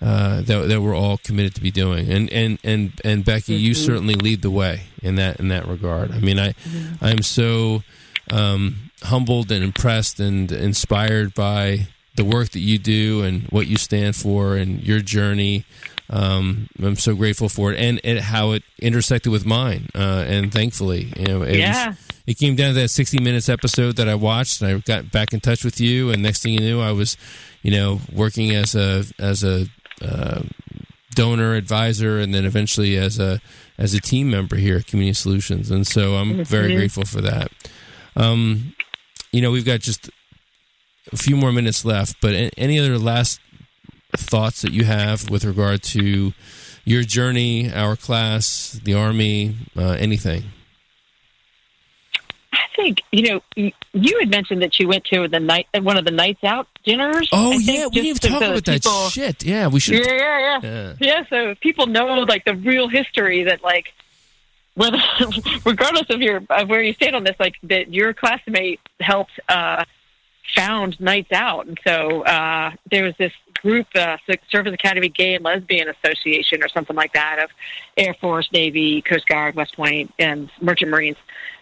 [0.00, 2.10] uh, that that we're all committed to be doing?
[2.10, 3.76] And and and and Becky, you Mhm.
[3.86, 6.10] certainly lead the way in that in that regard.
[6.12, 6.54] I mean, I
[7.00, 7.82] I'm so
[8.32, 11.86] um, humbled and impressed and inspired by
[12.16, 15.64] the work that you do and what you stand for and your journey.
[16.10, 19.88] Um, I'm so grateful for it and, and how it intersected with mine.
[19.94, 21.94] Uh, and thankfully, you know, it, was- Yeah.
[22.26, 25.32] it came down to that 60 minutes episode that I watched and I got back
[25.32, 26.10] in touch with you.
[26.10, 27.16] And next thing you knew, I was,
[27.62, 29.66] you know, working as a, as a,
[30.02, 30.42] uh,
[31.14, 33.40] donor advisor and then eventually as a,
[33.78, 35.70] as a team member here at Community Solutions.
[35.70, 37.50] And so I'm very grateful for that.
[38.16, 38.74] Um,
[39.32, 40.10] you know, we've got just
[41.12, 43.40] a few more minutes left, but any other last
[44.16, 46.32] thoughts that you have with regard to
[46.84, 50.44] your journey, our class, the army, uh, anything?
[52.52, 53.22] I think you
[53.56, 56.66] know you had mentioned that you went to the night one of the Knights Out
[56.84, 57.28] dinners.
[57.32, 59.44] Oh I yeah, we didn't so talk that about that people- shit.
[59.44, 59.94] Yeah, we should.
[60.04, 60.60] Yeah, yeah, yeah.
[60.62, 60.92] Yeah.
[60.98, 63.92] Yeah, so people know like the real history that like
[64.74, 64.98] whether
[65.64, 69.84] regardless of your of where you stand on this, like that your classmate helped uh
[70.56, 71.66] found Knights Out.
[71.66, 74.16] And so uh there was this group, uh
[74.50, 77.50] Service Academy Gay and Lesbian Association or something like that of
[77.96, 81.16] Air Force, Navy, Coast Guard, West Point and Merchant Marines.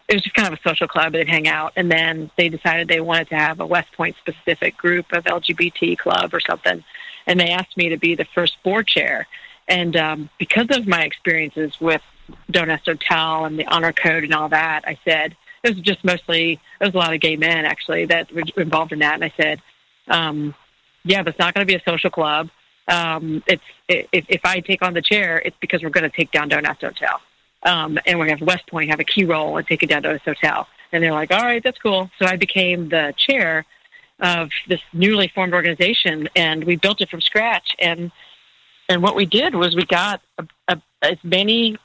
[0.09, 2.89] It was just kind of a social club they'd hang out and then they decided
[2.89, 6.82] they wanted to have a West Point specific group of LGBT club or something.
[7.27, 9.27] And they asked me to be the first board chair.
[9.69, 12.03] And um, because of my experiences with
[12.51, 12.70] Don't
[13.01, 16.89] Tell and the honor code and all that, I said, it was just mostly, there
[16.89, 19.15] was a lot of gay men actually that were involved in that.
[19.15, 19.62] And I said,
[20.09, 20.55] um,
[21.05, 22.48] yeah, but it's not going to be a social club.
[22.89, 26.32] Um, it's if, if I take on the chair, it's because we're going to take
[26.32, 27.20] down Don't Tell.
[27.62, 29.90] Um, and we're going to have West Point have a key role and take it
[29.90, 30.66] down to this hotel.
[30.93, 32.11] And they're like, all right, that's cool.
[32.19, 33.66] So I became the chair
[34.19, 37.77] of this newly formed organization, and we built it from scratch.
[37.78, 38.11] And
[38.89, 41.77] and what we did was we got a, a, as many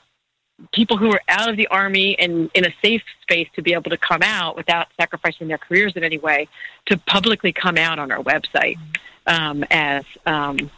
[0.72, 3.90] people who are out of the army and in a safe space to be able
[3.90, 6.48] to come out without sacrificing their careers in any way
[6.86, 8.78] to publicly come out on our website
[9.26, 10.70] um, as um,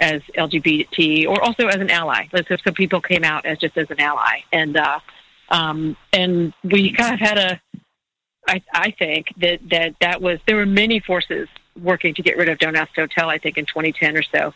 [0.00, 2.26] as LGBT or also as an ally.
[2.34, 4.98] So, so people came out as just as an ally, and uh,
[5.48, 7.60] um, and we kind of had a.
[8.48, 11.48] I, I think that that that was there were many forces
[11.80, 13.30] working to get rid of Don't Ask, Don't Tell.
[13.30, 14.52] I think in 2010 or so,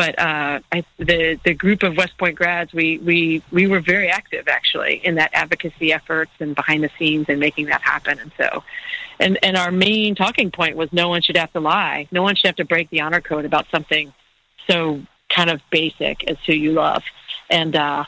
[0.00, 4.08] but uh, I, the the group of West Point grads, we we we were very
[4.08, 8.18] active actually in that advocacy efforts and behind the scenes and making that happen.
[8.18, 8.64] And so,
[9.18, 12.34] and and our main talking point was no one should have to lie, no one
[12.34, 14.14] should have to break the honor code about something
[14.66, 17.02] so kind of basic as who you love.
[17.50, 18.04] And uh,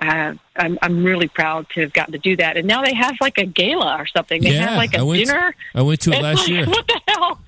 [0.00, 2.56] uh, I'm I'm really proud to have gotten to do that.
[2.56, 4.42] And now they have like a gala or something.
[4.42, 5.52] They Yeah, have like a I dinner.
[5.52, 6.66] To, I went to it It's last like, year.
[6.66, 7.40] What the hell?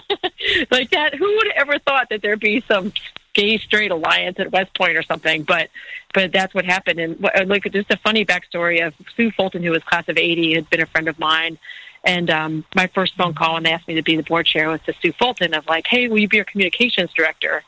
[0.70, 1.14] like that?
[1.14, 2.92] Who would have ever thought that there'd be some
[3.34, 5.42] gay straight alliance at West Point or something?
[5.42, 5.70] But
[6.14, 6.98] but that's what happened.
[6.98, 10.54] And uh, like just a funny backstory of Sue Fulton, who was class of '80,
[10.54, 11.58] had been a friend of mine.
[12.04, 14.68] And um, my first phone call when they asked me to be the board chair
[14.68, 17.62] was to Sue Fulton of like, hey, will you be our communications director?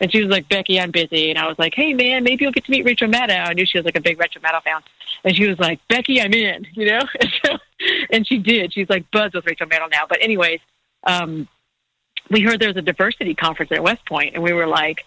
[0.00, 1.30] And she was like, Becky, I'm busy.
[1.30, 3.48] And I was like, hey, man, maybe you'll get to meet Rachel Maddow.
[3.48, 4.80] I knew she was like a big Rachel Maddow fan.
[5.24, 7.00] And she was like, Becky, I'm in, you know?
[7.20, 7.58] And, so,
[8.10, 8.72] and she did.
[8.72, 10.06] She's like buzzed with Rachel Maddow now.
[10.08, 10.60] But, anyways,
[11.04, 11.48] um,
[12.30, 15.04] we heard there was a diversity conference at West Point, and we were like,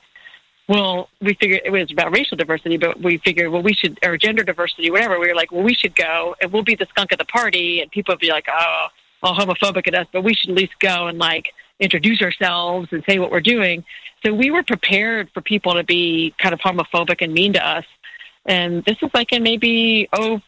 [0.68, 4.18] well, we figured it was about racial diversity, but we figured, well, we should, or
[4.18, 5.20] gender diversity, whatever.
[5.20, 7.82] We were like, well, we should go, and we'll be the skunk of the party,
[7.82, 8.88] and people would be like, oh,
[9.24, 11.48] all homophobic at us, but we should at least go and like
[11.80, 13.84] introduce ourselves and say what we're doing.
[14.26, 17.86] So we were prepared for people to be kind of homophobic and mean to us.
[18.46, 20.40] And this is like in maybe oh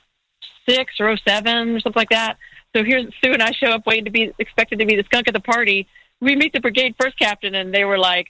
[0.68, 2.38] six or oh seven or something like that.
[2.76, 5.28] So here's Sue and I show up waiting to be expected to be the skunk
[5.28, 5.88] of the party.
[6.22, 8.28] We meet the brigade first captain and they were like,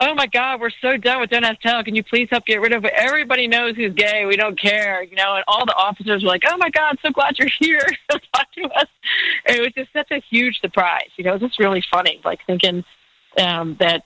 [0.00, 1.84] Oh my God, we're so done with Don't Ask Tell.
[1.84, 2.92] Can you please help get rid of it?
[2.96, 4.24] Everybody knows who's gay.
[4.26, 5.36] We don't care, you know.
[5.36, 8.64] And all the officers were like, "Oh my God, so glad you're here talk to
[8.64, 8.88] us."
[9.46, 11.08] And it was just such a huge surprise.
[11.16, 12.84] You know, it was just really funny, like thinking
[13.38, 14.02] um, that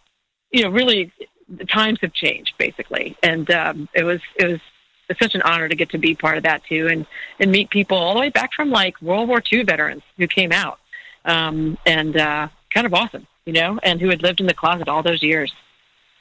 [0.51, 1.13] you know, really,
[1.49, 4.61] the times have changed basically, and um, it was it was
[5.09, 7.07] it's such an honor to get to be part of that too, and
[7.41, 10.53] and meet people all the way back from like World War II veterans who came
[10.53, 10.79] out,
[11.25, 14.87] um, and uh, kind of awesome, you know, and who had lived in the closet
[14.87, 15.51] all those years,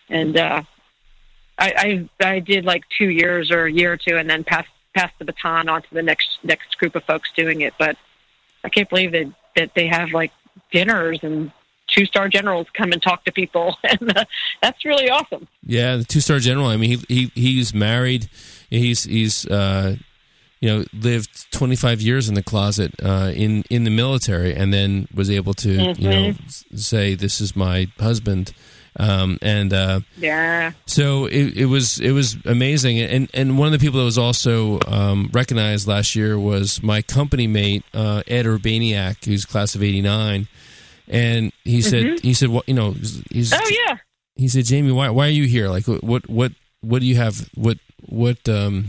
[0.10, 0.64] and uh,
[1.60, 4.70] I, I I did like two years or a year or two, and then passed
[4.96, 7.98] passed the baton on to the next next group of folks doing it, but
[8.64, 10.32] I can't believe that that they have like
[10.72, 11.52] dinners and
[11.88, 14.24] two star generals come and talk to people, and uh,
[14.62, 15.50] that's really awesome.
[15.62, 16.68] Yeah, the two star general.
[16.68, 18.30] I mean, he, he he's married.
[18.70, 19.98] He's he's uh,
[20.66, 25.08] you know lived 25 years in the closet uh, in in the military, and then
[25.14, 26.34] was able to you know
[26.74, 28.52] say this is my husband.
[28.98, 33.74] Um, and uh, Yeah, so it, it was it was amazing, and and one of
[33.74, 38.46] the people that was also um, recognized last year was my company mate uh, Ed
[38.46, 40.48] Urbaniak, who's class of '89,
[41.08, 42.96] and he said he said what you know
[43.32, 43.98] he's oh yeah,
[44.36, 45.68] he said, "Jamie, why why are you here?
[45.70, 47.50] Like, what what what do you have?
[47.54, 47.78] What
[48.08, 48.86] what um,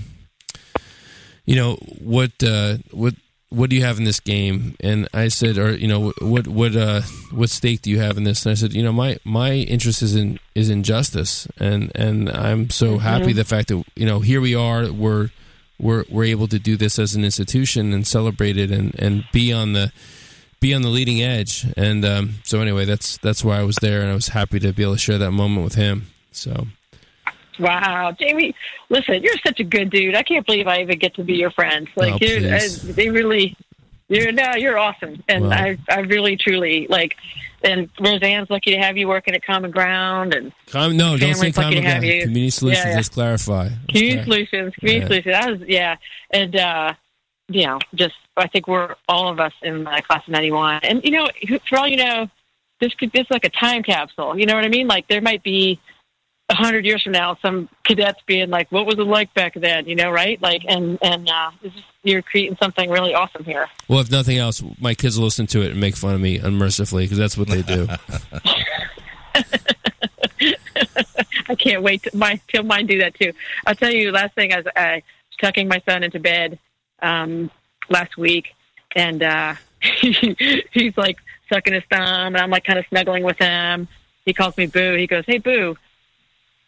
[1.47, 3.14] you know what uh, what
[3.48, 6.77] what do you have in this game?" And I said, "Or you know what what
[6.77, 9.52] uh, what stake do you have in this?" And I said, "You know, my my
[9.52, 14.06] interest is in is in justice, and and I'm so happy the fact that you
[14.06, 15.31] know here we are we're."
[15.78, 19.52] We're, we're able to do this as an institution and celebrate it and, and be
[19.52, 19.93] on the
[20.59, 21.66] be on the leading edge.
[21.77, 24.73] And um, so anyway, that's that's why I was there, and I was happy to
[24.73, 26.06] be able to share that moment with him.
[26.32, 26.66] So
[27.59, 28.55] wow, Jamie.
[28.89, 30.15] Listen, you're such a good dude.
[30.15, 31.89] I can't believe I even get to be your friend.
[31.97, 33.57] Like, Oh, I, they really.
[34.09, 35.53] You're no, you're awesome, and Well.
[35.53, 37.15] I, I really, truly like.
[37.65, 41.51] And Rosanne's lucky to have you working at Common Ground, and Com- no, don't say
[41.51, 42.03] common ground.
[42.05, 42.85] Community solutions.
[42.85, 42.97] Yeah, yeah.
[42.97, 43.62] Let's clarify.
[43.65, 45.07] Let's Community clar- Solutions, Community Yeah.
[45.09, 45.35] Solutions.
[45.35, 45.97] That was yeah,
[46.31, 46.93] and uh,
[47.49, 51.03] you know, just I think we're all of us in the class of '91, and
[51.03, 52.28] you know, who- for all you know,
[52.81, 54.39] this could this is like a time capsule.
[54.39, 54.87] You know what I mean?
[54.87, 55.81] Like there might be
[56.48, 59.86] a hundred years from now, some cadets being like, "What was it like back then?"
[59.86, 60.40] You know, right?
[60.40, 61.73] Like, and and uh, this
[62.05, 63.68] you're creating something really awesome here.
[63.89, 67.05] Well, if nothing else, my kids listen to it and make fun of me unmercifully
[67.05, 67.89] because that's what they do.
[71.48, 73.32] I can't wait to my till mine do that too.
[73.66, 74.12] I'll tell you.
[74.12, 75.02] Last thing, I was, I was
[75.40, 76.59] tucking my son into bed
[77.02, 77.51] um,
[77.89, 78.48] last week,
[78.94, 79.55] and uh,
[80.01, 81.18] he's like
[81.52, 83.89] sucking his thumb, and I'm like kind of snuggling with him.
[84.24, 84.97] He calls me Boo.
[84.97, 85.77] He goes, "Hey, Boo,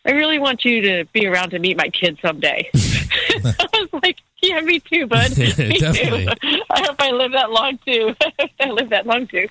[0.09, 4.18] I really want you to be around to meet my kids someday." I was like,
[4.43, 5.36] "Yeah, me too, bud.
[5.59, 6.26] Me Definitely.
[6.26, 6.62] too.
[6.70, 8.14] I hope I live that long too.
[8.60, 9.47] I live that long too."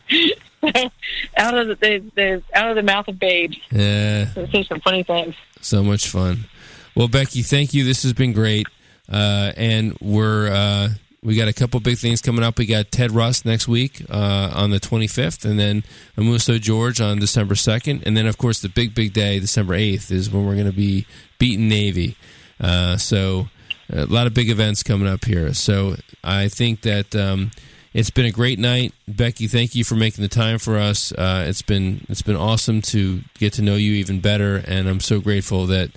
[1.38, 3.57] out of the, the, the out of the mouth of babes.
[3.71, 5.35] Yeah, Say some funny things.
[5.61, 6.45] so much fun.
[6.95, 7.84] Well, Becky, thank you.
[7.84, 8.65] This has been great.
[9.11, 10.89] uh, and we're uh,
[11.23, 12.57] we got a couple big things coming up.
[12.57, 15.84] We got Ted Russ next week uh, on the 25th, and then
[16.15, 20.11] Amuso George on December 2nd, and then of course the big big day, December 8th,
[20.11, 21.06] is when we're going to be
[21.39, 22.15] beating Navy.
[22.60, 23.49] Uh, so
[23.91, 25.53] a lot of big events coming up here.
[25.53, 27.15] So I think that.
[27.15, 27.52] Um,
[27.94, 29.48] it's been a great night, Becky.
[29.48, 31.11] Thank you for making the time for us.
[31.14, 34.99] Uh, it's been it's been awesome to get to know you even better, and I'm
[34.99, 35.89] so grateful that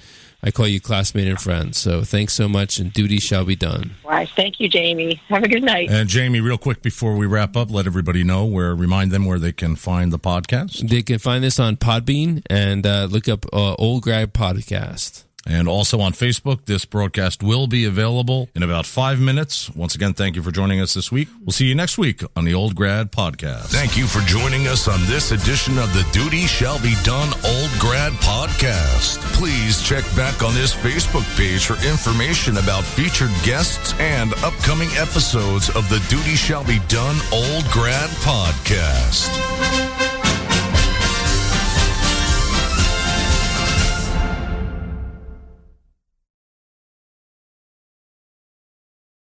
[0.43, 1.75] I call you classmate and friend.
[1.75, 3.93] So thanks so much, and duty shall be done.
[4.03, 5.21] Why, thank you, Jamie.
[5.29, 5.91] Have a good night.
[5.91, 9.39] And Jamie, real quick before we wrap up, let everybody know where, remind them where
[9.39, 10.89] they can find the podcast.
[10.89, 15.25] They can find this on Podbean and uh, look up uh, Old Grad Podcast.
[15.47, 19.71] And also on Facebook, this broadcast will be available in about five minutes.
[19.71, 21.29] Once again, thank you for joining us this week.
[21.41, 23.67] We'll see you next week on the Old Grad Podcast.
[23.67, 27.71] Thank you for joining us on this edition of the Duty Shall Be Done Old
[27.79, 29.19] Grad Podcast.
[29.33, 35.71] Please check back on this Facebook page for information about featured guests and upcoming episodes
[35.71, 39.31] of the Duty Shall Be Done Old Grad Podcast.